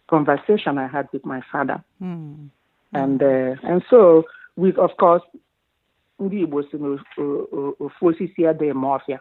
conversation 0.09 0.79
I 0.79 0.87
had 0.87 1.09
with 1.13 1.27
my 1.27 1.43
father. 1.51 1.83
Mm. 2.01 2.51
And 2.93 3.23
uh, 3.23 3.57
and 3.65 3.85
so 3.91 4.25
we, 4.55 4.73
of 4.75 4.97
course, 4.99 5.23
ndị 6.21 6.41
Igbo 6.43 6.63
si 6.63 6.77
n'ofu 6.77 8.07
osisi 8.07 8.47
adịghị 8.47 8.73
ma 8.75 8.97
ọfịa. 8.99 9.19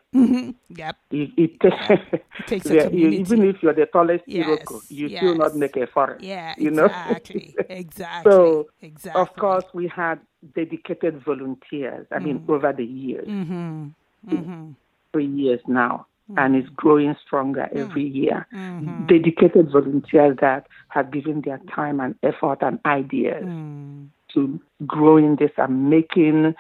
It, 1.12 1.32
it 1.38 1.60
takes, 1.60 1.90
It 2.14 2.48
takes 2.48 2.66
a 2.72 2.74
yeah, 2.76 2.84
you- 2.86 2.90
community. 2.90 3.18
even 3.22 3.44
if 3.50 3.62
you're 3.64 3.74
the 3.74 3.86
tallest 3.86 4.24
Yes, 4.28 4.48
Iroko, 4.48 4.82
you 4.90 5.10
still 5.10 5.36
not 5.36 5.52
yes. 5.52 5.56
make 5.56 5.78
a 5.78 5.88
forest. 5.88 6.24
Yeah, 6.24 6.54
you 6.58 6.72
know? 6.72 6.86
exactly. 6.86 7.54
Exactly. 7.70 8.32
So, 8.32 8.68
exactly. 8.82 9.22
Of 9.22 9.36
course, 9.36 9.66
we 9.74 9.88
had 9.88 10.20
dedicated 10.56 11.22
volunteers. 11.24 12.08
I 12.12 12.20
Mm. 12.20 12.24
mean, 12.24 12.46
over 12.48 12.72
the 12.74 12.86
years, 12.86 13.28
Mm-hmm. 13.28 13.88
Mm-hmm. 14.30 14.72
three 15.12 15.26
years 15.26 15.60
now, 15.68 16.06
and 16.38 16.56
it's 16.56 16.70
growing 16.70 17.16
stronger 17.26 17.68
every 17.74 18.04
year. 18.08 18.48
Mm-hmm. 18.54 19.06
Dedicated 19.08 19.70
volunteers 19.72 20.38
that 20.42 20.68
have 20.90 21.12
given 21.12 21.42
their 21.42 21.60
time 21.76 22.00
and 22.00 22.16
effort 22.24 22.60
and 22.62 22.80
ideas 22.86 23.44
Mm. 23.44 24.08
to 24.34 24.60
growing 24.88 25.36
this 25.36 25.52
and 25.58 25.90
making 25.90 26.56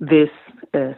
this 0.00 0.30
uh, 0.74 0.92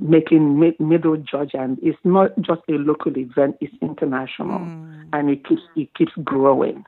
making 0.00 0.58
mid- 0.58 0.80
middle 0.80 1.16
Georgia 1.16 1.58
and 1.60 1.78
it's 1.82 1.98
not 2.04 2.30
just 2.40 2.62
a 2.68 2.72
local 2.72 3.16
event; 3.16 3.56
it's 3.60 3.74
international, 3.82 4.60
Mm. 4.60 5.08
and 5.12 5.30
it 5.30 5.44
keeps 5.46 5.62
it 5.76 5.92
keeps 5.94 6.12
growing. 6.24 6.84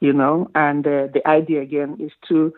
You 0.00 0.12
know, 0.12 0.50
and 0.54 0.84
uh, 0.86 1.06
the 1.14 1.22
idea 1.26 1.62
again 1.62 1.96
is 2.00 2.10
to 2.28 2.52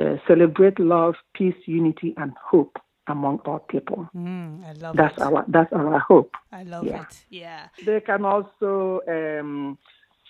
uh, 0.00 0.16
celebrate 0.26 0.78
love, 0.78 1.14
peace, 1.34 1.56
unity, 1.64 2.12
and 2.18 2.32
hope 2.44 2.78
among 3.06 3.38
all 3.46 3.60
people. 3.60 4.08
Mm. 4.14 4.64
I 4.66 4.72
love 4.72 4.96
That's 4.96 5.16
it. 5.16 5.22
our 5.22 5.44
that's 5.48 5.72
our 5.72 5.98
hope. 5.98 6.34
I 6.52 6.62
love 6.64 6.84
yeah. 6.84 7.02
it. 7.02 7.24
Yeah. 7.30 7.68
They 7.86 8.00
can 8.00 8.24
also 8.26 9.00
um, 9.08 9.78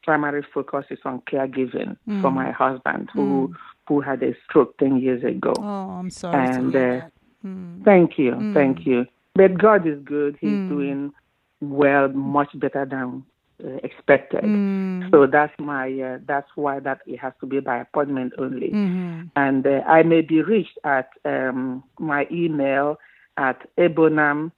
primary 0.03 0.45
focus 0.53 0.85
is 0.89 0.99
on 1.05 1.21
caregiving 1.21 1.97
for 2.21 2.31
my 2.31 2.51
husband 2.51 3.09
who 3.13 3.53
who 3.87 3.99
had 3.99 4.23
a 4.23 4.33
stroke 4.45 4.77
10 4.77 4.97
years 4.97 5.23
ago. 5.23 5.53
Oh, 5.57 5.89
I'm 5.99 6.09
sorry 6.09 6.47
And, 6.47 6.71
to 6.71 6.79
hear 6.79 6.89
uh, 6.95 6.99
that. 6.99 7.11
Hmm. 7.41 7.83
Thank 7.83 8.17
you, 8.17 8.53
thank 8.53 8.85
you. 8.85 9.05
But 9.35 9.57
God 9.57 9.85
is 9.87 9.99
good. 10.03 10.37
He's 10.39 10.51
Mm. 10.51 10.69
doing 10.69 11.13
well, 11.59 12.07
much 12.09 12.51
better 12.59 12.85
than 12.85 13.23
uh, 13.63 13.77
expected. 13.83 14.43
Mm. 14.43 15.09
So 15.11 15.25
that's 15.27 15.53
my 15.59 15.87
uh, 15.99 16.17
that's 16.25 16.49
why 16.55 16.79
that 16.81 16.99
it 17.05 17.17
has 17.17 17.33
to 17.41 17.45
be 17.45 17.59
by 17.59 17.77
appointment 17.77 18.33
only. 18.37 18.69
Mhm. 18.71 19.29
And 19.35 19.65
uh, 19.67 19.81
I 19.87 20.03
may 20.03 20.21
be 20.21 20.41
reached 20.41 20.77
at 20.83 21.09
um, 21.25 21.83
my 21.99 22.27
email 22.31 22.99
at 23.37 23.57
ebonam 23.77 24.51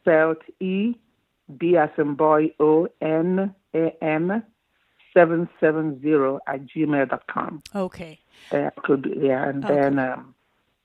spelled 0.00 0.42
E 0.60 0.94
B 1.58 1.76
as 1.76 1.90
in 1.98 2.14
boy 2.14 2.52
O 2.60 2.88
N 3.00 3.54
A 3.74 3.84
M 4.04 4.42
seven 5.14 5.48
seven 5.60 6.00
zero 6.00 6.40
at 6.46 6.66
gmail 6.66 7.08
dot 7.10 7.26
com. 7.26 7.62
Okay. 7.74 8.20
Uh, 8.50 8.70
could 8.82 9.14
yeah, 9.20 9.48
and 9.48 9.62
then 9.62 9.98
um, 9.98 10.34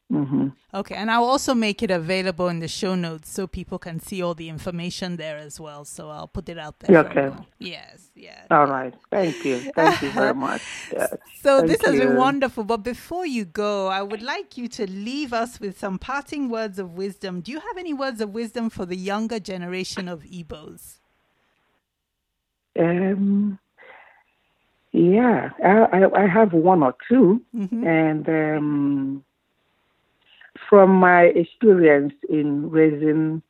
hmm 0.10 0.48
Okay, 0.74 0.96
and 0.96 1.10
I'll 1.10 1.24
also 1.24 1.54
make 1.56 1.82
it 1.82 1.90
available 1.92 2.48
in 2.50 2.60
the 2.60 2.68
show 2.68 2.94
notes 2.96 3.30
so 3.30 3.48
people 3.48 3.80
can 3.80 4.00
see 4.00 4.22
all 4.22 4.36
the 4.36 4.48
information 4.48 5.18
there 5.18 5.38
as 5.38 5.60
well. 5.60 5.86
So 5.86 6.10
I'll 6.10 6.28
put 6.28 6.48
it 6.50 6.58
out 6.58 6.80
there. 6.80 7.00
Okay. 7.00 7.32
Yes, 7.60 8.10
yes. 8.16 8.46
all 8.52 8.68
right. 8.68 8.94
Thank 9.10 9.44
you, 9.44 9.60
thank 9.76 10.02
you 10.02 10.12
very 10.12 10.34
much. 10.48 10.62
Yeah. 10.94 11.08
So 11.42 11.58
Thank 11.60 11.72
this 11.72 11.82
has 11.82 12.00
been 12.00 12.16
wonderful. 12.16 12.64
But 12.64 12.84
before 12.84 13.26
you 13.26 13.44
go, 13.44 13.88
I 13.88 14.02
would 14.02 14.22
like 14.22 14.58
you 14.58 14.68
to 14.70 14.90
leave 14.90 15.34
us 15.34 15.60
with 15.60 15.80
some 15.80 15.98
parting 16.00 16.50
words 16.50 16.80
of 16.80 16.94
wisdom. 16.94 17.42
Do 17.42 17.52
you 17.52 17.60
have 17.60 17.78
any 17.78 17.94
words 17.94 18.22
of 18.22 18.30
wisdom 18.34 18.70
for 18.70 18.86
the 18.86 18.98
younger 18.98 19.40
generation 19.40 20.08
of 20.08 20.24
Igbos? 20.24 21.00
Um, 22.80 23.60
yeah, 24.98 25.50
I, 25.64 26.00
I, 26.00 26.24
I 26.24 26.28
have 26.28 26.54
one 26.54 26.84
or 26.84 26.96
2 27.08 27.42
Mhm. 27.56 27.86
and 27.86 28.30
um, 28.30 29.24
from 30.70 30.92
my 30.92 31.24
experience 31.24 32.14
in 32.30 32.70
raising 32.70 33.42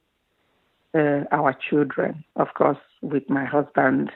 uh, 0.93 1.23
our 1.31 1.53
children, 1.53 2.23
of 2.35 2.53
course, 2.53 2.77
with 3.01 3.29
my 3.29 3.45
husband 3.45 4.11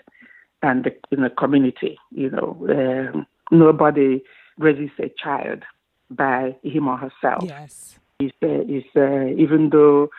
and 0.61 0.83
the 0.83 0.91
in 1.11 1.21
the 1.21 1.29
community, 1.29 1.97
you 2.11 2.29
know, 2.29 2.57
um, 2.69 3.25
nobody 3.51 4.21
raises 4.57 4.91
a 4.99 5.09
child 5.17 5.63
by 6.09 6.55
him 6.63 6.87
or 6.87 6.97
herself. 6.97 7.43
Yes. 7.45 7.99
It's, 8.19 8.35
uh, 8.43 8.63
it's 8.67 8.87
uh, 8.95 9.41
even 9.41 9.69
though 9.71 10.09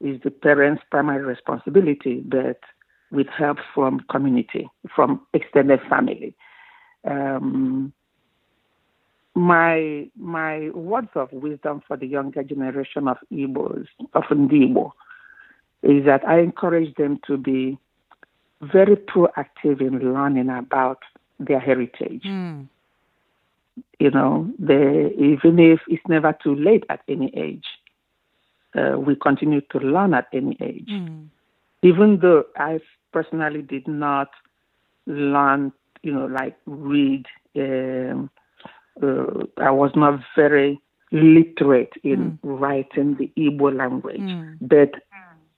it's 0.00 0.22
the 0.24 0.30
parents' 0.30 0.82
primary 0.90 1.24
responsibility, 1.24 2.22
but 2.24 2.60
with 3.10 3.28
help 3.28 3.58
from 3.74 4.00
community, 4.10 4.68
from 4.94 5.20
extended 5.34 5.80
family. 5.88 6.34
Um, 7.04 7.92
my 9.34 10.08
my 10.16 10.70
words 10.70 11.08
of 11.14 11.32
wisdom 11.32 11.82
for 11.86 11.96
the 11.96 12.06
younger 12.06 12.42
generation 12.42 13.08
of 13.08 13.18
Igbos, 13.32 13.86
of 14.14 14.24
Ndibo, 14.24 14.92
is 15.82 16.04
that 16.06 16.26
I 16.26 16.38
encourage 16.38 16.94
them 16.94 17.20
to 17.26 17.36
be 17.36 17.76
very 18.60 18.96
proactive 18.96 19.80
in 19.80 19.98
learning 20.14 20.50
about 20.50 21.00
their 21.38 21.60
heritage 21.60 22.22
Mm. 22.24 22.68
you 23.98 24.10
know, 24.10 24.50
they, 24.58 25.12
even 25.18 25.58
if 25.58 25.80
it's 25.88 26.06
never 26.08 26.32
too 26.42 26.54
late 26.54 26.84
at 26.88 27.00
any 27.08 27.32
age, 27.36 27.64
uh, 28.76 28.98
we 28.98 29.16
continue 29.16 29.60
to 29.72 29.78
learn 29.78 30.14
at 30.14 30.26
any 30.32 30.56
age. 30.60 30.88
Mm. 30.90 31.26
Even 31.82 32.18
though 32.20 32.44
I 32.56 32.80
personally 33.12 33.62
did 33.62 33.86
not 33.86 34.30
learn, 35.06 35.72
you 36.04 36.12
know, 36.12 36.26
like 36.26 36.56
read, 36.66 37.26
um, 37.56 38.30
uh, 39.02 39.44
I 39.56 39.70
was 39.70 39.92
not 39.96 40.20
very 40.36 40.80
literate 41.10 41.92
in 42.02 42.38
writing 42.42 43.16
the 43.16 43.30
Igbo 43.36 43.74
language, 43.76 44.20
Mm. 44.20 44.58
but 44.60 44.92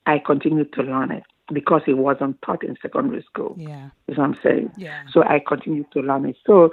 I 0.05 0.19
continued 0.19 0.71
to 0.73 0.83
learn 0.83 1.11
it 1.11 1.23
because 1.51 1.81
it 1.87 1.97
wasn't 1.97 2.41
taught 2.41 2.63
in 2.63 2.77
secondary 2.81 3.23
school. 3.23 3.55
Yeah. 3.57 3.89
Is 4.07 4.17
what 4.17 4.23
I'm 4.25 4.37
saying. 4.41 4.71
Yeah. 4.77 5.03
So 5.11 5.23
I 5.23 5.39
continued 5.39 5.91
to 5.91 5.99
learn 6.01 6.25
it. 6.25 6.37
So 6.45 6.71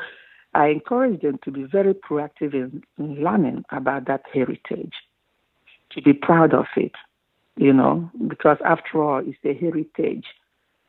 I 0.54 0.68
encourage 0.68 1.20
them 1.22 1.38
to 1.44 1.50
be 1.50 1.64
very 1.64 1.94
proactive 1.94 2.54
in, 2.54 2.84
in 2.98 3.22
learning 3.24 3.64
about 3.70 4.06
that 4.06 4.22
heritage, 4.32 4.94
to 5.90 6.02
be 6.02 6.12
proud 6.12 6.54
of 6.54 6.66
it, 6.76 6.92
you 7.56 7.72
know, 7.72 8.10
because 8.28 8.58
after 8.64 9.02
all, 9.02 9.18
it's 9.26 9.38
a 9.44 9.54
heritage 9.54 10.26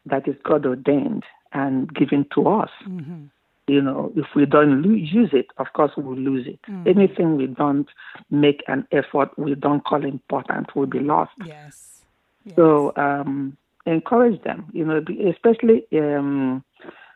that 0.05 0.27
is 0.27 0.35
God 0.43 0.65
ordained 0.67 1.23
and 1.55 1.91
given 1.93 2.25
to 2.35 2.47
us. 2.47 2.69
Mhm. 2.85 3.29
You 3.67 3.81
know, 3.81 4.11
if 4.15 4.27
we 4.35 4.45
don't 4.45 4.83
lo- 4.83 4.91
use 5.21 5.31
it, 5.33 5.47
of 5.57 5.67
course 5.73 5.93
we'll 5.97 6.15
lose 6.15 6.45
it. 6.45 6.61
Mm. 6.69 6.87
Anything 6.87 7.35
we 7.37 7.47
don't 7.47 7.89
make 8.29 8.61
an 8.67 8.85
effort, 8.91 9.29
we 9.39 9.55
don't 9.55 9.83
call 9.83 10.05
important, 10.05 10.75
will 10.75 10.85
be 10.85 10.99
lost. 10.99 11.31
Yes. 11.43 12.03
yes. 12.45 12.55
So 12.55 12.93
um, 12.95 13.57
encourage 13.87 14.39
them, 14.43 14.67
you 14.71 14.85
know, 14.85 15.03
especially 15.33 15.87
um, 15.93 16.63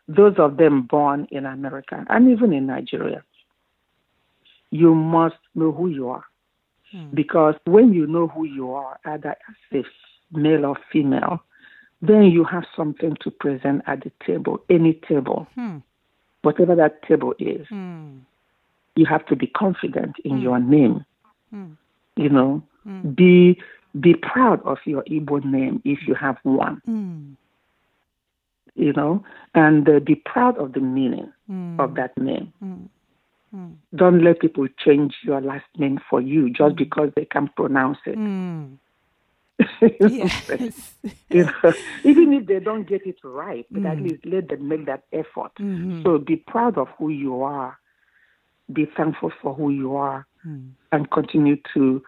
those 0.08 0.34
of 0.38 0.56
them 0.56 0.82
born 0.82 1.28
in 1.30 1.46
America 1.46 2.04
and 2.08 2.28
even 2.28 2.52
in 2.52 2.66
Nigeria. 2.66 3.22
You 4.72 4.94
must 4.94 5.36
know 5.54 5.70
who 5.70 5.88
you 5.88 6.08
are. 6.08 6.24
Hmm. 6.90 7.10
Because 7.14 7.54
when 7.64 7.92
you 7.92 8.06
know 8.08 8.26
who 8.26 8.44
you 8.44 8.72
are, 8.72 8.98
either 9.04 9.36
as 9.48 9.56
a 9.72 9.84
male 10.36 10.64
or 10.66 10.76
female, 10.92 11.40
then 12.02 12.24
you 12.24 12.44
have 12.44 12.64
something 12.76 13.16
to 13.20 13.30
present 13.30 13.82
at 13.86 14.02
the 14.02 14.10
table, 14.26 14.60
any 14.70 14.94
table, 14.94 15.46
Hmm. 15.54 15.78
whatever 16.42 16.74
that 16.74 17.02
table 17.02 17.34
is. 17.38 17.66
Hmm. 17.68 18.18
You 18.96 19.06
have 19.06 19.24
to 19.26 19.36
be 19.36 19.46
confident 19.46 20.16
in 20.24 20.38
your 20.38 20.58
name. 20.58 21.04
Hmm. 21.50 21.72
You 22.16 22.28
know, 22.28 22.62
be 23.14 23.58
be 24.00 24.14
proud 24.14 24.62
of 24.64 24.78
your 24.86 25.02
Igbo 25.04 25.44
name 25.44 25.82
if 25.84 26.06
you 26.06 26.14
have 26.14 26.36
one. 26.44 26.80
Hmm. 26.84 27.32
You 28.76 28.92
know, 28.92 29.24
and 29.54 29.88
uh, 29.88 29.98
be 30.00 30.14
proud 30.14 30.56
of 30.58 30.72
the 30.72 30.80
meaning 30.80 31.32
Hmm. 31.46 31.78
of 31.80 31.94
that 31.96 32.16
name. 32.16 32.52
Hmm. 32.60 32.86
Hmm. 33.50 33.72
Don't 33.94 34.22
let 34.22 34.38
people 34.40 34.68
change 34.78 35.16
your 35.22 35.40
last 35.40 35.66
name 35.76 35.98
for 36.08 36.20
you 36.20 36.50
just 36.50 36.76
because 36.76 37.10
they 37.16 37.24
can 37.24 37.48
pronounce 37.56 37.98
it. 38.06 38.16
Yes. 40.00 40.94
you 41.30 41.44
know, 41.44 41.72
even 42.04 42.32
if 42.34 42.46
they 42.46 42.60
don't 42.60 42.86
get 42.88 43.06
it 43.06 43.16
right, 43.24 43.66
but 43.70 43.84
at 43.86 43.98
Mm. 43.98 44.08
least 44.10 44.26
let 44.26 44.48
them 44.48 44.68
make 44.68 44.86
that 44.86 45.04
effort. 45.12 45.52
Mhm. 45.58 46.02
So 46.02 46.18
be 46.18 46.36
proud 46.36 46.78
of 46.78 46.88
who 46.98 47.08
you 47.10 47.42
are, 47.42 47.78
be 48.72 48.86
thankful 48.96 49.32
for 49.42 49.54
who 49.54 49.70
you 49.70 49.96
are, 49.96 50.26
Hmm. 50.42 50.68
and 50.92 51.10
continue 51.10 51.56
to 51.74 52.02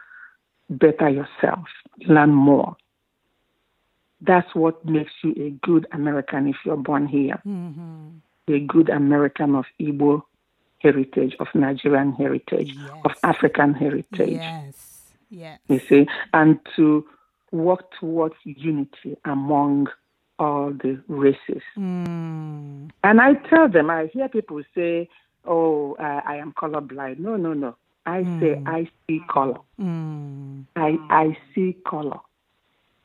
better 0.71 1.09
yourself, 1.11 1.67
learn 2.07 2.33
more. 2.33 2.77
That's 4.23 4.55
what 4.55 4.85
makes 4.87 5.13
you 5.23 5.35
a 5.37 5.51
good 5.67 5.87
American 5.93 6.47
if 6.49 6.57
you're 6.65 6.77
born 6.77 7.07
here, 7.07 7.41
Mhm. 7.45 8.21
a 8.49 8.61
good 8.61 8.89
American 8.89 9.55
of 9.55 9.67
Igbo 9.81 10.23
heritage, 10.79 11.35
of 11.41 11.49
Nigerian 11.55 12.13
heritage, 12.13 12.75
of 13.05 13.13
African 13.23 13.75
heritage. 13.75 14.41
Yes. 14.41 15.15
Yes. 15.29 15.61
you 15.69 15.79
see, 15.89 16.07
and 16.35 16.59
to 16.77 17.07
work 17.53 17.93
towards 18.01 18.35
unity 18.45 19.17
among 19.25 19.87
all 20.39 20.73
the 20.73 21.01
races. 21.07 21.63
Hmm. 21.75 22.89
And 23.05 23.21
I 23.21 23.35
tell 23.49 23.69
them, 23.69 23.91
I 23.91 24.07
hear 24.13 24.29
people 24.29 24.63
say, 24.75 25.09
"Oh, 25.45 25.95
uh, 26.01 26.21
I 26.27 26.37
am 26.37 26.53
colorblind." 26.53 27.19
No, 27.19 27.37
no, 27.37 27.53
no. 27.53 27.77
I 28.05 28.25
say 28.41 28.61
I 28.67 28.91
see 29.07 29.21
color. 29.29 29.61
Hmm. 29.79 30.63
I 30.75 30.99
I 31.09 31.39
see 31.55 31.77
color. 31.87 32.19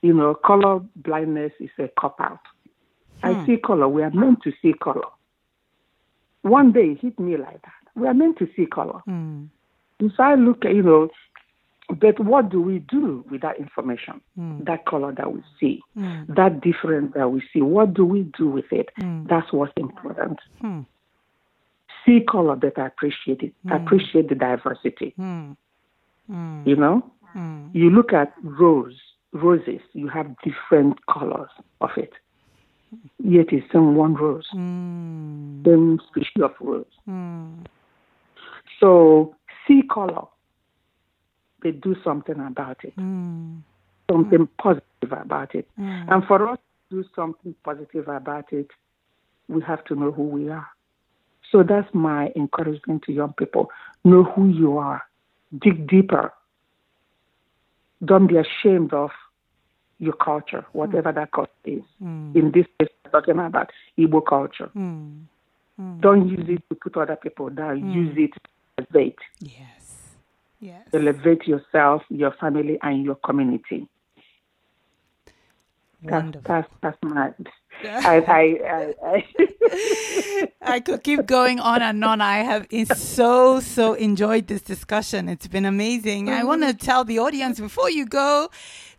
You 0.02 0.14
know, 0.14 0.34
color 0.34 0.80
blindness 0.96 1.52
is 1.60 1.70
a 1.78 1.90
cop 2.00 2.20
out. 2.20 2.40
I 3.24 3.46
see 3.46 3.58
color. 3.58 3.88
We 3.88 4.04
are 4.04 4.12
meant 4.12 4.42
to 4.44 4.54
see 4.62 4.74
color. 4.74 5.10
One 6.44 6.72
day 6.72 6.92
it 6.92 7.00
hit 7.00 7.20
me 7.20 7.36
like 7.36 7.62
that. 7.64 7.74
We 7.96 8.08
are 8.08 8.14
meant 8.14 8.38
to 8.40 8.48
see 8.56 8.66
color. 8.66 9.00
Hmm. 9.06 9.46
If 10.00 10.20
I 10.20 10.36
look 10.36 10.64
at, 10.66 10.76
you 10.76 10.84
know, 10.84 11.10
but 11.90 12.20
what 12.20 12.50
do 12.50 12.62
we 12.62 12.80
do 12.80 13.24
with 13.30 13.42
that 13.42 13.58
information? 13.60 14.20
Mm. 14.38 14.66
That 14.66 14.86
color 14.86 15.14
that 15.14 15.32
we 15.34 15.42
see, 15.60 15.82
Mm. 15.98 16.36
that 16.36 16.62
difference 16.62 17.14
that 17.16 17.32
we 17.32 17.42
see, 17.54 17.62
what 17.62 17.94
do 17.94 18.06
we 18.06 18.24
do 18.38 18.48
with 18.50 18.72
it? 18.72 18.90
Mm. 19.00 19.28
That's 19.30 19.52
what's 19.54 19.72
important. 19.78 20.40
Hmm. 20.62 20.82
See 22.06 22.22
color, 22.22 22.56
but 22.56 22.78
appreciate 22.78 23.42
it. 23.42 23.54
Appreciate 23.70 24.30
the 24.30 24.36
diversity. 24.36 25.14
Hmm. 25.18 25.52
Hmm. 26.30 26.62
You 26.66 26.76
know, 26.76 27.04
Hmm. 27.34 27.68
you 27.74 27.90
look 27.90 28.12
at 28.14 28.34
rose, 28.44 29.00
roses, 29.34 29.82
you 29.94 30.08
have 30.08 30.36
different 30.44 31.06
colors 31.08 31.50
of 31.82 31.92
it. 31.98 32.14
Yet 33.20 33.52
it's 33.52 33.74
in 33.74 33.96
one 33.96 34.14
rose, 34.16 34.48
Hmm. 34.52 35.64
same 35.66 36.00
species 36.10 36.42
of 36.42 36.54
rose. 36.62 36.86
Hmm. 37.06 37.64
So 38.80 39.36
see 39.68 39.82
color, 39.84 40.26
but 41.62 41.82
do 41.82 41.96
something 42.04 42.40
about 42.40 42.78
it. 42.84 42.94
Hmm. 42.94 43.58
something 44.10 44.48
positive 44.58 45.12
about 45.12 45.54
it. 45.54 45.68
Mm. 45.80 46.12
And 46.12 46.26
for 46.26 46.48
us 46.50 46.58
to 46.90 47.02
do 47.04 47.10
something 47.16 47.54
positive 47.64 48.08
about 48.08 48.52
it, 48.54 48.70
we 49.50 49.62
have 49.64 49.84
to 49.86 49.96
know 49.96 50.12
who 50.12 50.24
we 50.24 50.50
are. 50.50 50.68
So 51.52 51.64
that's 51.64 51.94
my 51.94 52.32
encouragement 52.36 53.04
to 53.04 53.12
young 53.14 53.34
people. 53.34 53.70
Know 54.04 54.24
who 54.24 54.48
you 54.50 54.78
are. 54.78 55.02
Dig 55.62 55.88
deeper. 55.88 56.34
Don't 58.04 58.28
be 58.28 58.38
ashamed 58.38 58.94
of 58.94 59.12
your 60.00 60.14
culture, 60.14 60.66
whatever 60.74 61.12
that 61.12 61.32
culture 61.32 61.52
is. 61.66 61.82
Mm. 62.04 62.36
In 62.36 62.52
this 62.52 62.66
case, 62.80 62.90
we're 63.04 63.12
talking 63.12 63.40
about 63.40 63.72
Igbo 63.98 64.26
culture. 64.26 64.68
Hmm. 64.68 66.00
Don't 66.00 66.28
use 66.28 66.48
it 66.50 66.64
to 66.70 66.76
put 66.76 66.98
other 66.98 67.16
people 67.16 67.50
down. 67.50 67.92
Use 67.92 68.16
it 68.18 68.34
to 68.34 68.40
elevate. 68.80 69.20
Yes. 69.40 69.77
Yes. 70.60 70.88
Elevate 70.94 71.48
yourself, 71.48 72.04
your 72.10 72.32
family, 72.32 72.80
and 72.82 73.04
your 73.04 73.16
community. 73.16 73.88
Wonderful. 76.02 76.42
that's, 76.48 76.70
that's 76.82 76.98
my. 77.04 77.34
I, 77.84 78.18
I, 78.28 78.42
I, 78.66 78.94
I 79.06 80.48
I 80.62 80.80
could 80.80 81.04
keep 81.04 81.28
going 81.28 81.60
on 81.60 81.84
and 81.84 82.04
on. 82.04 82.22
I 82.22 82.38
have 82.38 82.68
so, 82.96 83.60
so 83.60 83.94
enjoyed 83.94 84.48
this 84.48 84.64
discussion. 84.64 85.30
It's 85.30 85.48
been 85.48 85.66
amazing. 85.66 86.30
I 86.30 86.40
mm-hmm. 86.40 86.48
want 86.48 86.64
to 86.64 86.74
tell 86.74 87.04
the 87.04 87.20
audience 87.20 87.60
before 87.60 87.92
you 87.92 88.06
go 88.08 88.50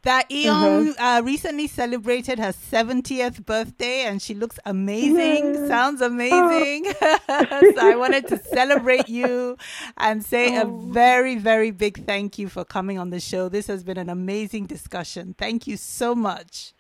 that 0.03 0.29
Iyom 0.31 0.95
uh, 0.99 1.23
recently 1.25 1.67
celebrated 1.67 2.39
her 2.39 2.53
70th 2.53 3.45
birthday 3.45 4.03
and 4.03 4.21
she 4.23 4.35
looks 4.35 4.59
amazing, 4.65 5.67
sounds 5.69 6.01
amazing. 6.01 6.85
so 7.01 7.79
I 7.81 7.95
wanted 7.97 8.27
to 8.29 8.39
celebrate 8.39 9.09
you 9.09 9.57
and 9.97 10.25
say 10.25 10.57
a 10.57 10.65
very, 10.65 11.37
very 11.37 11.71
big 11.71 12.07
thank 12.07 12.39
you 12.39 12.49
for 12.49 12.65
coming 12.65 12.99
on 12.99 13.11
the 13.11 13.21
show. 13.21 13.49
This 13.49 13.67
has 13.67 13.83
been 13.83 13.99
an 13.99 14.09
amazing 14.09 14.67
discussion. 14.67 15.35
Thank 15.37 15.67
you 15.67 15.77
so 15.77 16.15
much. 16.15 16.73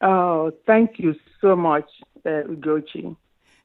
oh, 0.00 0.52
thank 0.66 0.98
you 0.98 1.14
so 1.40 1.56
much, 1.56 1.88
uh, 2.26 2.42
Ugochi. 2.48 3.16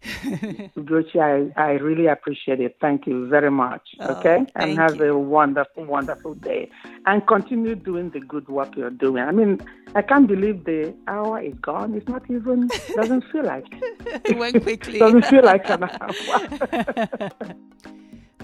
Ugochi, 0.78 1.20
I, 1.20 1.62
I 1.62 1.72
really 1.74 2.08
appreciate 2.08 2.60
it. 2.60 2.78
Thank 2.82 3.08
you 3.08 3.28
very 3.28 3.52
much. 3.52 3.82
Oh, 4.00 4.14
Okay? 4.16 4.46
and 4.56 4.78
have 4.78 4.98
you. 4.98 5.14
a 5.14 5.18
wonderful, 5.18 5.86
wonderful 5.86 6.34
day. 6.36 6.70
And 7.06 7.26
continue 7.28 7.76
doing 7.76 8.10
the 8.10 8.20
good 8.20 8.48
work 8.50 8.76
you're 8.76 8.90
doing. 8.90 9.24
I 9.24 9.32
mean, 9.32 9.60
I 9.96 10.02
can't 10.02 10.28
believe 10.28 10.66
the 10.66 10.94
hour 11.08 11.42
is 11.42 11.54
gone. 11.62 11.94
It's 11.96 12.08
not 12.08 12.24
even, 12.30 12.68
doesn't 12.96 13.24
feel 13.32 13.44
like, 13.46 13.66
It 14.26 14.38
went 14.38 14.62
quickly. 14.64 15.00
doesn't 15.00 15.26
feel 15.26 15.44
like 15.44 15.70
an 15.70 15.84
hour. 15.84 17.40